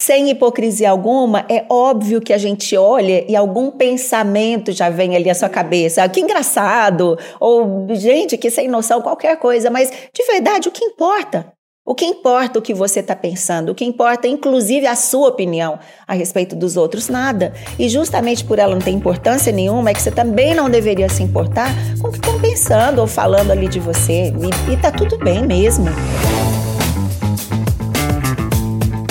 sem 0.00 0.30
hipocrisia 0.30 0.90
alguma, 0.90 1.44
é 1.48 1.66
óbvio 1.68 2.20
que 2.20 2.32
a 2.32 2.38
gente 2.38 2.76
olha 2.76 3.24
e 3.28 3.34
algum 3.34 3.70
pensamento 3.70 4.70
já 4.70 4.88
vem 4.88 5.16
ali 5.16 5.28
à 5.28 5.34
sua 5.34 5.48
cabeça. 5.48 6.08
Que 6.08 6.20
engraçado! 6.20 7.18
Ou, 7.40 7.86
gente, 7.94 8.38
que 8.38 8.50
sem 8.50 8.68
noção, 8.68 9.02
qualquer 9.02 9.36
coisa. 9.38 9.70
Mas, 9.70 9.90
de 9.90 10.24
verdade, 10.24 10.68
o 10.68 10.72
que 10.72 10.84
importa? 10.84 11.52
O 11.84 11.94
que 11.94 12.04
importa 12.04 12.58
o 12.58 12.62
que 12.62 12.74
você 12.74 13.00
está 13.00 13.16
pensando? 13.16 13.72
O 13.72 13.74
que 13.74 13.84
importa, 13.84 14.28
inclusive, 14.28 14.86
a 14.86 14.94
sua 14.94 15.28
opinião 15.28 15.78
a 16.06 16.12
respeito 16.12 16.54
dos 16.54 16.76
outros? 16.76 17.08
Nada. 17.08 17.54
E 17.78 17.88
justamente 17.88 18.44
por 18.44 18.58
ela 18.58 18.74
não 18.74 18.82
ter 18.82 18.90
importância 18.90 19.50
nenhuma, 19.50 19.90
é 19.90 19.94
que 19.94 20.02
você 20.02 20.10
também 20.10 20.54
não 20.54 20.68
deveria 20.68 21.08
se 21.08 21.22
importar 21.22 21.70
com 22.00 22.08
o 22.08 22.12
que 22.12 22.18
estão 22.18 22.38
pensando 22.38 23.00
ou 23.00 23.06
falando 23.06 23.50
ali 23.50 23.68
de 23.68 23.80
você. 23.80 24.30
E, 24.68 24.72
e 24.72 24.76
tá 24.76 24.92
tudo 24.92 25.16
bem 25.16 25.46
mesmo. 25.46 25.86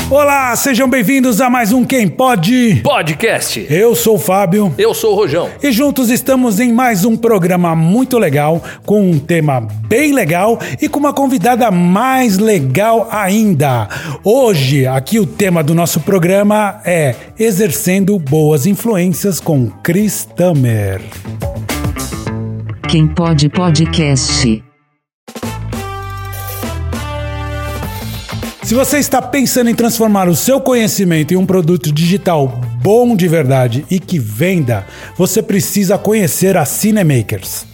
Olá, 0.10 0.56
sejam 0.56 0.90
bem-vindos 0.90 1.42
a 1.42 1.50
mais 1.50 1.74
um 1.74 1.84
Quem 1.84 2.08
Pode 2.08 2.80
Podcast. 2.82 3.68
Eu 3.70 3.94
sou 3.94 4.16
o 4.16 4.18
Fábio 4.20 4.74
Eu 4.78 4.94
sou 4.94 5.12
o 5.12 5.16
Rojão. 5.16 5.50
e 5.62 5.70
juntos 5.70 6.10
estamos 6.10 6.62
em 6.62 6.72
mais 6.72 7.04
um 7.04 7.18
programa 7.18 7.76
muito 7.76 8.18
legal, 8.18 8.64
com 8.86 9.02
um 9.12 9.20
tema 9.20 9.60
bem 9.60 10.14
legal 10.14 10.58
e 10.82 10.88
com 10.88 10.98
uma 10.98 11.12
convidada 11.12 11.70
mais 11.72 12.38
legal 12.38 13.10
ainda. 13.12 13.90
Hoje, 14.24 14.88
aqui 14.88 15.20
o 15.20 15.26
tema 15.26 15.62
do 15.62 15.76
nosso 15.76 16.00
programa 16.00 16.80
é 16.86 17.14
Exercendo 17.38 18.18
Boas 18.18 18.66
Influências 18.66 19.42
com 19.42 19.70
Chris 19.84 20.24
Tamer. 20.38 21.02
Quem 22.88 23.08
pode 23.10 23.50
podcast. 23.50 24.64
Se 28.68 28.76
você 28.76 28.98
está 28.98 29.22
pensando 29.22 29.70
em 29.70 29.74
transformar 29.74 30.28
o 30.28 30.36
seu 30.36 30.60
conhecimento 30.60 31.34
em 31.34 31.38
um 31.38 31.46
produto 31.46 31.90
digital 31.90 32.50
bom 32.84 33.16
de 33.16 33.26
verdade 33.26 33.86
e 33.90 33.98
que 33.98 34.20
venda, 34.20 34.86
você 35.16 35.42
precisa 35.42 35.98
conhecer 35.98 36.58
a 36.58 36.66
Cinemakers. 36.66 37.66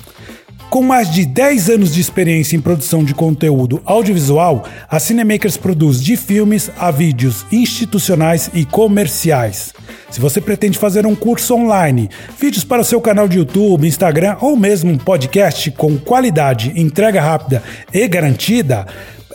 Com 0.70 0.84
mais 0.84 1.12
de 1.12 1.26
10 1.26 1.72
anos 1.72 1.96
de 1.96 2.00
experiência 2.00 2.56
em 2.56 2.62
produção 2.62 3.04
de 3.04 3.16
conteúdo 3.16 3.82
audiovisual, 3.86 4.66
a 4.88 5.00
Cinemakers 5.00 5.58
produz 5.58 6.00
de 6.00 6.16
filmes 6.16 6.70
a 6.78 6.92
vídeos 6.92 7.44
institucionais 7.52 8.52
e 8.54 8.64
comerciais. 8.64 9.74
Se 10.12 10.20
você 10.20 10.40
pretende 10.40 10.78
fazer 10.78 11.08
um 11.08 11.16
curso 11.16 11.56
online, 11.56 12.08
vídeos 12.40 12.64
para 12.64 12.84
o 12.84 12.86
seu 12.86 13.02
canal 13.02 13.28
de 13.28 13.40
YouTube, 13.40 13.88
Instagram 13.88 14.38
ou 14.42 14.56
mesmo 14.56 14.92
um 14.92 14.98
podcast 15.00 15.72
com 15.72 15.98
qualidade, 15.98 16.72
entrega 16.76 17.20
rápida 17.20 17.64
e 17.92 18.08
garantida, 18.08 18.86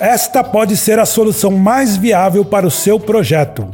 esta 0.01 0.45
pode 0.45 0.77
ser 0.77 0.99
a 0.99 1.07
solução 1.07 1.51
mais 1.51 1.97
viável 1.97 2.45
para 2.45 2.67
o 2.67 2.71
seu 2.71 3.01
projeto. 3.01 3.69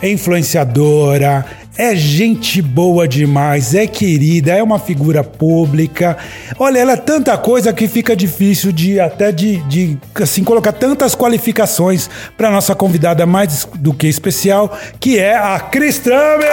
é 0.00 0.10
influenciadora, 0.10 1.44
é 1.76 1.94
gente 1.94 2.60
boa 2.60 3.06
demais, 3.06 3.72
é 3.72 3.86
querida, 3.86 4.52
é 4.52 4.62
uma 4.62 4.80
figura 4.80 5.22
pública. 5.22 6.16
Olha, 6.58 6.80
ela 6.80 6.92
é 6.92 6.96
tanta 6.96 7.38
coisa 7.38 7.72
que 7.72 7.86
fica 7.86 8.16
difícil 8.16 8.72
de 8.72 8.98
até 8.98 9.30
de, 9.30 9.58
de 9.68 9.96
assim 10.20 10.42
colocar 10.42 10.72
tantas 10.72 11.14
qualificações 11.14 12.10
para 12.36 12.50
nossa 12.50 12.74
convidada 12.74 13.24
mais 13.24 13.64
do 13.76 13.94
que 13.94 14.08
especial, 14.08 14.76
que 14.98 15.18
é 15.18 15.36
a 15.36 15.60
Cris 15.60 15.98
Tramer! 15.98 16.48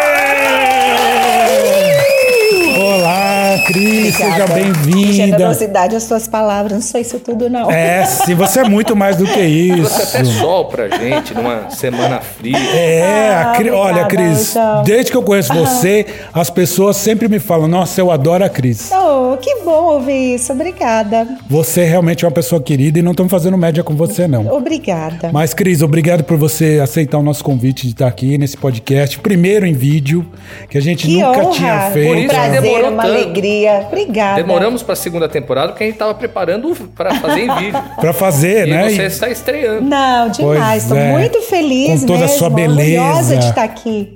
Cris, 3.66 4.16
seja 4.16 4.46
bem-vinda. 4.48 5.14
Generosidade, 5.14 5.96
as 5.96 6.04
suas 6.04 6.28
palavras, 6.28 6.74
não 6.74 6.82
sou 6.82 7.00
isso 7.00 7.20
tudo, 7.20 7.50
não. 7.50 7.70
É, 7.72 8.06
sim, 8.06 8.36
você 8.36 8.60
é 8.62 8.64
muito 8.64 8.96
mais 8.96 9.16
do 9.18 9.26
que 9.26 9.40
isso. 9.42 9.84
Você 9.84 10.18
até 10.18 10.24
sol 10.26 10.66
pra 10.66 10.88
gente 10.90 11.34
numa 11.34 11.70
semana 11.70 12.20
fria. 12.22 12.58
É, 12.58 13.30
a 13.34 13.52
Ah, 13.52 13.56
Cri- 13.56 13.70
olha, 13.70 14.04
obrigada, 14.04 14.08
Cris, 14.30 14.50
então. 14.52 14.84
desde 14.84 15.12
que 15.12 15.18
eu 15.18 15.24
conheço 15.24 15.54
você, 15.54 16.06
as 16.34 16.50
pessoas 16.50 16.98
sempre 16.98 17.28
me 17.28 17.40
falam: 17.40 17.68
Nossa, 17.68 18.00
eu 18.02 18.12
adoro 18.12 18.44
a 18.44 18.50
Cris. 18.50 18.90
Oh, 18.92 19.38
que 19.38 19.64
bom 19.64 19.94
ouvir 19.94 20.36
isso. 20.36 20.52
Obrigada. 20.54 21.28
Você 21.50 21.84
realmente 21.86 22.24
é 22.24 22.28
uma 22.28 22.34
pessoa 22.34 22.62
querida 22.62 23.00
e 23.00 23.02
não 23.02 23.12
estamos 23.12 23.32
fazendo 23.32 23.58
média 23.58 23.84
com 23.84 23.96
você, 23.96 24.28
não. 24.28 24.48
Obrigada. 24.48 25.30
Mas, 25.32 25.54
Cris, 25.54 25.82
obrigado 25.82 26.24
por 26.24 26.38
você 26.38 26.80
aceitar 26.82 27.18
o 27.18 27.24
nosso 27.24 27.44
convite 27.44 27.84
de 27.88 27.94
estar 27.94 28.08
aqui 28.08 28.38
nesse 28.38 28.58
podcast. 28.58 29.20
Primeiro 29.20 29.66
em 29.66 29.74
vídeo, 29.74 30.26
que 30.70 30.78
a 30.78 30.82
gente 30.82 31.08
Que 31.08 31.14
nunca 31.22 31.40
honra. 31.42 31.52
tinha 31.52 31.80
Por 31.86 31.94
feito. 31.94 32.12
Um 32.14 32.20
isso 32.20 32.28
prazer, 32.30 32.62
demorou 32.62 32.90
uma 32.92 33.04
tanto. 33.04 33.14
alegria. 33.16 33.45
Obrigada. 33.88 34.42
Demoramos 34.42 34.82
pra 34.84 34.96
segunda 34.96 35.28
temporada 35.30 35.70
porque 35.70 35.84
a 35.84 35.88
gente 35.88 35.98
tava 35.98 36.14
preparando 36.14 36.74
pra 36.96 37.16
fazer 37.16 37.42
em 37.42 37.56
vídeo. 37.56 37.84
Pra 38.00 38.14
fazer, 38.14 38.68
E 38.68 38.72
né? 38.72 38.90
você 38.90 39.04
E- 39.04 39.06
está 39.08 39.30
estreando. 39.30 39.82
Não, 39.88 40.30
demais. 40.30 40.84
Estou 40.84 40.98
é. 40.98 41.12
muito 41.12 41.42
feliz 41.42 42.02
Com 42.02 42.08
toda 42.08 42.20
a 42.20 42.22
mesmo. 42.24 42.38
sua 42.38 42.50
beleza. 42.50 43.02
Orgulhosa 43.02 43.38
de 43.38 43.46
estar 43.46 43.64
aqui. 43.64 44.14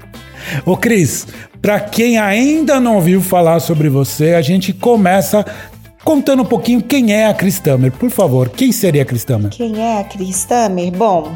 Ô, 0.65 0.75
Cris, 0.77 1.27
pra 1.61 1.79
quem 1.79 2.17
ainda 2.17 2.79
não 2.79 2.95
ouviu 2.95 3.21
falar 3.21 3.59
sobre 3.59 3.89
você, 3.89 4.33
a 4.33 4.41
gente 4.41 4.71
começa 4.73 5.45
contando 6.03 6.41
um 6.43 6.45
pouquinho 6.45 6.81
quem 6.81 7.13
é 7.13 7.27
a 7.27 7.33
Cris 7.33 7.59
Tamer. 7.59 7.91
Por 7.91 8.09
favor, 8.09 8.49
quem 8.49 8.71
seria 8.71 9.01
a 9.01 9.05
Cris 9.05 9.23
Tamer? 9.23 9.49
Quem 9.49 9.79
é 9.81 9.99
a 9.99 10.03
Cris 10.03 10.43
Tamer? 10.45 10.91
Bom, 10.91 11.33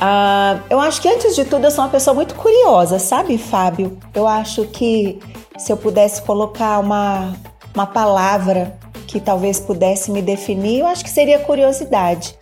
ah, 0.00 0.60
eu 0.70 0.80
acho 0.80 1.02
que 1.02 1.08
antes 1.08 1.36
de 1.36 1.44
tudo 1.44 1.66
eu 1.66 1.70
sou 1.70 1.84
uma 1.84 1.90
pessoa 1.90 2.14
muito 2.14 2.34
curiosa, 2.34 2.98
sabe, 2.98 3.36
Fábio? 3.36 3.98
Eu 4.14 4.26
acho 4.26 4.64
que 4.64 5.18
se 5.58 5.70
eu 5.70 5.76
pudesse 5.76 6.22
colocar 6.22 6.78
uma, 6.78 7.34
uma 7.74 7.86
palavra 7.86 8.78
que 9.06 9.20
talvez 9.20 9.60
pudesse 9.60 10.10
me 10.10 10.22
definir, 10.22 10.80
eu 10.80 10.86
acho 10.86 11.04
que 11.04 11.10
seria 11.10 11.38
curiosidade. 11.40 12.34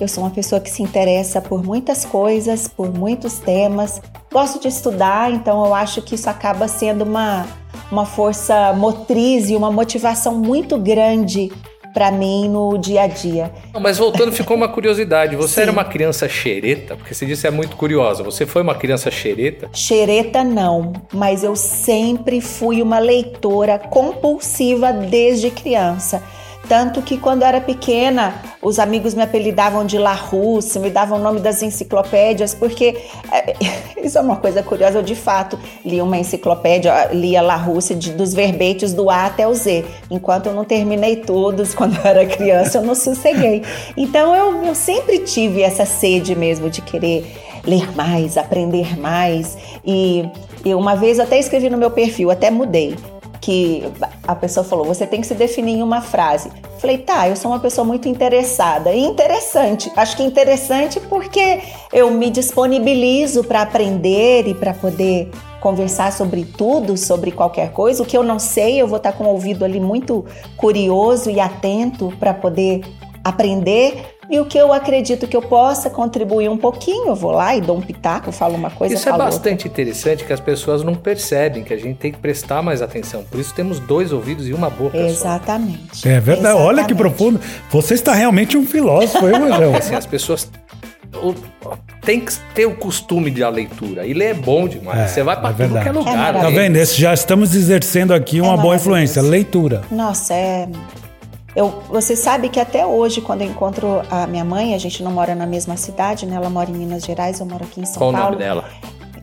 Eu 0.00 0.06
sou 0.06 0.22
uma 0.22 0.30
pessoa 0.30 0.60
que 0.60 0.70
se 0.70 0.82
interessa 0.82 1.40
por 1.40 1.64
muitas 1.64 2.04
coisas, 2.04 2.68
por 2.68 2.92
muitos 2.92 3.38
temas. 3.38 4.00
Gosto 4.32 4.60
de 4.60 4.68
estudar, 4.68 5.32
então 5.32 5.64
eu 5.66 5.74
acho 5.74 6.00
que 6.02 6.14
isso 6.14 6.30
acaba 6.30 6.68
sendo 6.68 7.02
uma, 7.02 7.44
uma 7.90 8.06
força 8.06 8.72
motriz 8.72 9.50
e 9.50 9.56
uma 9.56 9.70
motivação 9.70 10.36
muito 10.36 10.78
grande 10.78 11.50
para 11.92 12.10
mim 12.10 12.48
no 12.48 12.78
dia 12.78 13.02
a 13.02 13.06
dia. 13.06 13.50
Não, 13.72 13.80
Mas 13.80 13.98
voltando, 13.98 14.32
ficou 14.32 14.56
uma 14.56 14.68
curiosidade. 14.68 15.36
Você 15.36 15.54
Sim. 15.54 15.60
era 15.62 15.72
uma 15.72 15.84
criança 15.84 16.28
xereta? 16.28 16.96
Porque 16.96 17.14
você 17.14 17.26
disse 17.26 17.42
que 17.42 17.48
é 17.48 17.50
muito 17.50 17.76
curiosa. 17.76 18.22
Você 18.22 18.46
foi 18.46 18.62
uma 18.62 18.74
criança 18.74 19.10
xereta? 19.10 19.68
Xereta 19.72 20.44
não, 20.44 20.92
mas 21.12 21.42
eu 21.42 21.56
sempre 21.56 22.40
fui 22.40 22.82
uma 22.82 22.98
leitora 22.98 23.78
compulsiva 23.78 24.92
desde 24.92 25.50
criança. 25.50 26.22
Tanto 26.70 27.02
que 27.02 27.18
quando 27.18 27.42
eu 27.42 27.48
era 27.48 27.60
pequena, 27.60 28.32
os 28.62 28.78
amigos 28.78 29.12
me 29.12 29.24
apelidavam 29.24 29.84
de 29.84 29.98
La 29.98 30.12
Russe, 30.12 30.78
me 30.78 30.88
davam 30.88 31.18
o 31.18 31.20
nome 31.20 31.40
das 31.40 31.64
enciclopédias, 31.64 32.54
porque 32.54 32.96
é, 33.32 33.56
isso 34.00 34.16
é 34.16 34.20
uma 34.20 34.36
coisa 34.36 34.62
curiosa. 34.62 34.98
Eu, 34.98 35.02
de 35.02 35.16
fato, 35.16 35.58
li 35.84 36.00
uma 36.00 36.16
enciclopédia, 36.16 37.08
lia 37.12 37.42
La 37.42 37.56
Russe 37.56 37.92
de- 37.96 38.12
dos 38.12 38.32
verbetes 38.32 38.92
do 38.92 39.10
A 39.10 39.26
até 39.26 39.48
o 39.48 39.52
Z. 39.52 39.84
Enquanto 40.08 40.46
eu 40.46 40.54
não 40.54 40.64
terminei 40.64 41.16
todos, 41.16 41.74
quando 41.74 41.96
eu 41.96 42.04
era 42.08 42.24
criança, 42.24 42.78
eu 42.78 42.82
não 42.82 42.94
sosseguei. 42.94 43.64
Então, 43.96 44.32
eu, 44.36 44.64
eu 44.66 44.74
sempre 44.76 45.18
tive 45.18 45.62
essa 45.62 45.84
sede 45.84 46.36
mesmo 46.36 46.70
de 46.70 46.82
querer 46.82 47.26
ler 47.66 47.90
mais, 47.96 48.38
aprender 48.38 48.96
mais. 48.96 49.58
E 49.84 50.24
eu, 50.64 50.78
uma 50.78 50.94
vez 50.94 51.18
até 51.18 51.36
escrevi 51.36 51.68
no 51.68 51.76
meu 51.76 51.90
perfil, 51.90 52.30
até 52.30 52.48
mudei, 52.48 52.94
que 53.40 53.82
a 54.26 54.34
pessoa 54.34 54.64
falou: 54.64 54.84
você 54.84 55.06
tem 55.06 55.20
que 55.20 55.26
se 55.26 55.34
definir 55.34 55.78
em 55.78 55.82
uma 55.82 56.00
frase. 56.00 56.50
Falei, 56.78 56.98
tá, 56.98 57.28
eu 57.28 57.36
sou 57.36 57.50
uma 57.50 57.60
pessoa 57.60 57.84
muito 57.84 58.08
interessada 58.08 58.92
e 58.92 59.00
interessante. 59.00 59.90
Acho 59.96 60.16
que 60.16 60.22
interessante 60.22 60.98
porque 61.00 61.60
eu 61.92 62.10
me 62.10 62.30
disponibilizo 62.30 63.44
para 63.44 63.62
aprender 63.62 64.46
e 64.46 64.54
para 64.54 64.72
poder 64.72 65.30
conversar 65.60 66.10
sobre 66.12 66.44
tudo, 66.44 66.96
sobre 66.96 67.30
qualquer 67.30 67.72
coisa. 67.72 68.02
O 68.02 68.06
que 68.06 68.16
eu 68.16 68.22
não 68.22 68.38
sei, 68.38 68.80
eu 68.80 68.86
vou 68.86 68.96
estar 68.96 69.12
com 69.12 69.24
o 69.24 69.28
ouvido 69.28 69.64
ali 69.64 69.78
muito 69.78 70.24
curioso 70.56 71.30
e 71.30 71.38
atento 71.38 72.12
para 72.18 72.32
poder 72.32 72.80
aprender. 73.22 74.19
E 74.30 74.38
o 74.38 74.44
que 74.44 74.56
eu 74.56 74.72
acredito 74.72 75.26
que 75.26 75.36
eu 75.36 75.42
possa 75.42 75.90
contribuir 75.90 76.48
um 76.48 76.56
pouquinho, 76.56 77.08
eu 77.08 77.16
vou 77.16 77.32
lá 77.32 77.56
e 77.56 77.60
dou 77.60 77.76
um 77.76 77.80
pitaco, 77.80 78.30
falo 78.30 78.54
uma 78.54 78.70
coisa, 78.70 78.94
Isso 78.94 79.08
é 79.08 79.10
falo 79.10 79.24
outra. 79.24 79.36
bastante 79.36 79.66
interessante 79.66 80.24
que 80.24 80.32
as 80.32 80.38
pessoas 80.38 80.84
não 80.84 80.94
percebem, 80.94 81.64
que 81.64 81.74
a 81.74 81.76
gente 81.76 81.96
tem 81.96 82.12
que 82.12 82.18
prestar 82.18 82.62
mais 82.62 82.80
atenção. 82.80 83.24
Por 83.24 83.40
isso 83.40 83.52
temos 83.52 83.80
dois 83.80 84.12
ouvidos 84.12 84.46
e 84.46 84.52
uma 84.52 84.70
boca 84.70 84.96
só. 84.96 85.04
Exatamente. 85.04 86.08
É 86.08 86.20
verdade, 86.20 86.54
olha 86.56 86.84
que 86.84 86.92
Exatamente. 86.92 86.94
profundo. 86.94 87.40
Você 87.70 87.94
está 87.94 88.14
realmente 88.14 88.56
um 88.56 88.64
filósofo, 88.64 89.28
hein, 89.28 89.36
Rojão? 89.36 89.74
Assim, 89.80 89.96
as 89.96 90.06
pessoas 90.06 90.48
tem 92.02 92.20
que 92.20 92.32
ter 92.54 92.66
o 92.66 92.74
costume 92.76 93.30
de 93.30 93.42
a 93.42 93.48
leitura. 93.48 94.06
E 94.06 94.14
ler 94.14 94.26
é 94.26 94.34
bom 94.34 94.68
demais. 94.68 95.00
É, 95.00 95.08
Você 95.08 95.22
vai 95.22 95.38
pra 95.38 95.50
é 95.50 95.52
tudo 95.52 95.80
que 95.80 95.88
é 95.88 95.92
lugar. 95.92 96.34
É 96.34 96.38
né? 96.38 96.40
Tá 96.40 96.50
vendo? 96.50 96.76
Esse 96.76 97.00
já 97.00 97.12
estamos 97.12 97.54
exercendo 97.54 98.14
aqui 98.14 98.40
uma 98.40 98.56
boa 98.56 98.76
influência. 98.76 99.20
Leitura. 99.20 99.82
Nossa, 99.90 100.34
é. 100.34 100.68
Eu, 101.54 101.82
você 101.88 102.14
sabe 102.14 102.48
que 102.48 102.60
até 102.60 102.86
hoje, 102.86 103.20
quando 103.20 103.42
eu 103.42 103.48
encontro 103.48 104.02
a 104.10 104.26
minha 104.26 104.44
mãe, 104.44 104.74
a 104.74 104.78
gente 104.78 105.02
não 105.02 105.10
mora 105.10 105.34
na 105.34 105.46
mesma 105.46 105.76
cidade, 105.76 106.24
né? 106.26 106.36
Ela 106.36 106.48
mora 106.48 106.70
em 106.70 106.74
Minas 106.74 107.02
Gerais, 107.04 107.40
eu 107.40 107.46
moro 107.46 107.64
aqui 107.64 107.80
em 107.80 107.84
São 107.84 107.98
Qual 107.98 108.10
o 108.10 108.12
Paulo. 108.12 108.30
nome 108.32 108.36
dela? 108.38 108.64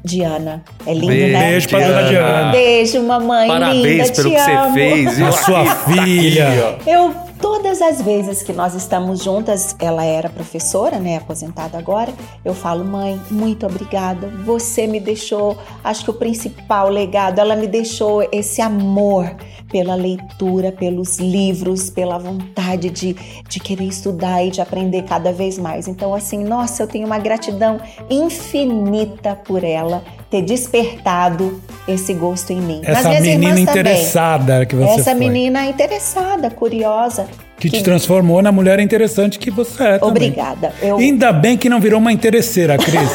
Diana. 0.03 0.63
É 0.85 0.93
lindo, 0.93 1.07
Beijo, 1.07 1.33
né? 1.33 1.49
Beijo 1.49 1.69
pra 1.69 1.79
dona 1.79 2.03
Diana. 2.03 2.51
Beijo, 2.51 3.03
mamãe. 3.03 3.47
Parabéns 3.47 3.83
linda, 3.83 4.03
pelo 4.13 4.29
te 4.29 4.35
que 4.35 4.41
você 4.41 4.51
amo. 4.51 4.73
fez. 4.73 5.21
A 5.21 5.31
sua 5.31 5.65
filha. 5.65 6.47
Aqui, 6.69 6.89
ó. 6.89 6.91
Eu, 6.91 7.15
todas 7.47 7.81
as 7.81 8.01
vezes 8.01 8.43
que 8.43 8.51
nós 8.51 8.75
estamos 8.75 9.23
juntas, 9.23 9.73
ela 9.79 10.03
era 10.03 10.27
professora, 10.27 10.99
né, 10.99 11.15
aposentada 11.15 11.77
agora, 11.77 12.13
eu 12.43 12.53
falo, 12.53 12.83
mãe, 12.83 13.17
muito 13.31 13.65
obrigada, 13.65 14.27
você 14.43 14.85
me 14.85 14.99
deixou, 14.99 15.57
acho 15.81 16.03
que 16.03 16.11
o 16.11 16.13
principal 16.13 16.89
legado, 16.89 17.39
ela 17.39 17.55
me 17.55 17.65
deixou 17.65 18.27
esse 18.33 18.61
amor 18.61 19.33
pela 19.71 19.95
leitura, 19.95 20.73
pelos 20.73 21.19
livros, 21.19 21.89
pela 21.89 22.17
vontade 22.17 22.89
de, 22.89 23.13
de 23.47 23.61
querer 23.61 23.85
estudar 23.85 24.43
e 24.43 24.51
de 24.51 24.59
aprender 24.59 25.03
cada 25.03 25.31
vez 25.31 25.57
mais. 25.57 25.87
Então, 25.87 26.13
assim, 26.13 26.43
nossa, 26.43 26.83
eu 26.83 26.87
tenho 26.87 27.05
uma 27.05 27.17
gratidão 27.17 27.79
infinita 28.09 29.37
por 29.37 29.63
ela 29.63 30.03
ter 30.29 30.41
despertado 30.41 31.61
esse 31.87 32.13
gosto 32.13 32.51
em 32.51 32.59
mim. 32.61 32.81
Essa 32.83 33.09
menina 33.09 33.29
irmãs 33.31 33.49
também. 33.49 33.63
interessada 33.63 34.65
que 34.65 34.75
você 34.75 34.99
Essa 34.99 35.11
foi. 35.11 35.13
menina 35.15 35.65
interessada, 35.65 36.49
curiosa. 36.49 37.27
Que 37.59 37.69
te 37.71 37.81
transformou 37.81 38.41
na 38.41 38.51
mulher 38.51 38.79
interessante 38.79 39.39
que 39.39 39.49
você 39.49 39.81
é 39.83 39.97
também. 39.97 40.09
Obrigada. 40.29 40.71
Eu 40.81 40.97
Ainda 40.97 41.31
bem 41.31 41.57
que 41.57 41.67
não 41.69 41.79
virou 41.79 41.99
uma 41.99 42.11
interesseira, 42.11 42.77
Cris. 42.77 43.09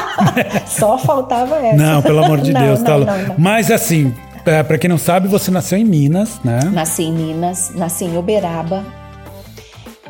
só 0.66 0.96
faltava 0.98 1.56
essa. 1.56 1.76
não, 1.76 2.00
pelo 2.02 2.24
amor 2.24 2.40
de 2.40 2.52
Não, 2.52 2.60
Deus. 2.62 2.82
tá 2.82 2.92
não, 2.92 2.98
louco. 2.98 3.12
não. 3.28 3.34
Mas 3.36 3.70
assim, 3.70 4.14
é, 4.46 4.62
pra 4.62 4.78
quem 4.78 4.88
não 4.88 4.96
sabe, 4.98 5.28
você 5.28 5.50
nasceu 5.50 5.76
em 5.78 5.84
Minas, 5.84 6.40
né? 6.44 6.60
Nasci 6.72 7.02
em 7.04 7.12
Minas, 7.12 7.72
nasci 7.74 8.04
em 8.04 8.16
Uberaba. 8.16 8.84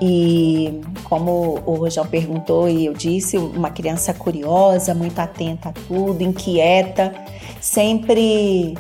E 0.01 0.81
como 1.05 1.61
o 1.65 1.75
Rojão 1.75 2.05
perguntou 2.07 2.69
e 2.69 2.87
eu 2.87 2.93
disse, 2.93 3.39
uma 3.39 3.71
criança 3.71 4.13
curiosa, 4.13 4.95
muito 4.95 5.19
atenta 5.19 5.69
a 5.69 5.73
tudo, 5.73 6.23
inquieta, 6.23 7.15
sempre 7.61 8.75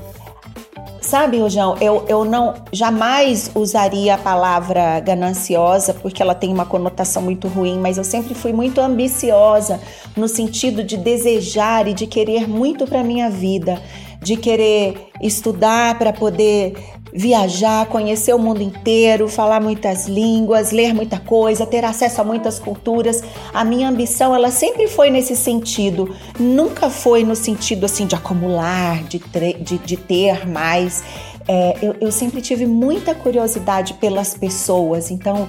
Sabe, 1.05 1.39
Rojão, 1.39 1.77
eu, 1.83 2.03
eu 2.09 2.25
não 2.25 2.55
jamais 2.73 3.51
usaria 3.55 4.15
a 4.15 4.19
palavra 4.19 5.01
gananciosa 5.01 5.93
porque 5.93 6.23
ela 6.23 6.35
tem 6.35 6.51
uma 6.51 6.65
conotação 6.65 7.21
muito 7.21 7.47
ruim, 7.47 7.79
mas 7.79 7.99
eu 7.99 8.05
sempre 8.05 8.35
fui 8.35 8.55
muito 8.55 8.81
ambiciosa 8.81 9.79
no 10.17 10.27
sentido 10.27 10.83
de 10.83 10.97
desejar 10.97 11.87
e 11.87 11.93
de 11.93 12.07
querer 12.07 12.49
muito 12.49 12.87
para 12.87 13.05
minha 13.05 13.29
vida, 13.29 13.83
de 14.23 14.35
querer 14.39 15.11
estudar 15.21 15.99
para 15.99 16.11
poder 16.11 16.75
viajar, 17.15 17.87
conhecer 17.87 18.35
o 18.35 18.39
mundo 18.39 18.61
inteiro, 18.61 19.29
falar 19.29 19.61
muitas 19.61 20.09
línguas, 20.09 20.73
ler 20.73 20.93
muita 20.93 21.21
coisa, 21.21 21.65
ter 21.65 21.85
acesso 21.85 22.21
a 22.21 22.25
muitas 22.25 22.59
culturas. 22.59 23.23
A 23.53 23.65
minha 23.65 23.89
ambição, 23.89 24.35
ela 24.35 24.51
sempre 24.51 24.89
foi 24.89 25.11
nesse 25.11 25.37
sentido, 25.37 26.13
nunca 26.41 26.91
foi 26.91 27.23
no 27.23 27.37
sentido 27.37 27.87
assim 27.87 28.05
de 28.05 28.17
acumular, 28.17 29.05
de, 29.05 29.23
de, 29.61 29.79
de 29.79 29.97
ter 29.97 30.45
mais. 30.49 31.05
É, 31.47 31.77
eu, 31.83 31.95
eu 32.01 32.11
sempre 32.11 32.41
tive 32.41 32.67
muita 32.67 33.15
curiosidade 33.15 33.95
pelas 33.95 34.35
pessoas, 34.35 35.11
então 35.11 35.49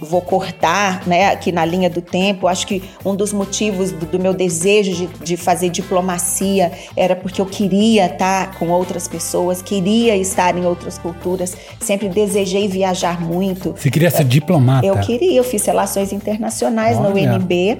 vou 0.00 0.20
cortar, 0.20 1.06
né, 1.06 1.28
aqui 1.28 1.52
na 1.52 1.64
linha 1.64 1.90
do 1.90 2.00
tempo. 2.00 2.48
Acho 2.48 2.66
que 2.66 2.82
um 3.04 3.14
dos 3.14 3.32
motivos 3.32 3.92
do, 3.92 4.06
do 4.06 4.18
meu 4.18 4.32
desejo 4.32 4.94
de, 4.94 5.06
de 5.24 5.36
fazer 5.36 5.68
diplomacia 5.68 6.72
era 6.96 7.14
porque 7.14 7.40
eu 7.40 7.46
queria 7.46 8.06
estar 8.06 8.58
com 8.58 8.68
outras 8.68 9.06
pessoas, 9.06 9.60
queria 9.62 10.16
estar 10.16 10.56
em 10.56 10.64
outras 10.64 10.98
culturas. 10.98 11.56
Sempre 11.80 12.08
desejei 12.08 12.66
viajar 12.68 13.20
muito. 13.20 13.72
Você 13.72 13.90
queria 13.90 14.10
ser 14.10 14.24
diplomata. 14.24 14.86
Eu 14.86 14.98
queria, 14.98 15.36
eu 15.36 15.44
fiz 15.44 15.64
relações 15.64 16.12
internacionais 16.12 16.98
no 16.98 17.08
Olha. 17.08 17.34
UNB, 17.34 17.78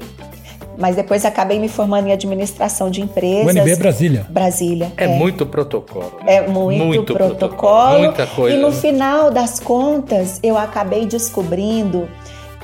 mas 0.80 0.96
depois 0.96 1.24
acabei 1.24 1.58
me 1.58 1.68
formando 1.68 2.08
em 2.08 2.12
administração 2.12 2.90
de 2.90 3.00
empresas. 3.02 3.54
UNB 3.54 3.76
Brasília. 3.76 4.26
Brasília. 4.28 4.92
É, 4.96 5.06
muito 5.08 5.44
protocolo. 5.46 6.12
né? 6.24 6.36
É 6.36 6.48
muito, 6.48 7.12
protocolo. 7.12 7.98
Muita 7.98 8.26
coisa. 8.26 8.56
E 8.56 8.60
no 8.60 8.72
final 8.72 9.30
das 9.30 9.60
contas, 9.60 10.40
eu 10.42 10.56
acabei 10.56 11.04
descobrindo 11.06 12.08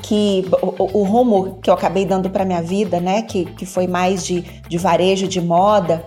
que 0.01 0.45
o, 0.61 0.83
o- 0.83 0.97
o 1.01 1.03
rumo 1.03 1.59
que 1.61 1.69
eu 1.69 1.73
acabei 1.73 2.05
dando 2.05 2.29
para 2.29 2.43
minha 2.45 2.61
vida, 2.61 2.99
né, 2.99 3.21
que, 3.21 3.45
que 3.45 3.65
foi 3.65 3.87
mais 3.87 4.25
de, 4.25 4.41
de 4.67 4.77
varejo 4.77 5.27
de 5.27 5.41
moda, 5.41 6.03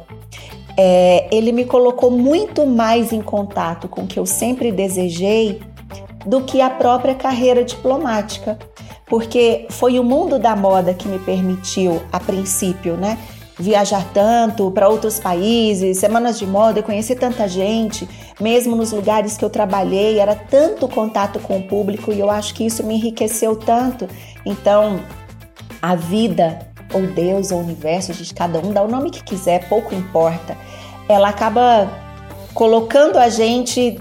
é, 0.76 1.26
ele 1.30 1.52
me 1.52 1.64
colocou 1.64 2.10
muito 2.10 2.66
mais 2.66 3.12
em 3.12 3.20
contato 3.20 3.88
com 3.88 4.02
o 4.02 4.06
que 4.06 4.18
eu 4.18 4.24
sempre 4.26 4.70
desejei 4.72 5.60
do 6.24 6.42
que 6.42 6.60
a 6.60 6.70
própria 6.70 7.14
carreira 7.14 7.64
diplomática. 7.64 8.58
Porque 9.10 9.66
foi 9.70 9.98
o 9.98 10.04
mundo 10.04 10.38
da 10.38 10.54
moda 10.54 10.94
que 10.94 11.08
me 11.08 11.18
permitiu, 11.18 12.00
a 12.12 12.20
princípio, 12.20 12.96
né? 12.96 13.18
Viajar 13.58 14.08
tanto 14.14 14.70
para 14.70 14.88
outros 14.88 15.18
países, 15.18 15.98
semanas 15.98 16.38
de 16.38 16.46
moda, 16.46 16.80
conhecer 16.80 17.16
tanta 17.16 17.48
gente, 17.48 18.08
mesmo 18.40 18.76
nos 18.76 18.92
lugares 18.92 19.36
que 19.36 19.44
eu 19.44 19.50
trabalhei, 19.50 20.20
era 20.20 20.36
tanto 20.36 20.88
contato 20.88 21.40
com 21.40 21.58
o 21.58 21.62
público 21.64 22.12
e 22.12 22.20
eu 22.20 22.30
acho 22.30 22.54
que 22.54 22.64
isso 22.64 22.84
me 22.84 22.94
enriqueceu 22.94 23.56
tanto. 23.56 24.08
Então, 24.46 25.00
a 25.82 25.96
vida, 25.96 26.60
ou 26.94 27.02
Deus, 27.08 27.50
ou 27.50 27.58
o 27.58 27.62
universo, 27.62 28.12
de 28.12 28.32
cada 28.32 28.60
um, 28.60 28.72
dá 28.72 28.80
o 28.82 28.88
nome 28.88 29.10
que 29.10 29.24
quiser, 29.24 29.68
pouco 29.68 29.92
importa. 29.92 30.56
Ela 31.08 31.30
acaba 31.30 31.90
colocando 32.54 33.18
a 33.18 33.28
gente 33.28 34.00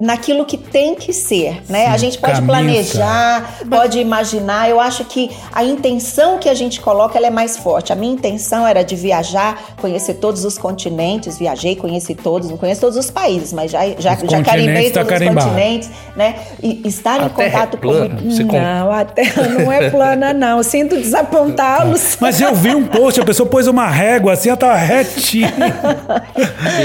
naquilo 0.00 0.44
que 0.44 0.56
tem 0.56 0.94
que 0.94 1.12
ser, 1.12 1.62
né? 1.68 1.86
Sim, 1.86 1.92
a 1.92 1.96
gente 1.96 2.18
pode 2.18 2.34
caminho, 2.34 2.46
planejar, 2.48 3.58
pode 3.68 3.98
imaginar. 3.98 4.70
Eu 4.70 4.78
acho 4.80 5.04
que 5.04 5.30
a 5.52 5.64
intenção 5.64 6.38
que 6.38 6.48
a 6.48 6.54
gente 6.54 6.80
coloca 6.80 7.18
ela 7.18 7.26
é 7.26 7.30
mais 7.30 7.56
forte. 7.56 7.92
A 7.92 7.96
minha 7.96 8.12
intenção 8.12 8.66
era 8.66 8.84
de 8.84 8.94
viajar, 8.94 9.60
conhecer 9.80 10.14
todos 10.14 10.44
os 10.44 10.56
continentes. 10.56 11.38
Viajei, 11.38 11.74
conheci 11.74 12.14
todos, 12.14 12.48
não 12.48 12.56
conheço 12.56 12.80
todos 12.80 12.96
os 12.96 13.10
países, 13.10 13.52
mas 13.52 13.70
já 13.72 13.88
já, 13.98 14.14
Os 14.14 14.30
já 14.30 14.42
carimbei 14.42 14.90
tá 14.90 15.04
todos 15.04 15.20
os 15.20 15.26
continentes, 15.34 15.90
né? 16.14 16.36
E 16.62 16.80
estar 16.86 17.20
A 17.20 17.26
em 17.26 17.28
Terra 17.30 17.48
é 17.48 17.52
contato 17.52 17.78
plana? 17.78 18.16
com 18.22 18.30
Você 18.30 18.44
não, 18.44 18.92
a 18.92 19.04
Terra 19.04 19.48
não 19.48 19.72
é 19.72 19.90
plana 19.90 20.32
não. 20.32 20.62
Sinto 20.62 20.96
desapontá-los. 20.96 22.16
Mas 22.20 22.40
eu 22.40 22.54
vi 22.54 22.74
um 22.74 22.86
post, 22.86 23.20
a 23.20 23.24
pessoa 23.24 23.48
pôs 23.48 23.66
uma 23.66 23.88
régua 23.88 24.32
assim, 24.34 24.48
ela 24.48 24.56
tava 24.56 24.76
retinha. 24.76 25.52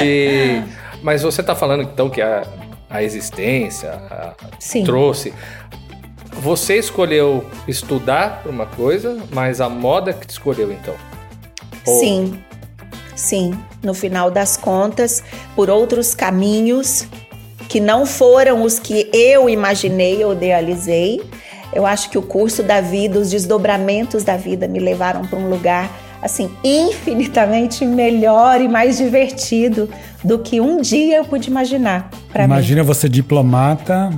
E- 0.04 0.62
mas 1.02 1.22
você 1.22 1.42
está 1.42 1.54
falando 1.54 1.84
então 1.84 2.10
que 2.10 2.22
a, 2.22 2.44
a 2.94 3.04
existência 3.04 3.92
a- 3.92 4.34
trouxe. 4.86 5.34
Você 6.42 6.78
escolheu 6.78 7.46
estudar 7.68 8.42
por 8.44 8.50
uma 8.52 8.66
coisa, 8.66 9.18
mas 9.32 9.60
a 9.60 9.68
moda 9.70 10.14
que 10.14 10.26
te 10.26 10.32
escolheu 10.32 10.72
então. 10.72 10.94
Ou- 11.86 12.00
Sim, 12.00 12.40
sim. 13.16 13.54
No 13.84 13.94
final 13.94 14.32
das 14.32 14.56
contas, 14.56 15.24
por 15.56 15.70
outros 15.70 16.16
caminhos 16.16 17.06
que 17.68 17.80
não 17.80 18.06
foram 18.06 18.64
os 18.64 18.78
que 18.80 19.10
eu 19.14 19.50
imaginei 19.50 20.24
ou 20.24 20.34
idealizei, 20.34 21.22
eu 21.74 21.86
acho 21.86 22.10
que 22.10 22.18
o 22.18 22.22
curso 22.22 22.62
da 22.62 22.80
vida, 22.82 23.18
os 23.20 23.32
desdobramentos 23.32 24.24
da 24.24 24.38
vida 24.38 24.68
me 24.68 24.80
levaram 24.80 25.26
para 25.26 25.40
um 25.40 25.50
lugar 25.50 25.90
assim 26.24 26.50
infinitamente 26.64 27.86
melhor 27.86 28.62
e 28.62 28.68
mais 28.68 28.98
divertido 28.98 29.90
do 30.24 30.40
que 30.40 30.62
um 30.62 30.82
dia 30.82 31.18
eu 31.18 31.26
pude 31.26 31.50
imaginar 31.50 32.10
para 32.32 32.48
mim. 32.48 32.54
Imagina 32.54 32.82
você 32.82 33.10
diplomata, 33.10 34.10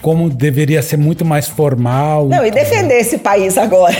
como 0.00 0.30
deveria 0.30 0.82
ser 0.82 0.96
muito 0.96 1.24
mais 1.24 1.48
formal. 1.48 2.28
Não, 2.28 2.44
e 2.44 2.50
defender 2.50 2.98
esse 3.00 3.18
país 3.18 3.58
agora. 3.58 3.94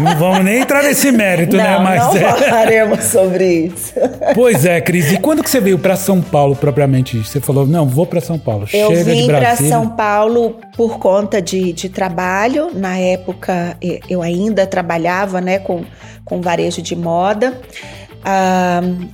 Não 0.00 0.16
vamos 0.16 0.44
nem 0.44 0.60
entrar 0.60 0.82
nesse 0.82 1.12
mérito, 1.12 1.56
né? 1.56 1.76
não, 1.76 1.84
Mas 1.84 2.04
não 2.04 2.16
é. 2.16 2.32
falaremos 2.32 3.04
sobre 3.04 3.66
isso. 3.66 3.92
Pois 4.34 4.64
é, 4.64 4.80
Cris. 4.80 5.12
E 5.12 5.18
quando 5.18 5.42
que 5.42 5.50
você 5.50 5.60
veio 5.60 5.78
pra 5.78 5.96
São 5.96 6.20
Paulo 6.20 6.56
propriamente? 6.56 7.18
Você 7.18 7.40
falou, 7.40 7.66
não, 7.66 7.86
vou 7.86 8.06
pra 8.06 8.20
São 8.20 8.38
Paulo. 8.38 8.66
Eu 8.72 8.90
Chega 8.90 9.04
vim 9.04 9.26
para. 9.26 9.56
São 9.56 9.88
Paulo 9.88 10.56
por 10.76 10.98
conta 10.98 11.40
de, 11.40 11.72
de 11.72 11.88
trabalho. 11.88 12.70
Na 12.74 12.96
época, 12.96 13.76
eu 14.08 14.22
ainda 14.22 14.66
trabalhava 14.66 15.40
né, 15.40 15.58
com, 15.58 15.84
com 16.24 16.40
varejo 16.40 16.82
de 16.82 16.96
moda. 16.96 17.58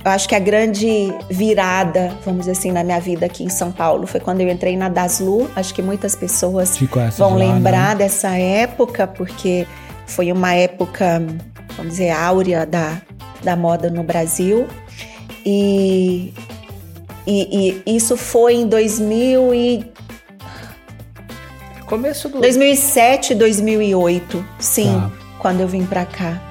Eu 0.05 0.11
acho 0.11 0.27
que 0.29 0.35
a 0.35 0.39
grande 0.39 1.13
virada, 1.29 2.15
vamos 2.23 2.41
dizer 2.41 2.51
assim, 2.51 2.71
na 2.71 2.83
minha 2.83 2.99
vida 2.99 3.25
aqui 3.25 3.43
em 3.43 3.49
São 3.49 3.71
Paulo 3.71 4.07
foi 4.07 4.19
quando 4.19 4.41
eu 4.41 4.49
entrei 4.49 4.77
na 4.77 4.87
Daslu. 4.87 5.49
Acho 5.55 5.73
que 5.73 5.81
muitas 5.81 6.15
pessoas 6.15 6.77
vão 7.17 7.31
lá, 7.31 7.37
lembrar 7.37 7.89
né? 7.89 8.05
dessa 8.05 8.29
época, 8.29 9.07
porque 9.07 9.67
foi 10.07 10.31
uma 10.31 10.53
época, 10.53 11.21
vamos 11.75 11.91
dizer, 11.91 12.11
áurea 12.11 12.65
da, 12.65 13.01
da 13.43 13.55
moda 13.55 13.89
no 13.89 14.03
Brasil. 14.03 14.67
E, 15.45 16.33
e, 17.27 17.81
e 17.85 17.95
isso 17.95 18.15
foi 18.15 18.55
em 18.55 18.67
2000 18.67 19.53
e 19.53 19.91
Começo 21.91 22.29
do. 22.29 22.39
2007, 22.39 23.35
2008, 23.35 24.45
sim. 24.59 24.85
Tá. 24.85 25.11
quando 25.39 25.59
eu 25.59 25.67
vim 25.67 25.85
pra 25.85 26.05
cá. 26.05 26.50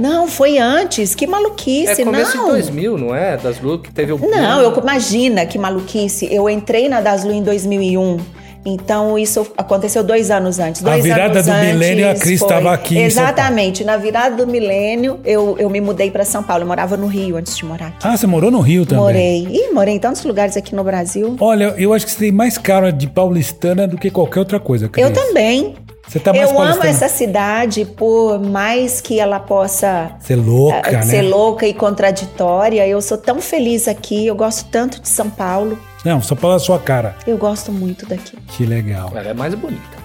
Não, 0.00 0.26
foi 0.28 0.58
antes. 0.58 1.14
Que 1.14 1.26
maluquice, 1.26 2.02
É 2.02 2.04
começo 2.04 2.36
não. 2.36 2.46
de 2.46 2.50
2000, 2.52 2.98
não 2.98 3.14
é? 3.14 3.36
Das 3.36 3.60
Lu 3.60 3.78
que 3.78 3.92
teve 3.92 4.12
o. 4.12 4.18
Não, 4.18 4.60
eu 4.60 4.76
imagina 4.80 5.46
que 5.46 5.58
maluquice. 5.58 6.28
Eu 6.32 6.48
entrei 6.48 6.88
na 6.88 7.00
Daslu 7.00 7.32
em 7.32 7.42
2001. 7.42 8.18
Então 8.64 9.18
isso 9.18 9.46
aconteceu 9.56 10.04
dois 10.04 10.30
anos 10.30 10.58
antes. 10.58 10.84
A 10.84 10.90
Dois 10.90 11.02
virada 11.02 11.32
anos 11.32 11.46
do 11.46 11.50
antes 11.52 11.72
milênio, 11.72 12.10
a 12.10 12.14
Cris 12.14 12.42
estava 12.42 12.72
aqui. 12.72 12.98
Exatamente. 12.98 13.84
Na 13.84 13.96
virada 13.96 14.36
do 14.36 14.46
milênio, 14.50 15.18
eu, 15.24 15.56
eu 15.58 15.70
me 15.70 15.80
mudei 15.80 16.10
para 16.10 16.24
São 16.24 16.42
Paulo. 16.42 16.64
Eu 16.64 16.66
morava 16.66 16.96
no 16.96 17.06
Rio 17.06 17.36
antes 17.36 17.56
de 17.56 17.64
morar 17.64 17.86
aqui. 17.86 17.96
Ah, 18.02 18.16
você 18.16 18.26
morou 18.26 18.50
no 18.50 18.60
Rio 18.60 18.84
também? 18.84 19.02
Morei. 19.02 19.48
Ih, 19.50 19.72
morei 19.72 19.94
em 19.94 19.98
tantos 19.98 20.24
lugares 20.24 20.56
aqui 20.56 20.74
no 20.74 20.84
Brasil. 20.84 21.36
Olha, 21.40 21.74
eu 21.78 21.94
acho 21.94 22.04
que 22.04 22.12
você 22.12 22.18
tem 22.18 22.32
mais 22.32 22.58
cara 22.58 22.92
de 22.92 23.06
paulistana 23.06 23.88
do 23.88 23.96
que 23.96 24.10
qualquer 24.10 24.40
outra 24.40 24.60
coisa, 24.60 24.88
Cris. 24.88 25.06
Eu 25.06 25.12
também. 25.12 25.76
Você 26.10 26.18
tá 26.18 26.32
mais 26.32 26.50
eu 26.50 26.60
amo 26.60 26.82
essa 26.82 27.08
cidade 27.08 27.84
por 27.84 28.40
mais 28.40 29.00
que 29.00 29.20
ela 29.20 29.38
possa 29.38 30.10
Ser 30.18 30.34
louca, 30.34 30.88
ah, 30.88 30.92
né? 30.92 31.02
ser 31.02 31.22
louca 31.22 31.68
e 31.68 31.72
contraditória. 31.72 32.84
Eu 32.84 33.00
sou 33.00 33.16
tão 33.16 33.40
feliz 33.40 33.86
aqui. 33.86 34.26
Eu 34.26 34.34
gosto 34.34 34.68
tanto 34.72 35.00
de 35.00 35.08
São 35.08 35.30
Paulo. 35.30 35.78
Não, 36.04 36.20
só 36.20 36.34
pela 36.34 36.58
sua 36.58 36.80
cara. 36.80 37.14
Eu 37.24 37.38
gosto 37.38 37.70
muito 37.70 38.06
daqui. 38.06 38.36
Que 38.48 38.66
legal. 38.66 39.12
Ela 39.14 39.28
é 39.28 39.34
mais 39.34 39.54
bonita. 39.54 39.99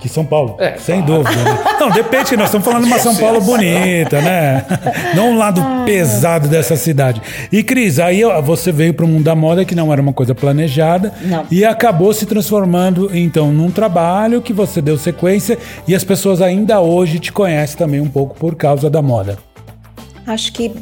Que 0.00 0.08
São 0.08 0.24
Paulo. 0.24 0.56
É, 0.58 0.76
Sem 0.78 1.02
claro. 1.02 1.22
dúvida. 1.22 1.44
Né? 1.44 1.58
Não, 1.78 1.90
depende, 1.90 2.36
nós 2.36 2.46
estamos 2.46 2.64
falando 2.64 2.84
de 2.84 2.88
uma 2.88 2.98
São 2.98 3.14
Paulo 3.14 3.40
bonita, 3.40 4.20
né? 4.22 4.64
Não 5.14 5.32
um 5.32 5.38
lado 5.38 5.62
pesado 5.84 6.48
dessa 6.48 6.74
cidade. 6.74 7.20
E, 7.52 7.62
Cris, 7.62 7.98
aí 7.98 8.22
você 8.42 8.72
veio 8.72 8.94
para 8.94 9.04
o 9.04 9.08
mundo 9.08 9.24
da 9.24 9.34
moda, 9.34 9.64
que 9.64 9.74
não 9.74 9.92
era 9.92 10.00
uma 10.00 10.12
coisa 10.12 10.34
planejada, 10.34 11.12
Não. 11.22 11.46
e 11.50 11.64
acabou 11.64 12.12
se 12.14 12.24
transformando, 12.24 13.10
então, 13.14 13.52
num 13.52 13.70
trabalho 13.70 14.40
que 14.40 14.52
você 14.52 14.80
deu 14.80 14.96
sequência 14.96 15.58
e 15.86 15.94
as 15.94 16.02
pessoas 16.02 16.40
ainda 16.40 16.80
hoje 16.80 17.18
te 17.18 17.30
conhecem 17.30 17.76
também 17.76 18.00
um 18.00 18.08
pouco 18.08 18.34
por 18.34 18.54
causa 18.54 18.88
da 18.88 19.02
moda. 19.02 19.38
Acho 20.26 20.52
que 20.52 20.72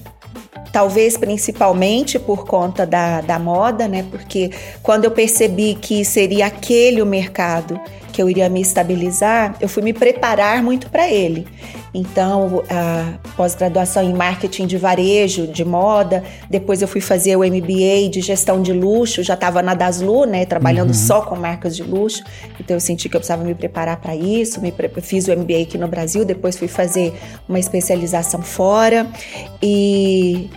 talvez 0.73 1.17
principalmente 1.17 2.19
por 2.19 2.47
conta 2.47 2.87
da, 2.87 3.21
da 3.21 3.39
moda, 3.39 3.89
né? 3.89 4.05
Porque 4.11 4.51
quando 4.83 5.05
eu 5.05 5.11
percebi 5.11 5.75
que 5.75 6.05
seria 6.05 6.47
aquele 6.47 7.03
o 7.03 7.07
mercado 7.07 7.81
que 8.19 8.23
eu 8.23 8.29
iria 8.29 8.49
me 8.49 8.61
estabilizar, 8.61 9.55
eu 9.61 9.69
fui 9.69 9.81
me 9.81 9.93
preparar 9.93 10.61
muito 10.61 10.91
para 10.91 11.09
ele. 11.09 11.47
Então, 11.95 12.65
a 12.69 13.17
pós-graduação 13.37 14.03
em 14.03 14.13
marketing 14.13 14.67
de 14.67 14.77
varejo, 14.77 15.47
de 15.47 15.65
moda, 15.65 16.25
depois 16.51 16.83
eu 16.83 16.89
fui 16.89 17.01
fazer 17.01 17.37
o 17.37 17.45
MBA 17.45 18.09
de 18.11 18.21
gestão 18.21 18.61
de 18.61 18.73
luxo, 18.73 19.23
já 19.23 19.35
estava 19.35 19.63
na 19.63 19.73
Daslu, 19.73 20.25
né, 20.25 20.45
trabalhando 20.45 20.93
só 20.93 21.21
com 21.21 21.37
marcas 21.37 21.77
de 21.77 21.85
luxo. 21.85 22.25
Então 22.59 22.75
eu 22.77 22.81
senti 22.81 23.09
que 23.09 23.15
eu 23.15 23.21
precisava 23.21 23.45
me 23.45 23.55
preparar 23.55 23.99
para 23.99 24.17
isso, 24.17 24.61
me 24.61 24.73
pre- 24.73 24.91
fiz 25.01 25.29
o 25.29 25.31
MBA 25.31 25.63
aqui 25.63 25.79
no 25.79 25.87
Brasil, 25.87 26.25
depois 26.25 26.57
fui 26.57 26.67
fazer 26.67 27.15
uma 27.49 27.61
especialização 27.61 28.43
fora 28.43 29.07
e 29.63 30.51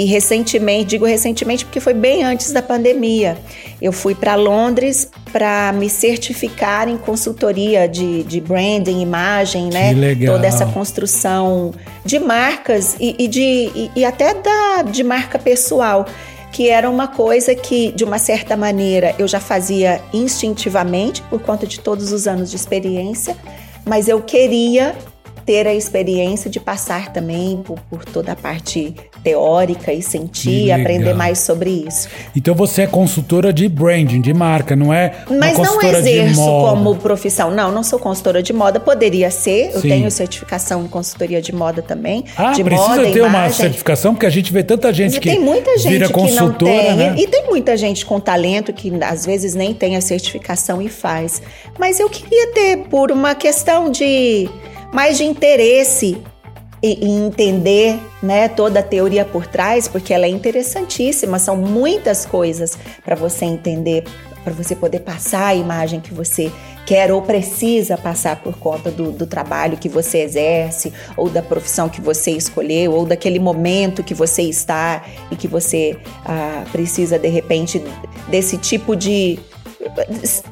e 0.00 0.06
recentemente, 0.06 0.86
digo 0.86 1.04
recentemente 1.04 1.62
porque 1.62 1.78
foi 1.78 1.92
bem 1.92 2.24
antes 2.24 2.52
da 2.52 2.62
pandemia, 2.62 3.36
eu 3.82 3.92
fui 3.92 4.14
para 4.14 4.34
Londres 4.34 5.10
para 5.30 5.74
me 5.74 5.90
certificar 5.90 6.88
em 6.88 6.96
consultoria 6.96 7.86
de, 7.86 8.22
de 8.22 8.40
branding, 8.40 9.02
imagem, 9.02 9.68
né? 9.68 9.92
legal. 9.92 10.36
Toda 10.36 10.46
essa 10.46 10.64
construção 10.64 11.74
de 12.02 12.18
marcas 12.18 12.96
e, 12.98 13.14
e 13.18 13.28
de, 13.28 13.70
e, 13.74 13.90
e 13.94 14.02
até 14.02 14.32
da, 14.32 14.82
de 14.90 15.04
marca 15.04 15.38
pessoal, 15.38 16.06
que 16.50 16.70
era 16.70 16.88
uma 16.88 17.06
coisa 17.06 17.54
que, 17.54 17.92
de 17.92 18.02
uma 18.02 18.18
certa 18.18 18.56
maneira, 18.56 19.14
eu 19.18 19.28
já 19.28 19.38
fazia 19.38 20.00
instintivamente 20.14 21.20
por 21.28 21.42
conta 21.42 21.66
de 21.66 21.78
todos 21.78 22.10
os 22.10 22.26
anos 22.26 22.48
de 22.48 22.56
experiência, 22.56 23.36
mas 23.84 24.08
eu 24.08 24.22
queria 24.22 24.96
ter 25.50 25.66
a 25.66 25.74
experiência 25.74 26.48
de 26.48 26.60
passar 26.60 27.12
também 27.12 27.60
por, 27.64 27.76
por 27.90 28.04
toda 28.04 28.30
a 28.30 28.36
parte 28.36 28.94
teórica 29.20 29.92
e 29.92 30.00
sentir, 30.00 30.70
aprender 30.70 31.12
mais 31.12 31.40
sobre 31.40 31.70
isso. 31.88 32.08
Então 32.36 32.54
você 32.54 32.82
é 32.82 32.86
consultora 32.86 33.52
de 33.52 33.68
branding, 33.68 34.20
de 34.20 34.32
marca, 34.32 34.76
não 34.76 34.94
é 34.94 35.12
uma 35.28 35.40
Mas 35.40 35.58
não 35.58 35.82
exerço 35.82 36.40
como 36.40 36.94
profissão. 36.94 37.50
Não, 37.50 37.72
não 37.72 37.82
sou 37.82 37.98
consultora 37.98 38.40
de 38.40 38.52
moda. 38.52 38.78
Poderia 38.78 39.28
ser. 39.28 39.72
Eu 39.74 39.80
Sim. 39.80 39.88
tenho 39.88 40.10
certificação 40.12 40.84
em 40.84 40.86
consultoria 40.86 41.42
de 41.42 41.52
moda 41.52 41.82
também. 41.82 42.24
Ah, 42.36 42.52
de 42.52 42.62
precisa 42.62 42.88
moda, 42.88 43.10
ter 43.10 43.20
uma 43.22 43.28
imagem. 43.30 43.56
certificação, 43.56 44.14
porque 44.14 44.26
a 44.26 44.30
gente 44.30 44.52
vê 44.52 44.62
tanta 44.62 44.92
gente 44.92 45.14
Mas 45.14 45.18
que 45.18 45.30
tem 45.30 45.40
muita 45.40 45.76
gente 45.78 45.92
vira 45.92 46.06
que 46.06 46.12
não 46.12 46.20
consultora, 46.20 46.72
tem. 46.72 46.96
né? 46.96 47.14
E 47.18 47.26
tem 47.26 47.46
muita 47.46 47.76
gente 47.76 48.06
com 48.06 48.20
talento 48.20 48.72
que 48.72 48.92
às 49.02 49.26
vezes 49.26 49.56
nem 49.56 49.74
tem 49.74 49.96
a 49.96 50.00
certificação 50.00 50.80
e 50.80 50.88
faz. 50.88 51.42
Mas 51.76 51.98
eu 51.98 52.08
queria 52.08 52.52
ter 52.52 52.76
por 52.88 53.10
uma 53.10 53.34
questão 53.34 53.90
de 53.90 54.48
mais 54.92 55.16
de 55.18 55.24
interesse 55.24 56.20
e, 56.82 57.06
e 57.06 57.10
entender 57.10 57.98
né, 58.22 58.48
toda 58.48 58.80
a 58.80 58.82
teoria 58.82 59.24
por 59.24 59.46
trás, 59.46 59.86
porque 59.86 60.12
ela 60.12 60.26
é 60.26 60.28
interessantíssima. 60.28 61.38
São 61.38 61.56
muitas 61.56 62.24
coisas 62.24 62.78
para 63.04 63.14
você 63.14 63.44
entender, 63.44 64.04
para 64.42 64.52
você 64.52 64.74
poder 64.74 65.00
passar 65.00 65.48
a 65.48 65.54
imagem 65.54 66.00
que 66.00 66.14
você 66.14 66.50
quer 66.86 67.12
ou 67.12 67.22
precisa 67.22 67.96
passar 67.96 68.42
por 68.42 68.58
conta 68.58 68.90
do, 68.90 69.12
do 69.12 69.26
trabalho 69.26 69.76
que 69.76 69.88
você 69.88 70.22
exerce, 70.22 70.92
ou 71.16 71.28
da 71.28 71.40
profissão 71.42 71.88
que 71.88 72.00
você 72.00 72.32
escolheu, 72.32 72.92
ou 72.92 73.06
daquele 73.06 73.38
momento 73.38 74.02
que 74.02 74.14
você 74.14 74.42
está 74.42 75.04
e 75.30 75.36
que 75.36 75.46
você 75.46 75.96
ah, 76.24 76.64
precisa, 76.72 77.16
de 77.16 77.28
repente, 77.28 77.80
desse 78.28 78.56
tipo 78.56 78.96
de 78.96 79.38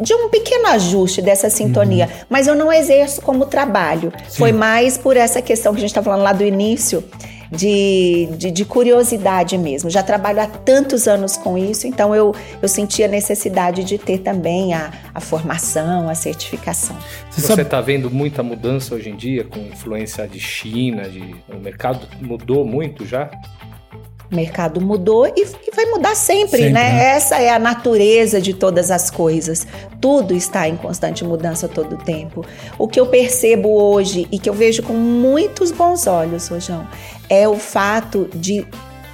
de 0.01 0.15
um 0.15 0.29
pequeno 0.29 0.69
ajuste 0.69 1.21
dessa 1.21 1.51
sintonia, 1.51 2.09
mas 2.29 2.47
eu 2.47 2.55
não 2.55 2.73
exerço 2.73 3.21
como 3.21 3.47
trabalho. 3.47 4.13
Foi 4.31 4.53
mais 4.53 4.97
por 4.97 5.17
essa 5.17 5.43
questão 5.43 5.73
que 5.73 5.79
a 5.79 5.81
gente 5.81 5.91
está 5.91 6.03
falando 6.03 6.23
lá 6.23 6.33
do 6.33 6.45
início, 6.45 7.05
de, 7.51 8.29
de, 8.37 8.51
de 8.51 8.65
curiosidade 8.65 9.57
mesmo. 9.57 9.91
Já 9.91 10.03
trabalho 10.03 10.41
há 10.41 10.47
tantos 10.47 11.09
anos 11.09 11.37
com 11.37 11.57
isso, 11.57 11.87
então 11.87 12.15
eu, 12.15 12.35
eu 12.61 12.69
senti 12.69 13.03
a 13.03 13.09
necessidade 13.09 13.85
de 13.85 13.99
ter 13.99 14.19
também 14.19 14.75
a, 14.75 14.93
a 15.15 15.21
formação, 15.21 16.09
a 16.09 16.15
certificação. 16.15 16.97
Você 17.31 17.63
está 17.63 17.81
vendo 17.81 18.11
muita 18.11 18.43
mudança 18.43 18.95
hoje 18.95 19.11
em 19.11 19.17
dia 19.17 19.45
com 19.45 19.59
influência 19.61 20.27
de 20.27 20.41
China, 20.41 21.09
de 21.09 21.35
o 21.49 21.59
mercado 21.59 22.07
mudou 22.21 22.65
muito 22.65 23.07
já? 23.07 23.31
O 24.31 24.35
mercado 24.35 24.81
mudou 24.81 25.27
e, 25.27 25.43
e 25.43 25.75
vai 25.75 25.87
mudar 25.87 26.15
sempre, 26.15 26.59
Sempre, 26.59 26.71
né? 26.71 26.93
né? 26.93 27.05
Essa 27.17 27.41
é 27.41 27.51
a 27.51 27.59
natureza 27.59 28.41
de 28.41 28.53
todas 28.53 28.91
as 28.91 29.11
coisas. 29.11 29.67
Tudo 30.01 30.35
está 30.35 30.69
em 30.69 30.77
constante 30.77 31.25
mudança 31.25 31.67
todo 31.67 31.95
o 31.95 31.99
tempo. 31.99 32.45
O 32.79 32.87
que 32.87 33.01
eu 33.01 33.07
percebo 33.07 33.71
hoje 33.71 34.29
e 34.31 34.39
que 34.39 34.49
eu 34.49 34.55
vejo 34.55 34.83
com 34.83 34.93
muitos 34.93 35.73
bons 35.73 36.07
olhos, 36.07 36.47
Rojão, 36.49 36.87
é 37.29 37.49
o 37.49 37.57
fato 37.57 38.29
de 38.35 38.67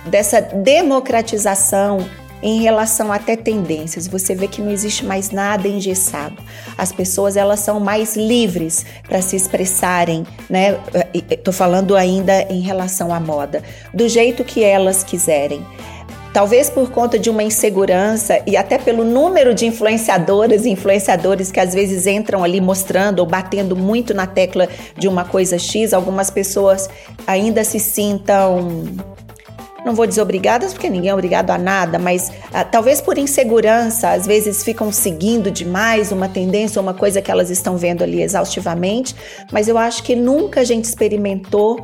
dessa 0.07 0.41
democratização 0.41 1.99
em 2.45 2.61
relação 2.61 3.11
até 3.11 3.35
tendências. 3.35 4.07
Você 4.07 4.35
vê 4.35 4.47
que 4.47 4.61
não 4.61 4.71
existe 4.71 5.03
mais 5.03 5.31
nada 5.31 5.67
engessado. 5.67 6.37
As 6.77 6.93
pessoas 6.93 7.39
elas 7.39 7.61
são 7.61 7.81
mais 7.81 8.17
livres 8.17 8.85
para 9.09 9.23
se 9.23 9.35
expressarem, 9.35 10.27
né? 10.49 10.79
Estou 11.31 11.55
falando 11.55 11.97
ainda 11.97 12.43
em 12.43 12.61
relação 12.61 13.15
à 13.15 13.19
moda, 13.19 13.63
do 13.95 14.07
jeito 14.07 14.45
que 14.45 14.63
elas 14.63 15.03
quiserem. 15.03 15.65
Talvez 16.35 16.69
por 16.69 16.91
conta 16.91 17.19
de 17.19 17.31
uma 17.31 17.45
insegurança 17.45 18.43
e 18.45 18.57
até 18.57 18.77
pelo 18.77 19.05
número 19.05 19.55
de 19.55 19.67
influenciadoras 19.67 20.67
e 20.67 20.71
influenciadores 20.71 21.51
que 21.51 21.61
às 21.61 21.73
vezes 21.73 22.07
entram 22.09 22.43
ali 22.43 22.61
mostrando 22.61 23.21
ou 23.21 23.27
batendo 23.27 23.75
muito 23.77 24.13
na 24.13 24.27
tecla 24.27 24.69
de 24.99 25.07
uma 25.09 25.25
coisa 25.25 25.57
X, 25.59 25.95
algumas 25.95 26.31
pessoas 26.31 26.91
ainda 27.27 27.63
se 27.63 27.79
sintam 27.79 28.85
não 29.85 29.95
vou 29.95 30.07
dizer 30.07 30.23
obrigadas, 30.23 30.73
porque 30.73 30.89
ninguém 30.89 31.11
é 31.11 31.15
obrigado 31.15 31.51
a 31.51 31.59
nada, 31.59 31.99
mas 31.99 32.33
ah, 32.53 32.65
talvez 32.65 33.01
por 33.01 33.19
insegurança, 33.19 34.11
às 34.11 34.27
vezes 34.27 34.65
ficam 34.65 34.91
seguindo 34.91 35.51
demais 35.51 36.11
uma 36.11 36.29
tendência, 36.29 36.81
uma 36.81 36.95
coisa 36.95 37.21
que 37.21 37.31
elas 37.31 37.51
estão 37.51 37.77
vendo 37.77 38.03
ali 38.03 38.23
exaustivamente, 38.23 39.15
mas 39.53 39.69
eu 39.69 39.77
acho 39.77 40.03
que 40.03 40.17
nunca 40.17 40.61
a 40.61 40.65
gente 40.65 40.85
experimentou 40.85 41.81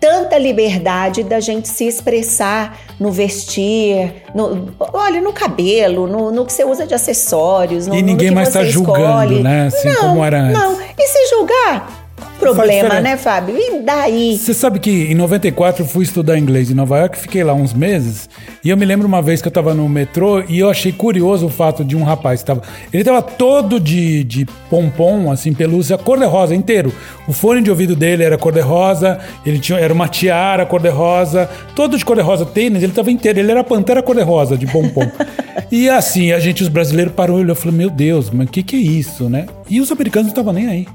tanta 0.00 0.36
liberdade 0.36 1.22
da 1.22 1.40
gente 1.40 1.66
se 1.66 1.86
expressar 1.86 2.78
no 3.00 3.10
vestir, 3.10 4.12
no, 4.34 4.74
olha, 4.92 5.20
no 5.20 5.32
cabelo, 5.32 6.06
no, 6.06 6.30
no 6.30 6.44
que 6.44 6.52
você 6.52 6.62
usa 6.62 6.86
de 6.86 6.94
acessórios, 6.94 7.86
no, 7.86 7.94
E 7.94 8.02
ninguém 8.02 8.28
que 8.28 8.34
mais 8.34 8.48
você 8.48 8.58
tá 8.58 8.64
julgando, 8.64 9.00
escolhe. 9.00 9.42
né? 9.42 9.66
Assim 9.68 9.88
não, 9.88 10.00
como 10.00 10.24
era 10.24 10.42
antes. 10.42 10.60
Não, 10.60 10.78
e 10.98 11.06
se 11.08 11.30
julgar? 11.30 12.03
Problema, 12.52 13.00
né, 13.00 13.16
Fábio? 13.16 13.56
E 13.56 13.80
daí? 13.82 14.36
Você 14.38 14.52
sabe 14.52 14.78
que 14.78 14.90
em 14.90 15.14
94 15.14 15.82
eu 15.82 15.86
fui 15.86 16.04
estudar 16.04 16.38
inglês 16.38 16.70
em 16.70 16.74
Nova 16.74 16.98
York, 16.98 17.18
fiquei 17.18 17.42
lá 17.42 17.54
uns 17.54 17.72
meses, 17.72 18.28
e 18.62 18.70
eu 18.70 18.76
me 18.76 18.84
lembro 18.84 19.06
uma 19.06 19.22
vez 19.22 19.40
que 19.40 19.48
eu 19.48 19.52
tava 19.52 19.74
no 19.74 19.88
metrô 19.88 20.42
e 20.48 20.58
eu 20.58 20.68
achei 20.68 20.92
curioso 20.92 21.46
o 21.46 21.50
fato 21.50 21.84
de 21.84 21.96
um 21.96 22.02
rapaz 22.02 22.40
que 22.40 22.46
tava. 22.46 22.62
Ele 22.92 23.04
tava 23.04 23.22
todo 23.22 23.80
de, 23.80 24.24
de 24.24 24.46
pompom, 24.68 25.30
assim, 25.30 25.52
pelúcia, 25.52 25.96
cor-de-rosa 25.98 26.54
inteiro. 26.54 26.92
O 27.26 27.32
fone 27.32 27.62
de 27.62 27.70
ouvido 27.70 27.96
dele 27.96 28.22
era 28.22 28.36
cor-de-rosa, 28.38 29.18
ele 29.44 29.58
tinha, 29.58 29.78
era 29.78 29.92
uma 29.92 30.08
tiara 30.08 30.66
cor-de-rosa, 30.66 31.48
todo 31.74 31.96
de 31.96 32.04
cor-de-rosa, 32.04 32.44
tênis, 32.46 32.82
ele 32.82 32.92
tava 32.92 33.10
inteiro, 33.10 33.38
ele 33.38 33.50
era 33.50 33.64
pantera 33.64 34.02
cor-de-rosa 34.02 34.56
de 34.56 34.66
pompom. 34.66 35.10
e 35.70 35.88
assim, 35.88 36.32
a 36.32 36.38
gente, 36.38 36.62
os 36.62 36.68
brasileiros, 36.68 37.12
parou 37.14 37.38
e 37.38 37.42
olhou 37.42 37.54
e 37.54 37.58
falou: 37.58 37.76
Meu 37.76 37.90
Deus, 37.90 38.30
mas 38.30 38.48
o 38.48 38.50
que, 38.50 38.62
que 38.62 38.76
é 38.76 38.80
isso, 38.80 39.28
né? 39.28 39.46
E 39.68 39.80
os 39.80 39.90
americanos 39.90 40.26
não 40.26 40.32
estavam 40.32 40.52
nem 40.52 40.68
aí. 40.68 40.86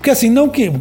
Porque 0.00 0.08
assim, 0.08 0.30
não 0.30 0.48
que. 0.48 0.72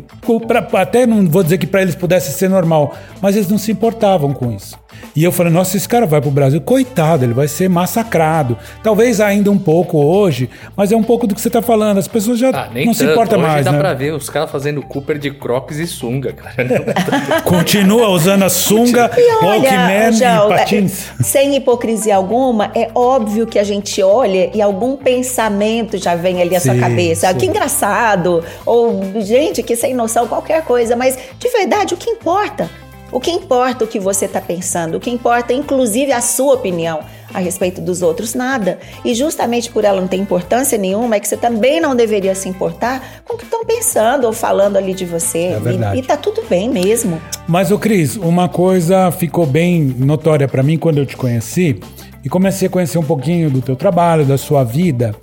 pra- 0.47 0.65
até 0.81 1.05
não 1.05 1.27
vou 1.27 1.43
dizer 1.43 1.57
que 1.57 1.67
para 1.67 1.81
eles 1.81 1.93
pudesse 1.93 2.31
ser 2.31 2.49
normal, 2.49 2.95
mas 3.21 3.35
eles 3.35 3.49
não 3.49 3.57
se 3.57 3.69
importavam 3.69 4.31
com 4.33 4.49
isso. 4.49 4.79
E 5.15 5.23
eu 5.23 5.31
falei, 5.31 5.51
nossa, 5.51 5.75
esse 5.77 5.87
cara 5.87 6.05
vai 6.05 6.21
pro 6.21 6.31
Brasil, 6.31 6.59
coitado, 6.61 7.23
ele 7.25 7.33
vai 7.33 7.47
ser 7.47 7.69
massacrado. 7.69 8.57
Talvez 8.83 9.19
ainda 9.21 9.49
um 9.51 9.57
pouco 9.57 9.97
hoje, 9.97 10.49
mas 10.75 10.91
é 10.91 10.95
um 10.95 11.03
pouco 11.03 11.27
do 11.27 11.35
que 11.35 11.41
você 11.41 11.49
tá 11.49 11.61
falando. 11.61 11.97
As 11.97 12.07
pessoas 12.07 12.39
já 12.39 12.49
Ah, 12.49 12.69
nem 12.73 12.85
não 12.85 12.93
tanto. 12.93 13.05
se 13.05 13.11
importam 13.11 13.39
Hoje 13.39 13.47
mais, 13.47 13.65
dá 13.65 13.71
né? 13.73 13.77
pra 13.77 13.93
ver 13.93 14.13
os 14.13 14.29
caras 14.29 14.49
fazendo 14.49 14.81
Cooper 14.81 15.17
de 15.17 15.31
crocs 15.31 15.77
e 15.77 15.85
sunga, 15.87 16.33
cara. 16.33 16.67
Continua 17.43 18.07
usando 18.09 18.43
a 18.43 18.49
sunga, 18.49 19.11
Walkman 19.41 20.11
e 20.17 20.23
é, 20.23 20.47
patins. 20.57 21.07
sem 21.21 21.55
hipocrisia 21.55 22.15
alguma, 22.15 22.71
é 22.75 22.89
óbvio 22.95 23.45
que 23.47 23.59
a 23.59 23.63
gente 23.63 24.01
olha 24.01 24.49
e 24.53 24.61
algum 24.61 24.95
pensamento 24.97 25.97
já 25.97 26.15
vem 26.15 26.41
ali 26.41 26.55
à 26.55 26.59
sua 26.59 26.73
Sim, 26.73 26.79
cabeça. 26.79 27.27
Ah, 27.29 27.31
sim. 27.33 27.37
Que 27.39 27.45
engraçado! 27.47 28.43
Ou, 28.65 29.01
gente, 29.21 29.63
que 29.63 29.75
sem 29.75 29.93
noção, 29.93 30.27
qualquer 30.27 30.63
coisa. 30.63 30.95
Mas, 30.95 31.17
de 31.37 31.49
verdade, 31.49 31.93
o 31.93 31.97
que 31.97 32.09
importa? 32.09 32.69
O 33.11 33.19
que 33.19 33.31
importa 33.31 33.85
o 33.85 33.87
que 33.87 33.99
você 33.99 34.25
está 34.25 34.39
pensando? 34.39 34.95
O 34.95 34.99
que 34.99 35.09
importa, 35.09 35.51
inclusive, 35.51 36.11
a 36.11 36.21
sua 36.21 36.53
opinião 36.53 36.99
a 37.33 37.39
respeito 37.39 37.81
dos 37.81 38.01
outros? 38.03 38.35
Nada. 38.35 38.77
E 39.03 39.15
justamente 39.15 39.71
por 39.71 39.83
ela 39.83 39.99
não 39.99 40.07
ter 40.07 40.17
importância 40.17 40.77
nenhuma, 40.77 41.15
é 41.15 41.19
que 41.19 41.27
você 41.27 41.35
também 41.35 41.81
não 41.81 41.95
deveria 41.95 42.35
se 42.35 42.47
importar 42.47 43.23
com 43.25 43.33
o 43.33 43.37
que 43.37 43.45
estão 43.45 43.65
pensando 43.65 44.25
ou 44.25 44.33
falando 44.33 44.77
ali 44.77 44.93
de 44.93 45.05
você. 45.05 45.45
É 45.45 45.59
verdade. 45.59 45.97
E, 45.97 45.99
e 46.01 46.03
tá 46.03 46.15
tudo 46.15 46.43
bem 46.47 46.69
mesmo. 46.69 47.19
Mas, 47.47 47.71
ô 47.71 47.79
Cris, 47.79 48.15
uma 48.15 48.47
coisa 48.47 49.09
ficou 49.11 49.45
bem 49.45 49.95
notória 49.97 50.47
pra 50.47 50.61
mim 50.61 50.77
quando 50.77 50.99
eu 50.99 51.05
te 51.05 51.17
conheci 51.17 51.79
e 52.23 52.29
comecei 52.29 52.67
a 52.67 52.71
conhecer 52.71 52.99
um 52.99 53.03
pouquinho 53.03 53.49
do 53.49 53.61
teu 53.61 53.75
trabalho, 53.75 54.23
da 54.23 54.37
sua 54.37 54.63
vida. 54.63 55.15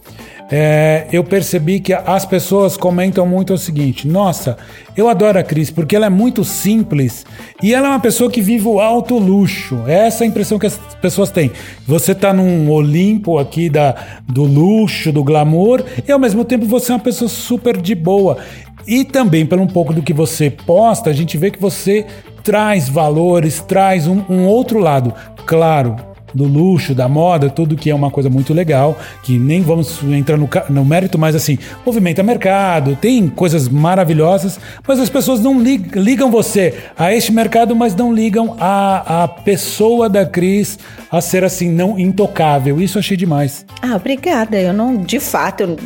É, 0.51 1.09
eu 1.13 1.25
percebi 1.25 1.81
que 1.81 1.93
as 1.93 2.25
pessoas 2.25 2.77
comentam 2.77 3.27
muito 3.27 3.53
o 3.53 3.59
seguinte: 3.59 4.07
nossa, 4.07 4.57
eu 4.97 5.09
adoro 5.09 5.39
a 5.39 5.43
Cris 5.43 5.71
porque 5.71 5.97
ela 5.97 6.07
é 6.07 6.11
muito 6.11 6.45
simples 6.45 7.27
e 7.63 7.75
ela 7.75 7.89
é 7.89 7.91
uma 7.91 8.01
pessoa 8.01 8.31
que 8.31 8.41
vive 8.41 8.69
o 8.69 8.81
alto 8.81 9.19
luxo. 9.19 9.83
É 9.87 10.07
essa 10.07 10.23
a 10.23 10.27
impressão 10.27 10.59
que 10.59 10.67
as 10.67 10.79
pessoas 11.01 11.31
têm. 11.31 11.51
Você 11.87 12.15
tá 12.15 12.33
num 12.33 12.71
Olimpo 12.71 13.39
aqui 13.39 13.69
da, 13.69 13.95
do 14.29 14.45
luxo, 14.45 15.13
do 15.13 15.25
glamour, 15.25 15.83
e 16.07 16.13
ao 16.13 16.19
mesmo 16.19 16.45
tempo 16.45 16.65
você 16.65 16.93
é 16.93 16.95
uma 16.95 17.01
pessoa 17.01 17.29
super 17.29 17.77
de 17.77 17.95
boa. 17.95 18.39
E 18.87 19.05
também, 19.05 19.45
pelo 19.45 19.63
um 19.63 19.67
pouco 19.67 19.93
do 19.93 20.01
que 20.01 20.13
você 20.13 20.49
posta, 20.49 21.11
a 21.11 21.13
gente 21.13 21.37
vê 21.37 21.51
que 21.51 21.61
você 21.61 22.07
traz 22.45 22.89
valores, 22.89 23.61
traz 23.61 24.07
um, 24.07 24.23
um 24.29 24.47
outro 24.47 24.79
lado. 24.79 25.13
Claro, 25.45 25.97
do 26.37 26.45
luxo, 26.45 26.95
da 26.95 27.09
moda, 27.09 27.49
tudo 27.51 27.75
que 27.77 27.91
é 27.91 27.95
uma 27.95 28.11
coisa 28.11 28.29
muito 28.31 28.53
legal, 28.55 28.97
que 29.23 29.39
nem 29.39 29.63
vamos 29.63 30.03
entrar 30.05 30.37
no, 30.37 30.49
no 30.71 30.85
mérito, 30.85 31.19
mas 31.19 31.35
assim, 31.35 31.59
movimenta 31.85 32.23
mercado, 32.23 32.97
tem 33.01 33.27
coisas 33.29 33.69
maravilhosas, 33.69 34.61
mas 34.87 35.01
as 35.01 35.09
pessoas 35.09 35.41
não 35.41 35.59
lig- 35.61 35.97
ligam 35.97 36.31
você 36.31 36.75
a 36.97 37.13
este 37.15 37.33
mercado, 37.33 37.75
mas 37.75 37.95
não 37.97 38.13
ligam 38.13 38.57
a, 38.61 39.25
a 39.25 39.29
pessoa 39.29 40.09
da 40.09 40.25
Cris 40.27 40.79
a 41.11 41.21
ser 41.21 41.43
assim, 41.45 41.71
não 41.71 41.99
intocável. 41.99 42.81
Isso 42.81 42.99
eu 42.99 43.01
achei 43.01 43.17
demais. 43.17 43.65
Ah, 43.81 43.97
obrigada. 43.97 44.57
Eu 44.61 44.73
não, 44.73 44.97
de 44.97 45.19
fato, 45.19 45.63
eu- 45.63 45.77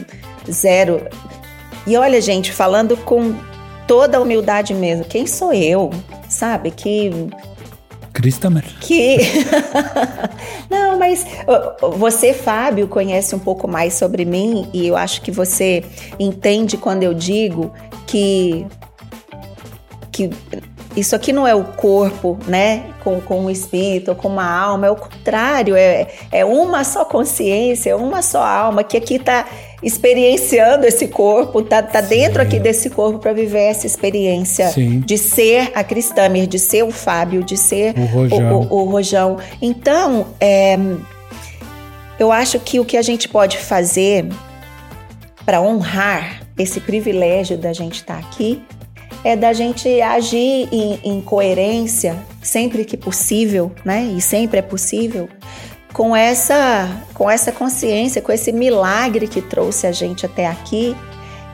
zero. 0.50 1.02
E 1.86 1.96
olha, 1.96 2.20
gente, 2.20 2.52
falando 2.52 2.96
com 2.96 3.34
toda 3.86 4.18
a 4.18 4.20
humildade 4.20 4.74
mesmo, 4.74 5.04
quem 5.04 5.26
sou 5.26 5.52
eu? 5.52 5.90
Sabe? 6.28 6.70
Que. 6.70 7.10
Que... 8.80 9.18
não, 10.70 10.98
mas 10.98 11.26
você, 11.96 12.32
Fábio, 12.32 12.88
conhece 12.88 13.34
um 13.34 13.38
pouco 13.38 13.66
mais 13.66 13.94
sobre 13.94 14.24
mim 14.24 14.68
e 14.72 14.86
eu 14.86 14.96
acho 14.96 15.22
que 15.22 15.30
você 15.30 15.84
entende 16.18 16.76
quando 16.76 17.02
eu 17.02 17.14
digo 17.14 17.72
que. 18.06 18.66
que 20.12 20.30
isso 20.96 21.14
aqui 21.14 21.32
não 21.32 21.46
é 21.46 21.54
o 21.54 21.64
corpo, 21.64 22.36
né? 22.46 22.84
Com, 23.04 23.20
com 23.20 23.46
o 23.46 23.50
espírito, 23.50 24.14
com 24.14 24.28
uma 24.28 24.44
alma, 24.44 24.88
é 24.88 24.90
o 24.90 24.96
contrário, 24.96 25.76
é, 25.76 26.08
é 26.32 26.44
uma 26.44 26.82
só 26.82 27.04
consciência, 27.04 27.90
é 27.90 27.94
uma 27.94 28.22
só 28.22 28.42
alma 28.42 28.82
que 28.82 28.96
aqui 28.96 29.14
está 29.14 29.46
experienciando 29.82 30.86
esse 30.86 31.08
corpo, 31.08 31.62
tá, 31.62 31.82
tá 31.82 32.00
dentro 32.00 32.42
aqui 32.42 32.58
desse 32.58 32.90
corpo 32.90 33.18
para 33.18 33.32
viver 33.32 33.62
essa 33.62 33.86
experiência 33.86 34.68
Sim. 34.68 35.00
de 35.00 35.16
ser 35.16 35.72
a 35.74 35.82
Cristamer, 35.82 36.46
de 36.46 36.58
ser 36.58 36.84
o 36.84 36.90
Fábio, 36.90 37.42
de 37.42 37.56
ser 37.56 37.94
O 37.98 38.04
Rojão. 38.04 38.60
o, 38.70 38.74
o 38.74 38.84
Rojão. 38.84 39.38
Então, 39.62 40.26
é, 40.38 40.78
eu 42.18 42.30
acho 42.30 42.60
que 42.60 42.78
o 42.78 42.84
que 42.84 42.96
a 42.96 43.02
gente 43.02 43.28
pode 43.28 43.56
fazer 43.56 44.26
para 45.44 45.60
honrar 45.62 46.42
esse 46.58 46.80
privilégio 46.80 47.56
da 47.56 47.72
gente 47.72 47.94
estar 47.94 48.18
aqui 48.18 48.62
é 49.24 49.34
da 49.34 49.52
gente 49.52 50.00
agir 50.00 50.68
em, 50.70 50.98
em 51.02 51.20
coerência 51.20 52.16
sempre 52.42 52.84
que 52.84 52.96
possível, 52.96 53.70
né? 53.84 54.12
E 54.16 54.20
sempre 54.20 54.58
é 54.58 54.62
possível 54.62 55.28
com 55.92 56.14
essa 56.14 56.88
com 57.14 57.30
essa 57.30 57.52
consciência, 57.52 58.22
com 58.22 58.32
esse 58.32 58.52
milagre 58.52 59.26
que 59.26 59.42
trouxe 59.42 59.86
a 59.86 59.92
gente 59.92 60.24
até 60.24 60.46
aqui 60.46 60.96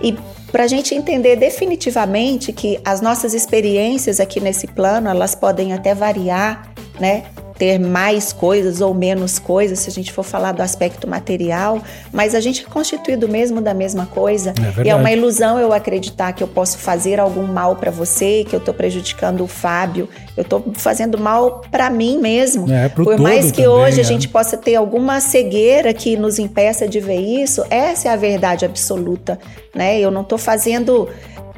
e 0.01 0.17
para 0.53 0.65
a 0.65 0.67
gente 0.67 0.95
entender 0.95 1.37
definitivamente 1.37 2.53
que 2.53 2.81
as 2.85 3.01
nossas 3.01 3.35
experiências 3.35 4.21
aqui 4.21 4.41
nesse 4.41 4.67
plano 4.67 5.09
elas 5.09 5.35
podem 5.35 5.73
até 5.73 5.95
variar, 5.95 6.71
né? 7.01 7.25
Ter 7.59 7.79
mais 7.79 8.33
coisas 8.33 8.81
ou 8.81 8.93
menos 8.93 9.39
coisas, 9.39 9.79
se 9.79 9.89
a 9.89 9.93
gente 9.93 10.13
for 10.13 10.23
falar 10.23 10.53
do 10.53 10.63
aspecto 10.63 11.09
material, 11.09 11.83
mas 12.13 12.35
a 12.35 12.41
gente 12.41 12.65
é 12.65 12.69
constituído 12.69 13.29
mesmo 13.29 13.61
da 13.61 13.73
mesma 13.73 14.07
coisa. 14.07 14.53
É 14.79 14.87
e 14.87 14.89
é 14.91 14.95
uma 14.95 15.11
ilusão 15.11 15.59
eu 15.59 15.73
acreditar 15.73 16.33
que 16.33 16.43
eu 16.43 16.49
posso 16.49 16.79
fazer 16.79 17.19
algum 17.19 17.47
mal 17.47 17.77
para 17.77 17.91
você, 17.91 18.45
que 18.49 18.55
eu 18.55 18.61
tô 18.61 18.75
prejudicando 18.75 19.43
o 19.43 19.47
Fábio, 19.47 20.09
eu 20.37 20.45
tô 20.45 20.63
fazendo 20.75 21.19
mal 21.19 21.63
para 21.71 21.89
mim 21.89 22.19
mesmo. 22.19 22.71
É, 22.71 22.89
pro 22.89 23.05
Por 23.05 23.19
mais 23.19 23.51
que 23.51 23.63
também, 23.63 23.69
hoje 23.69 23.99
é. 23.99 24.03
a 24.03 24.05
gente 24.05 24.29
possa 24.29 24.57
ter 24.57 24.75
alguma 24.75 25.21
cegueira 25.21 25.95
que 25.95 26.17
nos 26.17 26.39
impeça 26.39 26.87
de 26.87 27.01
ver 27.01 27.21
isso, 27.21 27.65
essa 27.71 28.09
é 28.09 28.13
a 28.13 28.17
verdade 28.17 28.65
absoluta, 28.65 29.39
né? 29.75 29.99
Eu 29.99 30.11
não 30.11 30.23
tô 30.23 30.37
fazendo 30.37 31.09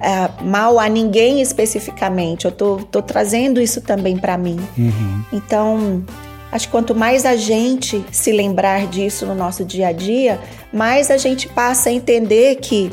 ah, 0.01 0.31
mal 0.43 0.79
a 0.79 0.89
ninguém 0.89 1.41
especificamente, 1.41 2.45
eu 2.45 2.53
tô, 2.53 2.77
tô 2.77 3.03
trazendo 3.03 3.61
isso 3.61 3.81
também 3.81 4.17
para 4.17 4.39
mim. 4.39 4.59
Uhum. 4.77 5.23
Então, 5.33 6.05
acho 6.53 6.67
que 6.67 6.73
quanto 6.73 6.95
mais 6.95 7.25
a 7.25 7.37
gente 7.37 8.05
se 8.11 8.33
lembrar 8.33 8.87
disso 8.87 9.27
no 9.27 9.35
nosso 9.35 9.65
dia 9.65 9.89
a 9.89 9.93
dia, 9.93 10.39
mais 10.73 11.11
a 11.11 11.17
gente 11.17 11.49
passa 11.49 11.89
a 11.91 11.93
entender 11.93 12.57
que 12.57 12.91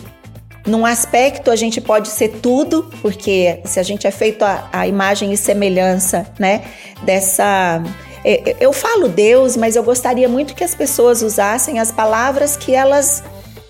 num 0.66 0.86
aspecto 0.86 1.52
a 1.52 1.56
gente 1.56 1.80
pode 1.80 2.08
ser 2.08 2.40
tudo, 2.42 2.90
porque 3.02 3.60
se 3.66 3.80
a 3.80 3.84
gente 3.84 4.08
é 4.08 4.12
feito 4.12 4.44
a, 4.44 4.68
a 4.74 4.88
imagem 4.88 5.32
e 5.32 5.38
semelhança, 5.38 6.26
né, 6.40 6.64
dessa 7.04 7.84
é, 8.24 8.56
eu 8.60 8.74
falo 8.74 9.08
Deus, 9.08 9.56
mas 9.56 9.76
eu 9.76 9.84
gostaria 9.84 10.28
muito 10.28 10.56
que 10.56 10.64
as 10.64 10.74
pessoas 10.74 11.22
usassem 11.22 11.78
as 11.78 11.92
palavras 11.92 12.58
que 12.58 12.74
elas 12.74 13.24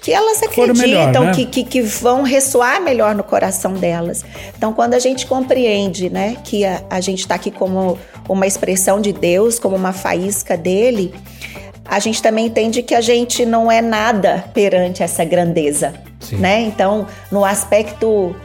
que 0.05 0.13
elas 0.13 0.43
acreditam 0.43 0.75
melhor, 0.75 1.11
né? 1.11 1.33
que, 1.33 1.47
que, 1.47 1.63
que 1.63 1.81
vão 1.81 2.21
ressoar 2.21 2.79
melhor 2.79 3.15
no 3.15 3.23
coração 3.23 3.73
delas. 3.73 4.23
Então, 4.55 4.71
quando 4.71 4.93
a 4.93 4.99
gente 4.99 5.25
compreende, 5.25 6.11
né, 6.11 6.37
que 6.43 6.63
a, 6.63 6.83
a 6.91 7.01
gente 7.01 7.21
está 7.21 7.33
aqui 7.33 7.49
como 7.49 7.97
uma 8.29 8.45
expressão 8.45 9.01
de 9.01 9.11
Deus, 9.11 9.57
como 9.57 9.75
uma 9.75 9.93
faísca 9.93 10.55
dele, 10.55 11.11
a 11.83 11.97
gente 11.97 12.21
também 12.21 12.45
entende 12.45 12.83
que 12.83 12.93
a 12.93 13.01
gente 13.01 13.47
não 13.47 13.71
é 13.71 13.81
nada 13.81 14.45
perante 14.53 15.01
essa 15.01 15.25
grandeza, 15.25 15.95
Sim. 16.19 16.35
né? 16.35 16.61
Então, 16.61 17.07
no 17.31 17.43
aspecto 17.43 18.35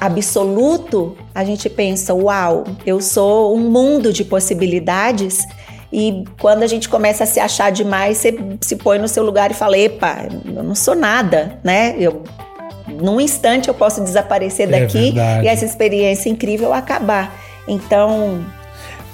absoluto, 0.00 1.16
a 1.34 1.42
gente 1.42 1.68
pensa, 1.68 2.14
uau, 2.14 2.64
eu 2.86 3.00
sou 3.00 3.56
um 3.56 3.68
mundo 3.68 4.12
de 4.12 4.24
possibilidades. 4.24 5.44
E 5.92 6.24
quando 6.40 6.62
a 6.62 6.66
gente 6.66 6.88
começa 6.88 7.24
a 7.24 7.26
se 7.26 7.40
achar 7.40 7.70
demais, 7.72 8.18
você 8.18 8.38
se 8.60 8.76
põe 8.76 8.98
no 8.98 9.08
seu 9.08 9.24
lugar 9.24 9.50
e 9.50 9.54
fala: 9.54 9.76
epa, 9.76 10.18
eu 10.44 10.62
não 10.62 10.74
sou 10.74 10.94
nada, 10.94 11.58
né? 11.64 11.96
Eu, 11.98 12.22
num 12.88 13.20
instante 13.20 13.68
eu 13.68 13.74
posso 13.74 14.02
desaparecer 14.02 14.68
É 14.72 14.80
daqui 14.80 15.12
verdade. 15.12 15.46
e 15.46 15.48
essa 15.48 15.64
experiência 15.64 16.28
incrível 16.28 16.72
acabar. 16.72 17.34
Então, 17.66 18.44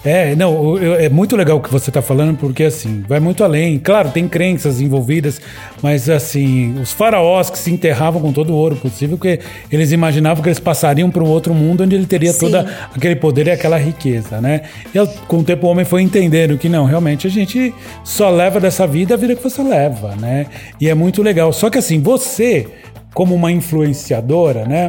É, 0.09 0.37
não, 0.37 0.79
eu- 0.79 0.95
é 0.95 1.09
muito 1.09 1.35
legal 1.35 1.57
o 1.57 1.61
que 1.61 1.69
você 1.69 1.91
está 1.91 2.01
falando, 2.01 2.37
porque 2.39 2.63
assim, 2.63 3.03
vai 3.09 3.19
muito 3.19 3.43
além. 3.43 3.77
Claro, 3.77 4.11
tem 4.13 4.29
crenças 4.29 4.81
envolvidas, 4.81 5.41
mas 5.83 6.09
assim, 6.09 6.79
os 6.81 6.93
faraós 6.93 7.51
que 7.51 7.59
se 7.59 7.73
enterravam 7.73 8.23
com 8.23 8.33
todo 8.33 8.51
o 8.53 8.55
ouro 8.57 8.77
possível, 8.77 9.17
porque 9.19 9.41
eles 9.71 9.91
imaginavam 9.91 10.45
que 10.45 10.49
eles 10.49 10.61
passariam 10.61 11.11
para 11.11 11.25
um 11.25 11.27
outro 11.29 11.53
mundo 11.53 11.83
onde 11.83 11.97
ele 11.97 12.07
teria 12.07 12.33
Sim. 12.33 12.39
todo 12.39 12.65
aquele 12.95 13.17
poder 13.17 13.49
e 13.49 13.51
aquela 13.51 13.77
riqueza, 13.79 14.41
né? 14.41 14.61
E 14.95 15.07
com 15.27 15.39
o 15.39 15.43
tempo 15.43 15.67
o 15.67 15.71
homem 15.71 15.85
foi 15.85 16.03
entendendo 16.03 16.57
que 16.57 16.69
não, 16.69 16.85
realmente 16.85 17.27
a 17.27 17.31
gente 17.31 17.75
só 18.05 18.31
leva 18.31 18.61
dessa 18.61 18.87
vida 18.87 19.15
a 19.15 19.17
vida 19.17 19.35
que 19.35 19.43
você 19.43 19.61
leva, 19.61 20.15
né? 20.15 20.47
E 20.81 20.89
é 20.89 20.95
muito 20.95 21.21
legal. 21.21 21.53
Só 21.53 21.69
que 21.69 21.79
assim, 21.79 22.01
você, 22.01 22.69
como 23.13 23.35
uma 23.35 23.51
influenciadora, 23.51 24.65
né? 24.65 24.89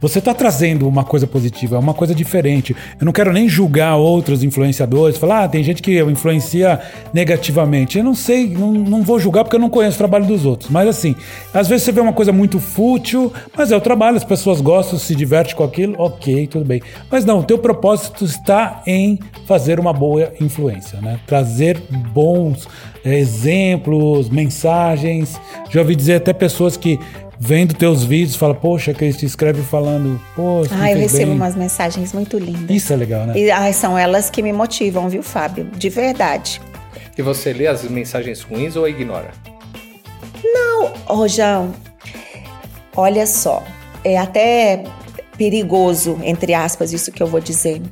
Você 0.00 0.18
está 0.18 0.34
trazendo 0.34 0.86
uma 0.86 1.04
coisa 1.04 1.26
positiva, 1.26 1.76
é 1.76 1.78
uma 1.78 1.94
coisa 1.94 2.14
diferente. 2.14 2.76
Eu 3.00 3.04
não 3.04 3.12
quero 3.12 3.32
nem 3.32 3.48
julgar 3.48 3.96
outros 3.96 4.42
influenciadores, 4.42 5.16
falar, 5.16 5.44
ah, 5.44 5.48
tem 5.48 5.62
gente 5.62 5.82
que 5.82 6.00
influencia 6.02 6.80
negativamente. 7.12 7.98
Eu 7.98 8.04
não 8.04 8.14
sei, 8.14 8.48
não, 8.48 8.72
não 8.72 9.02
vou 9.02 9.18
julgar 9.18 9.44
porque 9.44 9.56
eu 9.56 9.60
não 9.60 9.70
conheço 9.70 9.96
o 9.96 9.98
trabalho 9.98 10.26
dos 10.26 10.44
outros. 10.44 10.70
Mas 10.70 10.88
assim, 10.88 11.14
às 11.52 11.66
vezes 11.66 11.84
você 11.84 11.92
vê 11.92 12.00
uma 12.00 12.12
coisa 12.12 12.32
muito 12.32 12.58
fútil, 12.58 13.32
mas 13.56 13.72
é 13.72 13.76
o 13.76 13.80
trabalho, 13.80 14.16
as 14.16 14.24
pessoas 14.24 14.60
gostam, 14.60 14.98
se 14.98 15.14
divertem 15.14 15.54
com 15.54 15.64
aquilo, 15.64 15.94
ok, 15.98 16.46
tudo 16.46 16.64
bem. 16.64 16.82
Mas 17.10 17.24
não, 17.24 17.40
o 17.40 17.44
teu 17.44 17.58
propósito 17.58 18.24
está 18.24 18.82
em 18.86 19.18
fazer 19.46 19.80
uma 19.80 19.92
boa 19.92 20.32
influência, 20.40 21.00
né? 21.00 21.18
Trazer 21.26 21.80
bons 22.12 22.68
é, 23.04 23.18
exemplos, 23.18 24.28
mensagens. 24.28 25.40
Já 25.70 25.80
ouvi 25.80 25.94
dizer 25.94 26.16
até 26.16 26.32
pessoas 26.32 26.76
que 26.76 26.98
vendo 27.38 27.74
teus 27.74 28.04
vídeos, 28.04 28.36
fala, 28.36 28.54
poxa, 28.54 28.92
que 28.92 29.12
te 29.12 29.26
escreve 29.26 29.62
falando, 29.62 30.20
poxa. 30.34 30.70
Ah, 30.72 30.90
eu 30.90 30.98
recebo 30.98 31.26
bem. 31.26 31.34
umas 31.34 31.54
mensagens 31.54 32.12
muito 32.12 32.38
lindas. 32.38 32.74
Isso 32.74 32.92
é 32.92 32.96
legal, 32.96 33.26
né? 33.26 33.38
E 33.38 33.50
ah, 33.50 33.72
são 33.72 33.96
elas 33.96 34.30
que 34.30 34.42
me 34.42 34.52
motivam, 34.52 35.08
viu, 35.08 35.22
Fábio? 35.22 35.64
De 35.76 35.88
verdade. 35.88 36.60
E 37.16 37.22
você 37.22 37.52
lê 37.52 37.66
as 37.66 37.82
mensagens 37.84 38.42
ruins 38.42 38.76
ou 38.76 38.88
ignora? 38.88 39.30
Não, 40.44 40.92
Rojão, 41.06 41.74
olha 42.94 43.26
só, 43.26 43.62
é 44.04 44.18
até 44.18 44.84
perigoso, 45.36 46.18
entre 46.22 46.54
aspas, 46.54 46.92
isso 46.92 47.10
que 47.12 47.22
eu 47.22 47.26
vou 47.26 47.40
dizer. 47.40 47.82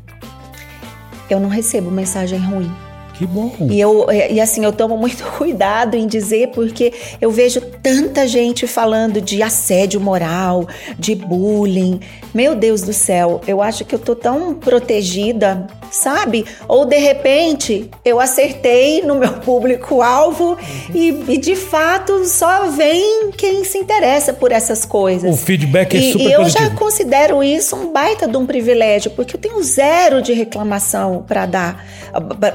Eu 1.28 1.40
não 1.40 1.48
recebo 1.48 1.90
mensagem 1.90 2.38
ruim. 2.38 2.70
Que 3.14 3.26
bom. 3.26 3.52
E, 3.70 3.80
eu, 3.80 4.06
e 4.10 4.40
assim, 4.40 4.64
eu 4.64 4.72
tomo 4.72 4.96
muito 4.96 5.24
cuidado 5.38 5.96
em 5.96 6.06
dizer, 6.06 6.48
porque 6.48 6.92
eu 7.20 7.30
vejo 7.30 7.60
tanta 7.60 8.26
gente 8.26 8.66
falando 8.66 9.20
de 9.20 9.42
assédio 9.42 10.00
moral, 10.00 10.66
de 10.98 11.14
bullying. 11.14 12.00
Meu 12.34 12.56
Deus 12.56 12.82
do 12.82 12.92
céu, 12.92 13.40
eu 13.46 13.62
acho 13.62 13.84
que 13.84 13.94
eu 13.94 13.98
tô 13.98 14.16
tão 14.16 14.54
protegida, 14.54 15.66
sabe? 15.94 16.44
Ou 16.66 16.84
de 16.84 16.98
repente 16.98 17.90
eu 18.04 18.20
acertei 18.20 19.02
no 19.02 19.14
meu 19.14 19.34
público-alvo 19.34 20.50
uhum. 20.50 20.56
e, 20.94 21.34
e, 21.34 21.38
de 21.38 21.56
fato 21.56 22.24
só 22.26 22.68
vem 22.70 23.30
quem 23.32 23.64
se 23.64 23.78
interessa 23.78 24.32
por 24.32 24.50
essas 24.52 24.84
coisas. 24.84 25.32
O 25.32 25.36
feedback 25.36 25.96
é 25.96 26.00
e, 26.00 26.12
super 26.12 26.24
E 26.24 26.32
eu 26.32 26.40
positivo. 26.42 26.64
já 26.64 26.70
considero 26.74 27.42
isso 27.42 27.76
um 27.76 27.92
baita 27.92 28.26
de 28.26 28.36
um 28.36 28.46
privilégio, 28.46 29.10
porque 29.12 29.36
eu 29.36 29.40
tenho 29.40 29.62
zero 29.62 30.20
de 30.20 30.32
reclamação 30.32 31.24
para 31.26 31.46
dar, 31.46 31.86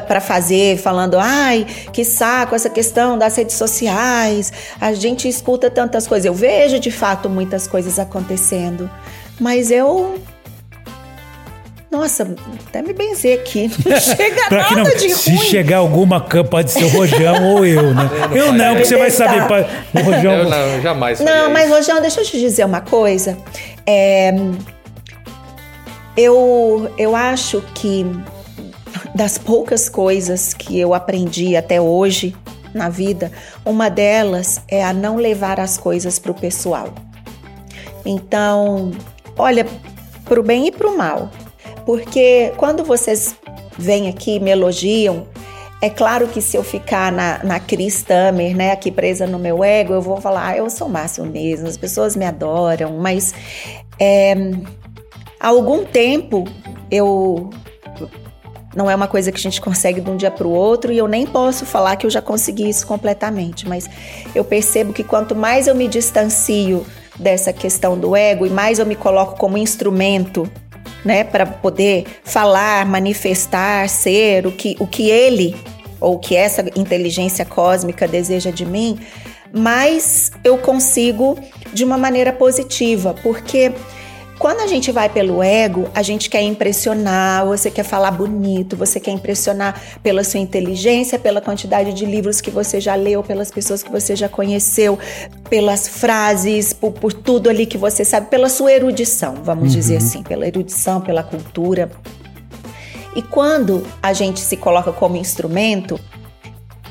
para 0.07 0.19
fazer 0.19 0.49
fazer, 0.49 0.77
falando, 0.77 1.17
ai, 1.19 1.65
que 1.93 2.03
saco 2.03 2.55
essa 2.55 2.69
questão 2.69 3.17
das 3.17 3.35
redes 3.35 3.55
sociais, 3.55 4.51
a 4.79 4.93
gente 4.93 5.27
escuta 5.27 5.69
tantas 5.69 6.07
coisas. 6.07 6.25
Eu 6.25 6.33
vejo 6.33 6.79
de 6.79 6.91
fato 6.91 7.29
muitas 7.29 7.67
coisas 7.67 7.99
acontecendo, 7.99 8.89
mas 9.39 9.69
eu 9.69 10.15
nossa, 11.91 12.35
até 12.67 12.83
me 12.83 12.93
benzer 12.93 13.39
aqui. 13.39 13.69
Não 13.83 13.99
chega 13.99 14.49
nada 14.51 14.75
não, 14.75 14.83
de 14.83 15.09
se 15.09 15.31
ruim. 15.31 15.39
Se 15.39 15.45
chegar 15.45 15.77
alguma 15.77 16.21
pode 16.21 16.71
ser 16.71 16.83
o 16.83 16.89
Rojão 16.89 17.55
ou 17.55 17.65
eu, 17.65 17.93
né? 17.95 18.09
Eu 18.13 18.29
não, 18.29 18.37
eu 18.37 18.53
não 18.53 18.75
porque 18.75 18.87
você 18.87 18.97
vai 18.97 19.09
saber. 19.11 19.41
O 19.93 19.99
Rojão... 20.03 20.33
Eu 20.33 20.49
não, 20.49 20.81
jamais. 20.81 21.19
Não, 21.19 21.51
mas 21.51 21.69
Rojão, 21.69 21.99
deixa 21.99 22.21
eu 22.21 22.25
te 22.25 22.39
dizer 22.39 22.63
uma 22.63 22.81
coisa. 22.81 23.35
É, 23.87 24.31
eu, 26.15 26.91
eu 26.97 27.15
acho 27.15 27.61
que 27.73 28.05
das 29.15 29.37
poucas 29.37 29.89
coisas 29.89 30.53
que 30.53 30.79
eu 30.79 30.93
aprendi 30.93 31.55
até 31.55 31.81
hoje 31.81 32.35
na 32.73 32.87
vida, 32.87 33.31
uma 33.65 33.89
delas 33.89 34.61
é 34.67 34.83
a 34.83 34.93
não 34.93 35.15
levar 35.15 35.59
as 35.59 35.77
coisas 35.77 36.19
para 36.19 36.31
o 36.31 36.35
pessoal. 36.35 36.93
Então, 38.05 38.91
olha, 39.37 39.65
para 40.23 40.39
o 40.39 40.43
bem 40.43 40.67
e 40.67 40.71
para 40.71 40.87
o 40.87 40.97
mal, 40.97 41.31
porque 41.89 42.53
quando 42.55 42.83
vocês 42.83 43.35
vêm 43.75 44.09
aqui 44.09 44.39
me 44.39 44.51
elogiam, 44.51 45.25
é 45.81 45.89
claro 45.89 46.27
que 46.27 46.39
se 46.39 46.55
eu 46.55 46.63
ficar 46.63 47.11
na, 47.11 47.43
na 47.43 47.59
Cris 47.59 48.03
Tamer, 48.03 48.55
né, 48.55 48.73
aqui 48.73 48.91
presa 48.91 49.25
no 49.25 49.39
meu 49.39 49.63
ego, 49.63 49.93
eu 49.93 50.01
vou 50.03 50.21
falar, 50.21 50.49
ah, 50.49 50.55
eu 50.55 50.69
sou 50.69 50.87
massa 50.87 51.23
mesmo, 51.23 51.67
as 51.67 51.77
pessoas 51.77 52.15
me 52.15 52.25
adoram, 52.25 52.99
mas 52.99 53.33
é, 53.99 54.35
há 55.39 55.47
algum 55.47 55.83
tempo 55.83 56.43
eu 56.91 57.49
não 58.75 58.87
é 58.87 58.93
uma 58.93 59.07
coisa 59.07 59.31
que 59.31 59.39
a 59.39 59.41
gente 59.41 59.59
consegue 59.59 59.99
de 59.99 60.11
um 60.11 60.15
dia 60.15 60.29
para 60.29 60.45
o 60.45 60.51
outro 60.51 60.93
e 60.93 60.97
eu 60.99 61.07
nem 61.07 61.25
posso 61.25 61.65
falar 61.65 61.95
que 61.95 62.05
eu 62.05 62.11
já 62.11 62.21
consegui 62.21 62.69
isso 62.69 62.85
completamente, 62.85 63.67
mas 63.67 63.89
eu 64.35 64.45
percebo 64.45 64.93
que 64.93 65.03
quanto 65.03 65.35
mais 65.35 65.65
eu 65.65 65.73
me 65.73 65.87
distancio 65.87 66.85
dessa 67.17 67.51
questão 67.51 67.97
do 67.97 68.15
ego 68.15 68.45
e 68.45 68.49
mais 68.51 68.77
eu 68.77 68.85
me 68.85 68.95
coloco 68.95 69.39
como 69.39 69.57
instrumento, 69.57 70.47
né, 71.03 71.23
para 71.23 71.45
poder 71.45 72.05
falar, 72.23 72.85
manifestar, 72.85 73.87
ser 73.89 74.45
o 74.45 74.51
que, 74.51 74.75
o 74.79 74.87
que 74.87 75.09
ele 75.09 75.55
ou 75.99 76.17
que 76.17 76.35
essa 76.35 76.65
inteligência 76.75 77.43
cósmica 77.43 78.07
deseja 78.07 78.51
de 78.51 78.65
mim, 78.65 78.99
mais 79.51 80.31
eu 80.43 80.57
consigo 80.57 81.37
de 81.73 81.83
uma 81.83 81.97
maneira 81.97 82.31
positiva, 82.31 83.13
porque 83.21 83.71
quando 84.39 84.61
a 84.61 84.67
gente 84.67 84.89
vai 84.89 85.09
pelo 85.09 85.43
ego, 85.43 85.89
a 85.93 86.01
gente 86.01 86.29
quer 86.29 86.41
impressionar, 86.41 87.45
você 87.45 87.69
quer 87.69 87.83
falar 87.83 88.11
bonito, 88.11 88.77
você 88.77 88.97
quer 88.97 89.11
impressionar 89.11 89.79
pela 90.01 90.23
sua 90.23 90.39
inteligência, 90.39 91.19
pela 91.19 91.41
quantidade 91.41 91.93
de 91.93 92.05
livros 92.05 92.39
que 92.39 92.49
você 92.49 92.79
já 92.79 92.95
leu, 92.95 93.21
pelas 93.21 93.51
pessoas 93.51 93.83
que 93.83 93.91
você 93.91 94.15
já 94.15 94.29
conheceu, 94.29 94.97
pelas 95.49 95.89
frases, 95.89 96.71
por, 96.71 96.93
por 96.93 97.11
tudo 97.11 97.49
ali 97.49 97.65
que 97.65 97.77
você 97.77 98.05
sabe, 98.05 98.27
pela 98.29 98.47
sua 98.47 98.71
erudição, 98.71 99.35
vamos 99.43 99.65
uhum. 99.65 99.79
dizer 99.79 99.97
assim, 99.97 100.23
pela 100.23 100.47
erudição, 100.47 101.01
pela 101.01 101.21
cultura. 101.21 101.91
E 103.17 103.21
quando 103.21 103.85
a 104.01 104.13
gente 104.13 104.39
se 104.39 104.55
coloca 104.55 104.93
como 104.93 105.17
instrumento, 105.17 105.99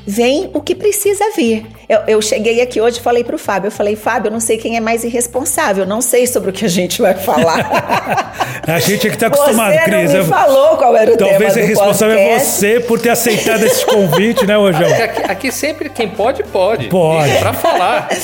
vem 0.09 0.49
o 0.55 0.59
que 0.59 0.73
precisa 0.73 1.23
vir. 1.35 1.67
Eu, 1.87 1.99
eu 2.07 2.21
cheguei 2.21 2.61
aqui 2.61 2.81
hoje 2.81 2.97
e 2.97 3.01
falei 3.01 3.23
para 3.23 3.35
o 3.35 3.37
Fábio, 3.37 3.67
eu 3.67 3.71
falei, 3.71 3.95
Fábio, 3.95 4.29
eu 4.29 4.31
não 4.31 4.39
sei 4.39 4.57
quem 4.57 4.75
é 4.75 4.79
mais 4.79 5.03
irresponsável, 5.03 5.85
não 5.85 6.01
sei 6.01 6.25
sobre 6.25 6.49
o 6.49 6.53
que 6.53 6.65
a 6.65 6.67
gente 6.67 6.99
vai 6.99 7.13
falar. 7.13 8.33
a 8.65 8.79
gente 8.79 9.05
é 9.05 9.09
que 9.11 9.15
está 9.15 9.27
acostumado, 9.27 9.73
você 9.73 9.83
Cris. 9.83 10.13
Não 10.13 10.23
me 10.23 10.27
falou 10.27 10.77
qual 10.77 10.97
era 10.97 11.13
o 11.13 11.17
Talvez 11.17 11.53
tema 11.53 11.65
o 11.65 11.69
responsável 11.69 12.17
é 12.17 12.39
você 12.39 12.79
por 12.79 12.99
ter 12.99 13.09
aceitado 13.09 13.63
esse 13.63 13.85
convite, 13.85 14.47
né, 14.47 14.55
Rojão? 14.55 14.91
Aqui, 14.91 15.31
aqui, 15.31 15.51
sempre 15.51 15.89
quem 15.89 16.09
pode, 16.09 16.43
pode. 16.43 16.87
Pode. 16.87 17.37
Para 17.37 17.53
falar. 17.53 18.09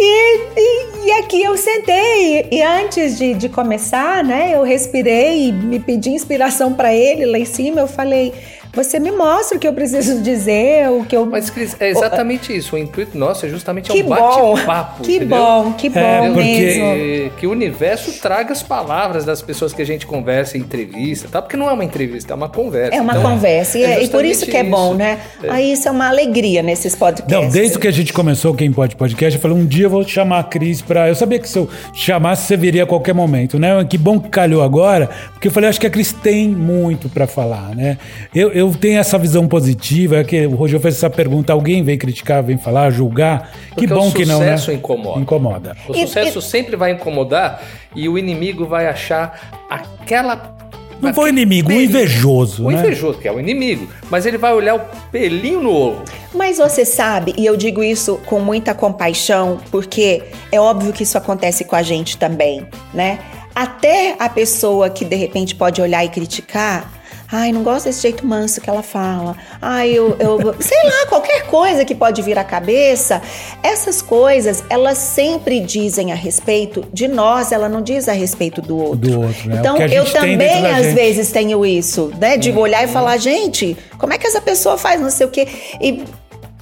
E, 0.00 0.40
e, 0.56 1.06
e, 1.06 1.12
aqui 1.18 1.42
eu 1.42 1.56
sentei 1.56 2.46
e 2.52 2.62
antes 2.62 3.18
de, 3.18 3.34
de 3.34 3.48
começar, 3.48 4.22
né, 4.22 4.52
eu 4.54 4.62
respirei 4.62 5.48
e 5.48 5.52
me 5.52 5.80
pedi 5.80 6.10
inspiração 6.10 6.72
para 6.72 6.94
ele 6.94 7.26
lá 7.26 7.36
em 7.36 7.44
cima, 7.44 7.80
eu 7.80 7.88
falei 7.88 8.32
você 8.72 8.98
me 8.98 9.10
mostra 9.10 9.56
o 9.56 9.60
que 9.60 9.66
eu 9.66 9.72
preciso 9.72 10.20
dizer, 10.22 10.88
o 10.90 11.04
que 11.04 11.16
eu. 11.16 11.26
Mas, 11.26 11.50
Cris, 11.50 11.76
é 11.80 11.88
exatamente 11.88 12.56
isso. 12.56 12.76
O 12.76 12.78
intuito 12.78 13.16
nosso 13.16 13.46
é 13.46 13.48
justamente 13.48 13.90
que 13.90 14.02
um 14.02 14.08
bate-papo. 14.08 15.02
Que 15.02 15.16
entendeu? 15.16 15.38
bom, 15.38 15.72
que 15.72 15.88
bom 15.88 16.00
é, 16.00 16.28
mesmo. 16.28 16.40
Que, 16.40 17.32
que 17.38 17.46
o 17.46 17.50
universo 17.50 18.20
traga 18.20 18.52
as 18.52 18.62
palavras 18.62 19.24
das 19.24 19.42
pessoas 19.42 19.72
que 19.72 19.82
a 19.82 19.86
gente 19.86 20.06
conversa 20.06 20.56
em 20.56 20.60
entrevista, 20.60 21.28
tá? 21.28 21.40
Porque 21.40 21.56
não 21.56 21.68
é 21.68 21.72
uma 21.72 21.84
entrevista, 21.84 22.32
é 22.32 22.36
uma 22.36 22.48
conversa. 22.48 22.96
É 22.96 23.00
uma 23.00 23.16
então, 23.16 23.30
conversa. 23.30 23.78
E, 23.78 23.84
é, 23.84 24.04
e 24.04 24.08
por 24.08 24.24
isso 24.24 24.46
que 24.46 24.56
é 24.56 24.62
isso. 24.62 24.70
bom, 24.70 24.94
né? 24.94 25.18
É. 25.42 25.50
Aí 25.50 25.72
isso 25.72 25.88
é 25.88 25.90
uma 25.90 26.08
alegria 26.08 26.62
nesses 26.62 26.94
podcasts. 26.94 27.32
Não, 27.32 27.48
desde 27.48 27.78
que 27.78 27.88
a 27.88 27.92
gente 27.92 28.12
começou 28.12 28.52
o 28.52 28.56
Quem 28.56 28.72
Pode 28.72 28.96
Podcast, 28.96 29.36
eu 29.36 29.42
falei, 29.42 29.56
um 29.56 29.66
dia 29.66 29.86
eu 29.86 29.90
vou 29.90 30.06
chamar 30.06 30.40
a 30.40 30.44
Cris 30.44 30.82
pra. 30.82 31.08
Eu 31.08 31.14
sabia 31.14 31.38
que 31.38 31.48
se 31.48 31.58
eu 31.58 31.68
chamasse, 31.94 32.46
você 32.46 32.56
viria 32.56 32.84
a 32.84 32.86
qualquer 32.86 33.14
momento, 33.14 33.58
né? 33.58 33.84
Que 33.84 33.96
bom 33.96 34.20
que 34.20 34.28
calhou 34.28 34.62
agora, 34.62 35.08
porque 35.32 35.48
eu 35.48 35.52
falei, 35.52 35.70
acho 35.70 35.80
que 35.80 35.86
a 35.86 35.90
Cris 35.90 36.12
tem 36.12 36.48
muito 36.48 37.08
para 37.08 37.26
falar, 37.26 37.74
né? 37.74 37.98
Eu, 38.34 38.50
eu 38.58 38.74
tenho 38.74 38.98
essa 38.98 39.16
visão 39.16 39.46
positiva, 39.46 40.16
é 40.16 40.24
que 40.24 40.46
o 40.46 40.56
Rogério 40.56 40.80
fez 40.80 40.96
essa 40.96 41.08
pergunta, 41.08 41.52
alguém 41.52 41.82
vem 41.82 41.96
criticar, 41.96 42.42
vem 42.42 42.58
falar, 42.58 42.90
julgar. 42.90 43.52
Porque 43.68 43.86
que 43.86 43.86
bom 43.86 44.10
que 44.10 44.24
não, 44.24 44.40
né? 44.40 44.54
O 44.54 44.58
sucesso 44.58 44.72
incomoda. 44.72 45.20
Incomoda. 45.20 45.76
O 45.88 45.94
sucesso 45.94 46.38
e, 46.40 46.42
sempre 46.42 46.74
vai 46.74 46.90
incomodar 46.90 47.62
e 47.94 48.08
o 48.08 48.18
inimigo 48.18 48.66
vai 48.66 48.88
achar 48.88 49.66
aquela 49.70 50.56
não 51.00 51.14
foi 51.14 51.28
inimigo, 51.28 51.70
um 51.70 51.80
invejoso. 51.80 52.66
O 52.66 52.70
né? 52.72 52.80
invejoso, 52.80 53.20
que 53.20 53.28
é 53.28 53.32
o 53.32 53.38
inimigo. 53.38 53.88
Mas 54.10 54.26
ele 54.26 54.36
vai 54.36 54.52
olhar 54.52 54.74
o 54.74 54.80
pelinho 55.12 55.62
no 55.62 55.72
ovo. 55.72 56.04
Mas 56.34 56.58
você 56.58 56.84
sabe, 56.84 57.32
e 57.38 57.46
eu 57.46 57.56
digo 57.56 57.84
isso 57.84 58.20
com 58.26 58.40
muita 58.40 58.74
compaixão, 58.74 59.60
porque 59.70 60.24
é 60.50 60.60
óbvio 60.60 60.92
que 60.92 61.04
isso 61.04 61.16
acontece 61.16 61.64
com 61.64 61.76
a 61.76 61.82
gente 61.82 62.16
também, 62.16 62.66
né? 62.92 63.20
Até 63.54 64.16
a 64.18 64.28
pessoa 64.28 64.90
que 64.90 65.04
de 65.04 65.14
repente 65.14 65.54
pode 65.54 65.80
olhar 65.80 66.04
e 66.04 66.08
criticar, 66.08 66.97
Ai, 67.30 67.52
não 67.52 67.62
gosto 67.62 67.84
desse 67.84 68.00
jeito 68.00 68.26
manso 68.26 68.60
que 68.60 68.70
ela 68.70 68.82
fala. 68.82 69.36
Ai, 69.60 69.90
eu, 69.90 70.16
eu 70.18 70.38
sei 70.60 70.78
lá, 70.84 71.06
qualquer 71.08 71.46
coisa 71.46 71.84
que 71.84 71.94
pode 71.94 72.22
vir 72.22 72.38
à 72.38 72.44
cabeça. 72.44 73.20
Essas 73.62 74.00
coisas, 74.00 74.64
elas 74.70 74.96
sempre 74.96 75.60
dizem 75.60 76.10
a 76.10 76.14
respeito 76.14 76.86
de 76.92 77.06
nós, 77.06 77.52
ela 77.52 77.68
não 77.68 77.82
diz 77.82 78.08
a 78.08 78.12
respeito 78.12 78.62
do 78.62 78.78
outro. 78.78 78.96
Do 78.96 79.20
outro 79.20 79.48
né? 79.48 79.56
Então, 79.58 79.76
eu 79.76 80.10
também 80.10 80.66
às 80.66 80.86
gente. 80.86 80.94
vezes 80.94 81.30
tenho 81.30 81.64
isso, 81.66 82.10
né? 82.18 82.36
De 82.38 82.50
hum, 82.50 82.58
olhar 82.58 82.84
e 82.84 82.88
falar, 82.88 83.18
gente, 83.18 83.76
como 83.98 84.12
é 84.12 84.18
que 84.18 84.26
essa 84.26 84.40
pessoa 84.40 84.78
faz 84.78 85.00
não 85.00 85.10
sei 85.10 85.26
o 85.26 85.30
quê? 85.30 85.46
E, 85.80 86.04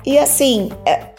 e 0.05 0.19
assim, 0.19 0.71
é, 0.85 1.16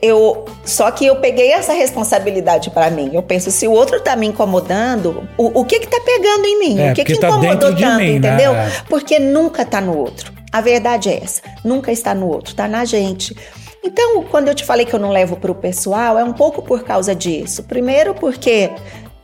eu 0.00 0.44
só 0.64 0.90
que 0.90 1.06
eu 1.06 1.16
peguei 1.16 1.52
essa 1.52 1.72
responsabilidade 1.72 2.70
pra 2.70 2.90
mim. 2.90 3.10
Eu 3.12 3.22
penso, 3.22 3.50
se 3.50 3.66
o 3.66 3.72
outro 3.72 4.00
tá 4.00 4.14
me 4.14 4.26
incomodando, 4.26 5.28
o, 5.36 5.60
o 5.60 5.64
que 5.64 5.80
que 5.80 5.86
tá 5.86 6.00
pegando 6.04 6.46
em 6.46 6.58
mim? 6.58 6.80
É, 6.80 6.92
o 6.92 6.94
que 6.94 7.04
que 7.04 7.18
tá 7.18 7.28
incomodou 7.28 7.74
tanto, 7.74 7.96
mim, 7.96 8.18
né? 8.18 8.28
entendeu? 8.28 8.54
É. 8.54 8.70
Porque 8.88 9.18
nunca 9.18 9.64
tá 9.64 9.80
no 9.80 9.96
outro. 9.96 10.32
A 10.52 10.60
verdade 10.60 11.08
é 11.08 11.22
essa. 11.22 11.40
Nunca 11.64 11.90
está 11.90 12.14
no 12.14 12.28
outro, 12.28 12.54
tá 12.54 12.68
na 12.68 12.84
gente. 12.84 13.34
Então, 13.82 14.22
quando 14.30 14.48
eu 14.48 14.54
te 14.54 14.64
falei 14.64 14.86
que 14.86 14.94
eu 14.94 15.00
não 15.00 15.10
levo 15.10 15.36
pro 15.36 15.54
pessoal, 15.54 16.18
é 16.18 16.22
um 16.22 16.32
pouco 16.32 16.62
por 16.62 16.84
causa 16.84 17.14
disso. 17.14 17.64
Primeiro 17.64 18.14
porque 18.14 18.70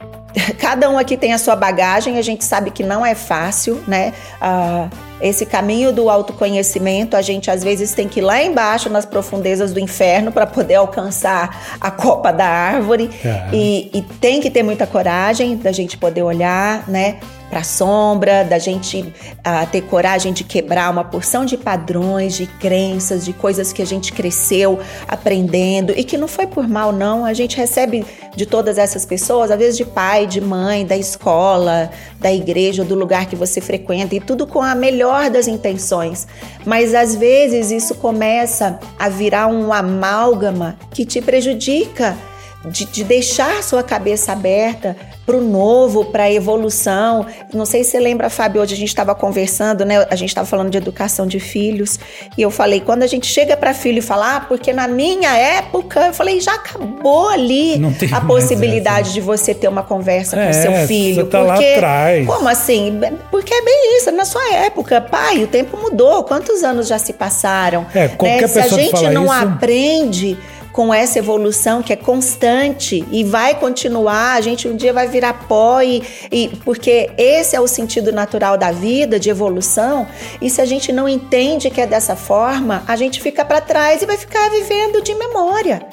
cada 0.59 0.91
um 0.91 0.99
aqui 0.99 1.17
tem 1.17 1.33
a 1.33 1.39
sua 1.39 1.55
bagagem, 1.55 2.19
a 2.19 2.23
gente 2.23 2.45
sabe 2.45 2.71
que 2.71 2.83
não 2.83 3.07
é 3.07 3.15
fácil, 3.15 3.83
né? 3.87 4.13
Ah, 4.41 4.89
esse 5.21 5.45
caminho 5.45 5.93
do 5.93 6.09
autoconhecimento, 6.09 7.17
a 7.17 7.23
gente 7.23 7.51
às 7.51 7.63
vezes 7.65 7.93
tem 7.93 8.09
que 8.09 8.21
ir 8.21 8.23
lá 8.23 8.43
embaixo, 8.43 8.89
nas 8.89 9.05
profundezas 9.05 9.73
do 9.73 9.81
inferno, 9.81 10.31
para 10.31 10.47
poder 10.47 10.77
alcançar 10.77 11.77
a 11.81 11.91
copa 11.91 12.33
da 12.33 12.47
árvore. 12.47 13.11
É. 13.25 13.49
E, 13.53 13.91
e 13.93 14.03
tem 14.03 14.41
que 14.41 14.51
ter 14.51 14.63
muita 14.63 14.87
coragem 14.87 15.57
da 15.57 15.73
gente 15.73 15.97
poder 15.97 16.23
olhar, 16.23 16.89
né? 16.89 17.19
Para 17.51 17.63
sombra, 17.63 18.45
da 18.45 18.59
gente 18.59 19.13
ah, 19.43 19.65
ter 19.65 19.83
coragem 19.83 20.33
de 20.33 20.45
quebrar 20.45 20.91
uma 20.91 21.05
porção 21.05 21.45
de 21.45 21.57
padrões, 21.57 22.35
de 22.35 22.47
crenças, 22.47 23.25
de 23.25 23.33
coisas 23.33 23.73
que 23.73 23.81
a 23.81 23.87
gente 23.87 24.13
cresceu 24.13 24.79
aprendendo 25.07 25.93
e 25.97 26.05
que 26.05 26.19
não 26.19 26.29
foi 26.29 26.47
por 26.47 26.69
mal, 26.69 26.93
não. 26.93 27.25
A 27.25 27.33
gente 27.33 27.57
recebe 27.57 28.05
de 28.37 28.47
todas 28.47 28.79
essas 28.79 29.05
pessoas, 29.05 29.51
às 29.51 29.59
vezes 29.59 29.77
de 29.77 29.85
pai, 29.85 30.27
de 30.27 30.41
mãe, 30.41 30.87
da 30.87 30.97
escola, 30.97 31.91
da 32.21 32.33
igreja, 32.33 32.85
do 32.85 32.95
lugar 32.95 33.27
que 33.27 33.35
você 33.35 33.61
frequenta, 33.61 34.15
e 34.15 34.21
tudo 34.21 34.47
com 34.47 34.63
a 34.63 34.75
melhor 34.75 35.31
das 35.31 35.49
intenções. 35.49 36.27
Mas 36.65 36.95
às 36.95 37.15
vezes 37.15 37.71
isso 37.71 37.95
começa 37.95 38.79
a 38.99 39.09
virar 39.09 39.47
um 39.47 39.73
amálgama 39.73 40.79
que 40.91 41.05
te 41.05 41.21
prejudica 41.21 42.17
de, 42.65 42.85
de 42.87 43.05
deixar 43.05 43.63
sua 43.63 43.83
cabeça 43.83 44.33
aberta 44.33 44.97
para 45.25 45.37
o 45.37 45.41
novo, 45.41 46.07
para 46.07 46.25
a 46.25 46.33
evolução. 46.33 47.25
Não 47.53 47.65
sei 47.67 47.85
se 47.85 47.91
você 47.91 48.01
lembra, 48.01 48.29
Fábio, 48.31 48.61
hoje 48.63 48.75
a 48.75 48.77
gente 48.77 48.89
estava 48.89 49.15
conversando, 49.15 49.85
né? 49.85 50.07
A 50.11 50.17
gente 50.17 50.31
estava 50.31 50.47
falando 50.47 50.71
de 50.71 50.79
educação 50.79 51.27
de 51.27 51.39
filhos 51.39 51.99
e 52.37 52.43
eu 52.43 52.51
falei, 52.51 52.81
quando 52.81 53.03
a 53.03 53.07
gente 53.07 53.27
chega 53.27 53.57
para 53.57 53.73
filho 53.75 53.99
e 53.99 54.03
fala, 54.03 54.37
ah, 54.37 54.41
porque 54.41 54.73
na 54.73 54.89
minha 54.89 55.37
época, 55.37 56.07
eu 56.07 56.13
falei, 56.15 56.41
já 56.41 56.55
acabou 56.55 57.29
ali 57.29 57.81
a 58.13 58.21
possibilidade 58.23 59.13
de 59.13 59.21
você 59.21 59.55
ter 59.55 59.69
uma 59.69 59.83
conversa 59.83 60.35
com 60.37 60.43
É, 60.43 60.53
seu 60.53 60.73
filho. 60.87 61.25
você 61.25 61.31
tá 61.31 61.41
lá 61.41 61.55
porque, 61.55 61.69
atrás. 61.75 62.27
Como 62.27 62.49
assim? 62.49 62.99
Porque 63.31 63.53
é 63.55 63.63
bem 63.63 63.99
isso, 63.99 64.11
na 64.13 64.25
sua 64.25 64.55
época, 64.55 65.01
pai, 65.01 65.45
o 65.45 65.47
tempo 65.47 65.77
mudou. 65.77 66.25
Quantos 66.25 66.63
anos 66.65 66.89
já 66.89 66.99
se 66.99 67.13
passaram? 67.13 67.87
É, 67.95 68.09
qualquer 68.09 68.43
né? 68.43 68.49
Se 68.49 68.59
a 68.59 68.63
pessoa 68.63 68.81
gente 68.81 69.09
não 69.11 69.25
isso- 69.25 69.33
aprende 69.35 70.39
com 70.79 70.95
essa 70.95 71.19
evolução 71.19 71.83
que 71.83 71.93
é 71.93 71.97
constante 71.97 73.05
e 73.11 73.25
vai 73.25 73.57
continuar, 73.57 74.35
a 74.37 74.41
gente 74.41 74.69
um 74.69 74.77
dia 74.77 74.93
vai 74.93 75.09
virar 75.09 75.33
pó 75.49 75.83
e, 75.83 76.01
e- 76.31 76.51
porque 76.65 77.11
esse 77.19 77.57
é 77.57 77.61
o 77.61 77.67
sentido 77.67 78.13
natural 78.13 78.57
da 78.57 78.71
vida, 78.71 79.19
de 79.19 79.29
evolução. 79.29 80.07
E 80.41 80.49
se 80.49 80.61
a 80.61 80.65
gente 80.65 80.93
não 80.93 81.09
entende 81.09 81.69
que 81.69 81.81
é 81.81 81.87
dessa 81.87 82.15
forma, 82.15 82.85
a 82.87 82.95
gente 82.95 83.21
fica 83.21 83.45
para 83.45 83.61
trás 83.61 84.03
e 84.03 84.07
vai 84.07 84.17
ficar 84.17 84.49
vivendo 84.51 85.03
de 85.03 85.17
memória. 85.17 85.85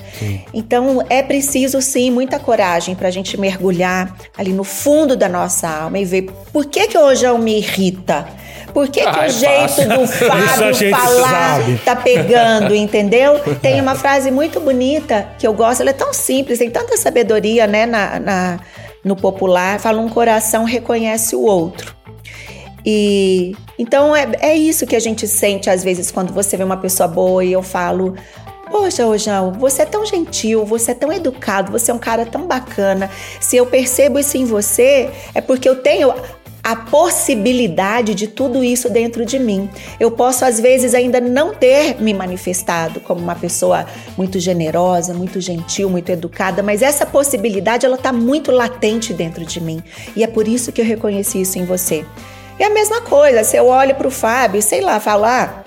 Então 0.54 1.04
é 1.10 1.24
preciso 1.24 1.82
sim 1.82 2.12
muita 2.12 2.38
coragem 2.38 2.94
para 2.94 3.08
a 3.08 3.12
gente 3.12 3.40
mergulhar 3.40 4.16
ali 4.38 4.54
no 4.54 4.64
fundo 4.64 5.16
da 5.16 5.28
nossa 5.28 5.68
alma 5.68 5.98
e 5.98 6.06
ver 6.06 6.30
por 6.54 6.68
que 6.68 6.86
que 6.90 6.98
hoje 7.00 7.26
eu 7.26 7.40
me 7.40 7.58
irrita. 7.58 8.28
Por 8.76 8.90
que, 8.90 9.00
que 9.00 9.08
Ah, 9.08 9.22
o 9.22 9.24
é 9.24 9.30
jeito 9.30 9.60
fácil. 9.62 9.88
do 9.90 10.06
Fábio 10.06 10.90
falar 10.92 11.30
sabe. 11.62 11.78
tá 11.86 11.96
pegando, 11.96 12.76
entendeu? 12.76 13.40
Tem 13.62 13.80
uma 13.80 13.96
frase 13.96 14.30
muito 14.30 14.60
bonita 14.60 15.28
que 15.40 15.48
eu 15.48 15.54
gosto, 15.54 15.80
ela 15.80 15.92
é 15.92 15.94
tão 15.94 16.14
simples, 16.14 16.60
tem 16.60 16.70
tanta 16.70 16.98
sabedoria, 16.98 17.66
né, 17.66 17.86
na, 17.86 18.20
na- 18.20 18.60
no 19.02 19.16
popular. 19.16 19.80
Fala, 19.80 20.02
um 20.02 20.10
coração 20.10 20.66
reconhece 20.66 21.38
o 21.38 21.42
outro. 21.44 21.96
E 22.86 23.56
então 23.80 24.16
é, 24.16 24.28
é 24.42 24.56
isso 24.58 24.86
que 24.86 24.96
a 24.96 25.00
gente 25.00 25.28
sente 25.28 25.70
às 25.70 25.84
vezes 25.84 26.12
quando 26.12 26.34
você 26.34 26.56
vê 26.58 26.64
uma 26.64 26.78
pessoa 26.78 27.08
boa 27.08 27.44
e 27.46 27.52
eu 27.54 27.64
falo. 27.64 28.14
Poxa, 28.70 29.06
Rojão, 29.06 29.54
você 29.54 29.84
é 29.84 29.86
tão 29.86 30.04
gentil, 30.06 30.66
você 30.66 30.92
é 30.92 30.96
tão 30.96 31.14
educado, 31.14 31.72
você 31.72 31.92
é 31.92 31.94
um 31.94 32.00
cara 32.00 32.26
tão 32.26 32.46
bacana. 32.48 33.10
Se 33.40 33.56
eu 33.56 33.66
percebo 33.68 34.18
isso 34.20 34.36
em 34.38 34.44
você, 34.44 35.10
é 35.36 35.40
porque 35.40 35.70
eu 35.70 35.78
tenho 35.84 36.12
a 36.66 36.76
possibilidade 36.76 38.16
de 38.16 38.26
tudo 38.26 38.64
isso 38.64 38.90
dentro 38.90 39.24
de 39.24 39.38
mim. 39.38 39.70
Eu 40.00 40.10
posso, 40.10 40.44
às 40.44 40.60
vezes, 40.60 40.96
ainda 40.96 41.22
não 41.22 41.54
ter 41.54 42.02
me 42.02 42.12
manifestado 42.12 43.00
como 43.00 43.22
uma 43.22 43.36
pessoa 43.36 43.86
muito 44.18 44.40
generosa, 44.40 45.14
muito 45.14 45.40
gentil, 45.40 45.92
muito 45.92 46.12
educada, 46.12 46.64
mas 46.64 46.82
essa 46.82 47.06
possibilidade 47.06 47.86
ela 47.86 47.98
está 47.98 48.12
muito 48.12 48.52
latente 48.52 49.14
dentro 49.14 49.46
de 49.46 49.62
mim. 49.62 49.80
E 50.16 50.24
é 50.24 50.28
por 50.28 50.48
isso 50.48 50.72
que 50.72 50.82
eu 50.82 50.86
reconheci 50.86 51.40
isso 51.40 51.60
em 51.60 51.66
você. 51.66 52.04
E 52.60 52.64
a 52.64 52.70
mesma 52.72 53.00
coisa, 53.02 53.44
se 53.44 53.56
eu 53.56 53.68
olho 53.68 53.94
para 53.94 54.08
o 54.08 54.12
Fábio, 54.12 54.60
sei 54.60 54.82
lá, 54.82 55.00
falar. 55.00 55.64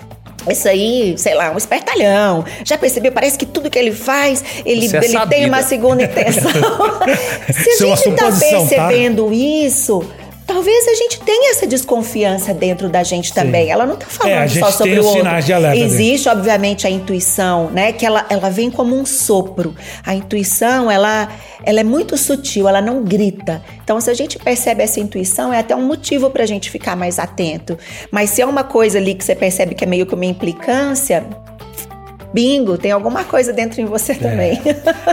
Isso 0.49 0.67
aí, 0.67 1.15
sei 1.17 1.33
lá, 1.33 1.51
um 1.51 1.57
espertalhão. 1.57 2.43
Já 2.65 2.77
percebeu? 2.77 3.11
Parece 3.11 3.37
que 3.37 3.45
tudo 3.45 3.69
que 3.69 3.79
ele 3.79 3.91
faz, 3.93 4.43
ele, 4.65 4.85
é 4.93 5.05
ele 5.05 5.27
tem 5.29 5.45
uma 5.45 5.61
segunda 5.61 6.03
intenção. 6.03 6.51
Se 7.53 7.69
é 7.69 7.91
a 7.91 7.95
gente 7.95 8.15
tá 8.15 8.31
suposição, 8.31 8.67
tá? 8.67 8.87
percebendo 8.87 9.31
isso, 9.31 10.03
talvez 10.49 10.87
a 10.87 10.95
gente 10.95 11.19
tenha 11.19 11.51
essa 11.51 11.67
desconfiança 11.67 12.55
dentro 12.55 12.89
da 12.89 13.03
gente 13.03 13.31
também. 13.31 13.69
Ela 13.69 13.85
não 13.85 13.95
tá 13.95 14.07
falando 14.07 14.33
É, 14.33 14.37
a 14.39 14.47
gente 14.47 14.65
só 14.65 14.71
sobre 14.71 14.99
o 14.99 15.03
outro. 15.05 15.19
sinais 15.19 15.45
de 15.45 15.53
alerta. 15.53 15.77
Existe, 15.77 16.27
obviamente, 16.27 16.87
a 16.87 16.89
intuição, 16.89 17.69
né? 17.69 17.91
Que 17.91 18.03
ela, 18.03 18.25
ela 18.31 18.49
vem 18.49 18.71
como 18.71 18.97
um 18.99 19.05
sopro. 19.05 19.75
A 20.03 20.15
intuição, 20.15 20.89
ela, 20.89 21.29
ela 21.63 21.79
é 21.79 21.83
muito 21.83 22.17
sutil, 22.17 22.67
ela 22.67 22.81
não 22.81 23.03
grita. 23.03 23.61
Então, 23.83 24.01
se 24.01 24.09
a 24.09 24.13
gente 24.15 24.39
percebe 24.39 24.81
essa 24.81 24.99
intuição, 24.99 25.53
é 25.53 25.59
até 25.59 25.75
um 25.75 25.85
motivo 25.85 26.31
pra 26.31 26.47
gente 26.47 26.71
ficar 26.71 26.95
mais 26.95 27.19
atento. 27.19 27.77
Mas 28.09 28.31
se 28.31 28.41
é 28.41 28.45
uma 28.45 28.63
coisa 28.63 28.97
ali 28.97 29.13
que 29.13 29.23
você 29.23 29.35
percebe 29.35 29.75
que 29.75 29.83
é 29.83 29.87
meio 29.87 30.07
que 30.07 30.15
uma 30.15 30.25
implicância, 30.25 31.23
bingo, 32.33 32.77
tem 32.77 32.91
alguma 32.91 33.23
coisa 33.23 33.51
dentro 33.51 33.81
em 33.81 33.85
você 33.85 34.13
também. 34.15 34.59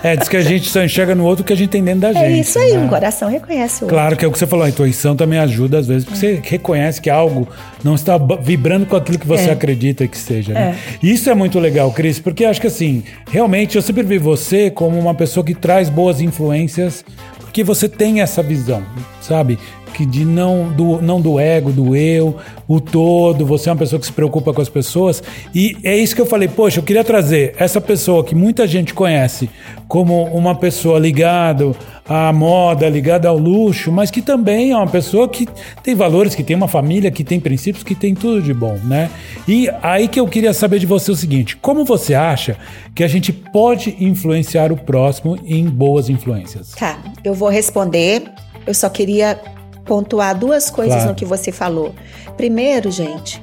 É, 0.03 0.17
diz 0.17 0.29
que 0.29 0.37
a 0.37 0.43
gente 0.43 0.69
só 0.69 0.83
enxerga 0.83 1.15
no 1.15 1.25
outro 1.25 1.43
o 1.43 1.47
que 1.47 1.53
a 1.53 1.57
gente 1.57 1.71
tem 1.71 1.83
dentro 1.83 2.01
da 2.01 2.13
gente. 2.13 2.25
É 2.25 2.31
isso 2.41 2.59
aí, 2.59 2.73
né? 2.75 2.79
um 2.81 2.89
coração 2.89 3.29
reconhece 3.29 3.83
o 3.83 3.85
outro. 3.87 3.97
Claro 3.97 4.17
que 4.17 4.25
é 4.25 4.29
o 4.29 4.33
que 4.33 4.39
você 4.39 4.47
falou, 4.47 4.65
a 4.65 4.69
intuição 4.69 5.17
também 5.17 5.39
ajuda 5.39 5.79
às 5.79 5.87
vezes, 5.87 6.05
porque 6.05 6.19
você 6.19 6.41
reconhece 6.43 7.01
que 7.01 7.09
algo 7.11 7.49
não 7.83 7.95
está 7.95 8.17
vibrando 8.19 8.87
com 8.87 8.97
aquilo 8.97 9.19
que 9.19 9.27
você 9.27 9.49
É. 9.49 9.53
acredita 9.53 10.07
que 10.07 10.17
seja. 10.19 10.53
Né? 10.53 10.77
E 11.03 11.13
Isso 11.13 11.31
é 11.31 11.35
muito 11.35 11.59
legal, 11.59 11.91
Cris, 11.93 12.19
porque 12.19 12.45
acho 12.45 12.61
que 12.61 12.67
assim, 12.67 13.03
realmente 13.31 13.77
eu 13.77 13.83
sempre 13.83 14.03
vi 14.03 14.19
você 14.19 14.71
como 14.71 14.99
uma 14.99 15.15
pessoa 15.15 15.45
que 15.45 15.55
traz 15.55 15.89
boas 15.89 16.21
influências, 16.21 17.05
porque 17.41 17.65
você 17.65 17.89
tem 17.89 18.21
essa 18.21 18.43
visão, 18.43 18.83
sabe? 19.21 19.59
Que 19.97 20.05
de 20.05 20.27
não 20.27 20.69
do, 20.69 21.01
não 21.01 21.23
do 21.23 21.41
ego, 21.41 21.73
do 21.73 21.97
eu, 21.97 22.37
o 22.69 22.79
todo, 22.79 23.47
você 23.47 23.71
é 23.71 23.73
uma 23.73 23.79
pessoa 23.79 23.99
que 23.99 24.05
se 24.05 24.13
preocupa 24.13 24.53
com 24.53 24.61
as 24.61 24.69
pessoas. 24.69 25.23
E 25.55 25.75
é 25.83 25.97
isso 25.97 26.15
que 26.15 26.21
eu 26.21 26.27
falei, 26.27 26.49
poxa, 26.49 26.81
eu 26.81 26.83
queria 26.83 27.03
trazer 27.03 27.55
essa 27.59 27.81
pessoa 27.81 28.23
que 28.23 28.35
muita 28.35 28.67
gente 28.67 28.93
conhece 28.93 29.49
como 29.89 30.25
uma 30.25 30.55
pessoa 30.55 30.99
ligada 30.99 31.73
à 32.07 32.31
moda, 32.31 32.87
ligada 32.91 33.27
ao 33.27 33.39
luxo, 33.39 33.91
mas 33.91 34.11
que 34.11 34.21
também 34.21 34.73
é 34.73 34.77
uma 34.77 34.87
pessoa 34.87 35.27
que 35.31 35.49
tem 35.83 35.95
valores, 35.95 36.35
que 36.35 36.45
tem 36.45 36.55
uma 36.55 36.69
família, 36.69 37.11
que 37.11 37.25
tem 37.25 37.41
princípios, 37.41 37.83
que 37.83 37.95
tem 37.95 38.15
tudo 38.15 38.43
de 38.43 38.53
bom, 38.53 38.79
né? 38.85 39.11
E 39.49 39.71
aí 39.83 40.09
que 40.09 40.21
eu 40.21 40.29
queria 40.29 40.53
saber 40.53 40.79
de 40.79 40.85
você 40.85 41.11
o 41.11 41.17
seguinte: 41.17 41.57
como 41.57 41.87
você 41.87 42.13
acha 42.13 42.59
que 42.95 43.03
a 43.03 43.09
gente 43.09 43.33
pode 43.33 43.97
influenciar 43.99 44.71
o 44.71 44.77
próximo 44.77 45.39
em 45.47 45.65
boas 45.65 46.11
influências? 46.11 46.73
Tá, 46.73 46.99
eu 47.25 47.33
vou 47.33 47.49
responder. 47.49 48.25
Eu 48.67 48.75
só 48.75 48.91
queria 48.91 49.41
pontuar 49.87 50.37
duas 50.37 50.69
coisas 50.71 50.95
Claro. 50.97 51.11
no 51.11 51.15
que 51.15 51.25
você 51.25 51.51
falou. 51.53 51.95
Primeiro, 52.37 52.91
gente, 52.91 53.43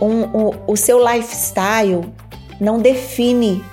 um- 0.00 0.24
um- 0.24 0.50
o 0.66 0.76
seu 0.76 0.98
lifestyle 1.04 2.02
não 2.60 2.78
define 2.78 3.64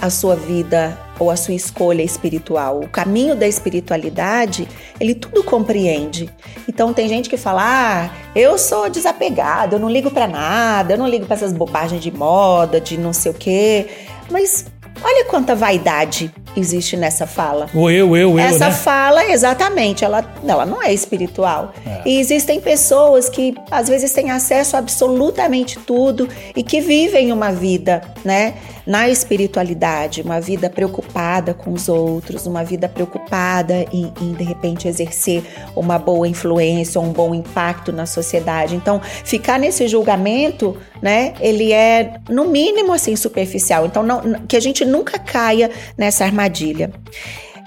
a 0.00 0.10
sua 0.10 0.36
vida 0.36 0.96
ou 1.18 1.30
a 1.30 1.36
sua 1.36 1.54
escolha 1.54 2.02
espiritual. 2.02 2.80
O 2.80 2.88
caminho 2.88 3.34
da 3.34 3.48
espiritualidade, 3.48 4.68
ele 5.00 5.14
tudo 5.14 5.42
compreende. 5.42 6.28
Então 6.68 6.92
tem 6.92 7.08
gente 7.08 7.30
que 7.30 7.36
fala: 7.38 7.62
"Ah, 7.64 8.10
eu 8.34 8.58
sou 8.58 8.90
desapegado, 8.90 9.76
eu 9.76 9.80
não 9.80 9.88
ligo 9.88 10.10
pra 10.10 10.28
nada, 10.28 10.92
eu 10.94 10.98
não 10.98 11.08
ligo 11.08 11.24
pra 11.24 11.34
essas 11.34 11.52
bobagens 11.52 12.02
de 12.02 12.10
moda, 12.10 12.78
de 12.80 12.98
não 12.98 13.12
sei 13.14 13.30
o 13.32 13.34
quê". 13.34 13.86
Mas 14.30 14.66
olha 15.02 15.24
quanta 15.26 15.54
vaidade 15.54 16.32
existe 16.56 16.96
nessa 16.96 17.26
fala. 17.26 17.68
O 17.74 17.90
eu, 17.90 18.16
eu, 18.16 18.30
eu, 18.30 18.38
Essa 18.38 18.68
né? 18.68 18.72
fala, 18.72 19.26
exatamente, 19.30 20.04
ela, 20.04 20.24
ela 20.46 20.64
não 20.64 20.82
é 20.82 20.92
espiritual. 20.92 21.72
E 22.04 22.18
existem 22.18 22.60
pessoas 22.60 23.28
que 23.28 23.54
às 23.70 23.88
vezes 23.88 24.12
têm 24.12 24.30
acesso 24.30 24.76
a 24.76 24.80
absolutamente 24.86 25.78
tudo 25.80 26.28
e 26.54 26.62
que 26.62 26.80
vivem 26.80 27.32
uma 27.32 27.50
vida, 27.50 28.00
né, 28.24 28.54
na 28.86 29.08
espiritualidade, 29.08 30.22
uma 30.22 30.40
vida 30.40 30.70
preocupada 30.70 31.52
com 31.52 31.72
os 31.72 31.88
outros, 31.88 32.46
uma 32.46 32.62
vida 32.62 32.88
preocupada 32.88 33.84
em, 33.92 34.12
em, 34.20 34.32
de 34.32 34.44
repente 34.44 34.86
exercer 34.86 35.42
uma 35.74 35.98
boa 35.98 36.28
influência, 36.28 37.00
um 37.00 37.12
bom 37.12 37.34
impacto 37.34 37.92
na 37.92 38.06
sociedade. 38.06 38.76
Então, 38.76 39.00
ficar 39.02 39.58
nesse 39.58 39.88
julgamento, 39.88 40.76
né, 41.02 41.34
ele 41.40 41.72
é 41.72 42.20
no 42.28 42.46
mínimo 42.46 42.92
assim 42.92 43.16
superficial. 43.16 43.86
Então, 43.86 44.02
não, 44.02 44.46
que 44.46 44.56
a 44.56 44.60
gente 44.60 44.84
nunca 44.84 45.18
caia 45.18 45.70
nessa 45.96 46.24
armadilha. 46.24 46.90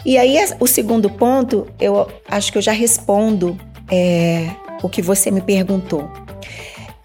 E 0.05 0.17
aí, 0.17 0.37
o 0.59 0.67
segundo 0.67 1.09
ponto, 1.09 1.67
eu 1.79 2.07
acho 2.27 2.51
que 2.51 2.57
eu 2.57 2.61
já 2.61 2.71
respondo 2.71 3.59
é, 3.91 4.49
o 4.81 4.87
que 4.87 5.01
você 5.01 5.29
me 5.29 5.41
perguntou. 5.41 6.09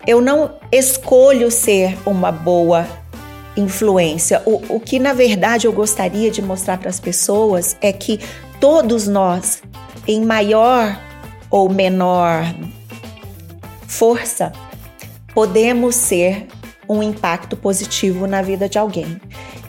Eu 0.07 0.21
não 0.21 0.53
escolho 0.71 1.51
ser 1.51 1.97
uma 2.07 2.31
boa 2.31 2.87
influência. 3.57 4.43
O, 4.45 4.77
o 4.77 4.81
que, 4.81 4.99
na 4.99 5.13
verdade, 5.13 5.67
eu 5.67 5.73
gostaria 5.73 6.31
de 6.31 6.43
mostrar 6.43 6.79
para 6.79 6.91
as 6.91 7.01
pessoas 7.01 7.77
é 7.81 7.93
que 7.93 8.21
todos 8.61 9.09
nós, 9.09 9.63
em 10.07 10.25
maior 10.25 10.99
ou 11.51 11.69
menor 11.69 12.45
força, 13.87 14.53
podemos 15.35 15.95
ser 15.95 16.47
um 16.89 17.03
impacto 17.03 17.57
positivo 17.57 18.27
na 18.27 18.43
vida 18.43 18.69
de 18.69 18.79
alguém. 18.79 19.21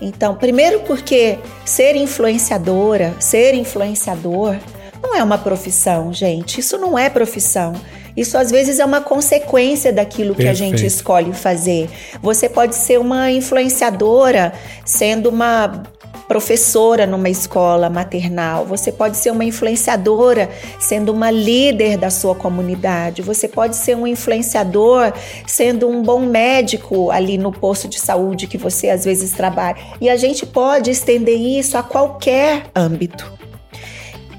Então, 0.01 0.35
primeiro 0.35 0.81
porque 0.81 1.39
ser 1.63 1.95
influenciadora, 1.95 3.15
ser 3.19 3.53
influenciador, 3.53 4.57
não 5.01 5.15
é 5.15 5.23
uma 5.23 5.37
profissão, 5.37 6.11
gente. 6.13 6.59
Isso 6.59 6.77
não 6.77 6.97
é 6.97 7.09
profissão. 7.09 7.73
Isso 8.15 8.37
às 8.37 8.49
vezes 8.49 8.79
é 8.79 8.85
uma 8.85 9.01
consequência 9.01 9.91
daquilo 9.91 10.35
que 10.35 10.47
a 10.47 10.53
gente 10.53 10.71
Perfeito. 10.71 10.93
escolhe 10.93 11.33
fazer. 11.33 11.89
Você 12.21 12.47
pode 12.47 12.75
ser 12.75 12.97
uma 12.97 13.29
influenciadora 13.29 14.53
sendo 14.85 15.29
uma 15.29 15.83
professora 16.27 17.05
numa 17.05 17.29
escola 17.29 17.89
maternal, 17.89 18.65
você 18.65 18.91
pode 18.91 19.17
ser 19.17 19.31
uma 19.31 19.45
influenciadora 19.45 20.49
sendo 20.79 21.11
uma 21.11 21.31
líder 21.31 21.97
da 21.97 22.09
sua 22.09 22.35
comunidade, 22.35 23.21
você 23.21 23.47
pode 23.47 23.75
ser 23.75 23.95
um 23.95 24.07
influenciador 24.07 25.13
sendo 25.45 25.87
um 25.87 26.01
bom 26.01 26.21
médico 26.21 27.11
ali 27.11 27.37
no 27.37 27.51
posto 27.51 27.87
de 27.87 27.99
saúde 27.99 28.47
que 28.47 28.57
você 28.57 28.89
às 28.89 29.05
vezes 29.05 29.31
trabalha. 29.31 29.77
E 30.01 30.09
a 30.09 30.15
gente 30.15 30.45
pode 30.45 30.89
estender 30.91 31.39
isso 31.39 31.77
a 31.77 31.83
qualquer 31.83 32.65
âmbito. 32.75 33.35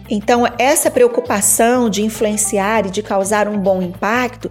Então, 0.08 0.46
essa 0.58 0.90
preocupação 0.90 1.90
de 1.90 2.02
influenciar 2.02 2.86
e 2.86 2.90
de 2.90 3.02
causar 3.02 3.48
um 3.48 3.58
bom 3.58 3.82
impacto 3.82 4.50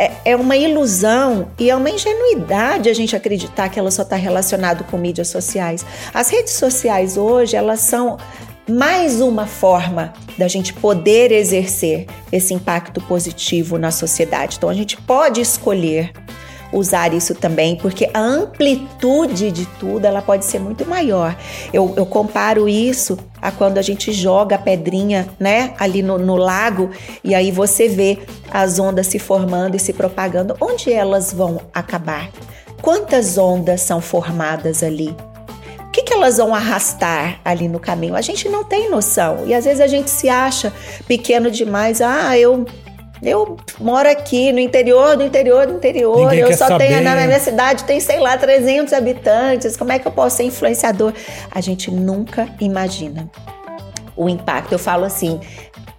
é, 0.00 0.12
é 0.24 0.34
uma 0.36 0.56
ilusão 0.56 1.48
e 1.58 1.68
é 1.68 1.76
uma 1.76 1.90
ingenuidade 1.90 2.88
a 2.88 2.94
gente 2.94 3.14
acreditar 3.14 3.68
que 3.68 3.78
ela 3.78 3.90
só 3.90 4.00
está 4.00 4.16
relacionada 4.16 4.82
com 4.84 4.96
mídias 4.96 5.28
sociais. 5.28 5.84
As 6.14 6.30
redes 6.30 6.54
sociais 6.54 7.18
hoje, 7.18 7.54
elas 7.54 7.80
são 7.80 8.16
mais 8.66 9.20
uma 9.20 9.46
forma 9.46 10.14
da 10.38 10.48
gente 10.48 10.72
poder 10.72 11.30
exercer 11.32 12.06
esse 12.32 12.54
impacto 12.54 12.98
positivo 13.02 13.76
na 13.76 13.90
sociedade. 13.90 14.56
Então, 14.56 14.70
a 14.70 14.74
gente 14.74 14.96
pode 14.96 15.38
escolher 15.38 16.12
usar 16.72 17.12
isso 17.12 17.34
também, 17.34 17.76
porque 17.76 18.08
a 18.12 18.20
amplitude 18.20 19.50
de 19.50 19.66
tudo 19.78 20.04
ela 20.04 20.22
pode 20.22 20.44
ser 20.44 20.58
muito 20.58 20.86
maior. 20.86 21.36
Eu, 21.72 21.94
eu 21.96 22.06
comparo 22.06 22.68
isso 22.68 23.18
a 23.40 23.50
quando 23.50 23.78
a 23.78 23.82
gente 23.82 24.12
joga 24.12 24.56
a 24.56 24.58
pedrinha, 24.58 25.28
né, 25.38 25.74
ali 25.78 26.02
no, 26.02 26.18
no 26.18 26.36
lago 26.36 26.90
e 27.24 27.34
aí 27.34 27.50
você 27.50 27.88
vê 27.88 28.18
as 28.50 28.78
ondas 28.78 29.06
se 29.06 29.18
formando 29.18 29.76
e 29.76 29.80
se 29.80 29.92
propagando. 29.92 30.56
Onde 30.60 30.92
elas 30.92 31.32
vão 31.32 31.60
acabar? 31.72 32.30
Quantas 32.80 33.36
ondas 33.36 33.82
são 33.82 34.00
formadas 34.00 34.82
ali? 34.82 35.14
O 35.90 35.92
que, 35.92 36.02
que 36.02 36.14
elas 36.14 36.36
vão 36.36 36.54
arrastar 36.54 37.40
ali 37.44 37.68
no 37.68 37.80
caminho? 37.80 38.14
A 38.14 38.20
gente 38.20 38.48
não 38.48 38.62
tem 38.62 38.88
noção. 38.88 39.44
E 39.44 39.52
às 39.52 39.64
vezes 39.64 39.80
a 39.80 39.88
gente 39.88 40.08
se 40.08 40.28
acha 40.28 40.72
pequeno 41.08 41.50
demais. 41.50 42.00
Ah, 42.00 42.38
eu 42.38 42.64
eu 43.22 43.56
moro 43.78 44.08
aqui 44.08 44.52
no 44.52 44.58
interior 44.58 45.16
do 45.16 45.24
interior 45.24 45.66
do 45.66 45.74
interior. 45.74 46.30
Ninguém 46.30 46.40
eu 46.40 46.56
só 46.56 46.68
saber. 46.68 46.88
tenho 46.88 47.02
na 47.02 47.14
minha 47.14 47.40
cidade 47.40 47.84
tem, 47.84 48.00
sei 48.00 48.18
lá, 48.18 48.36
300 48.36 48.92
habitantes. 48.92 49.76
Como 49.76 49.92
é 49.92 49.98
que 49.98 50.06
eu 50.08 50.12
posso 50.12 50.38
ser 50.38 50.44
influenciador? 50.44 51.12
A 51.50 51.60
gente 51.60 51.90
nunca 51.90 52.48
imagina 52.60 53.30
o 54.16 54.28
impacto. 54.28 54.72
Eu 54.72 54.78
falo 54.78 55.04
assim, 55.04 55.38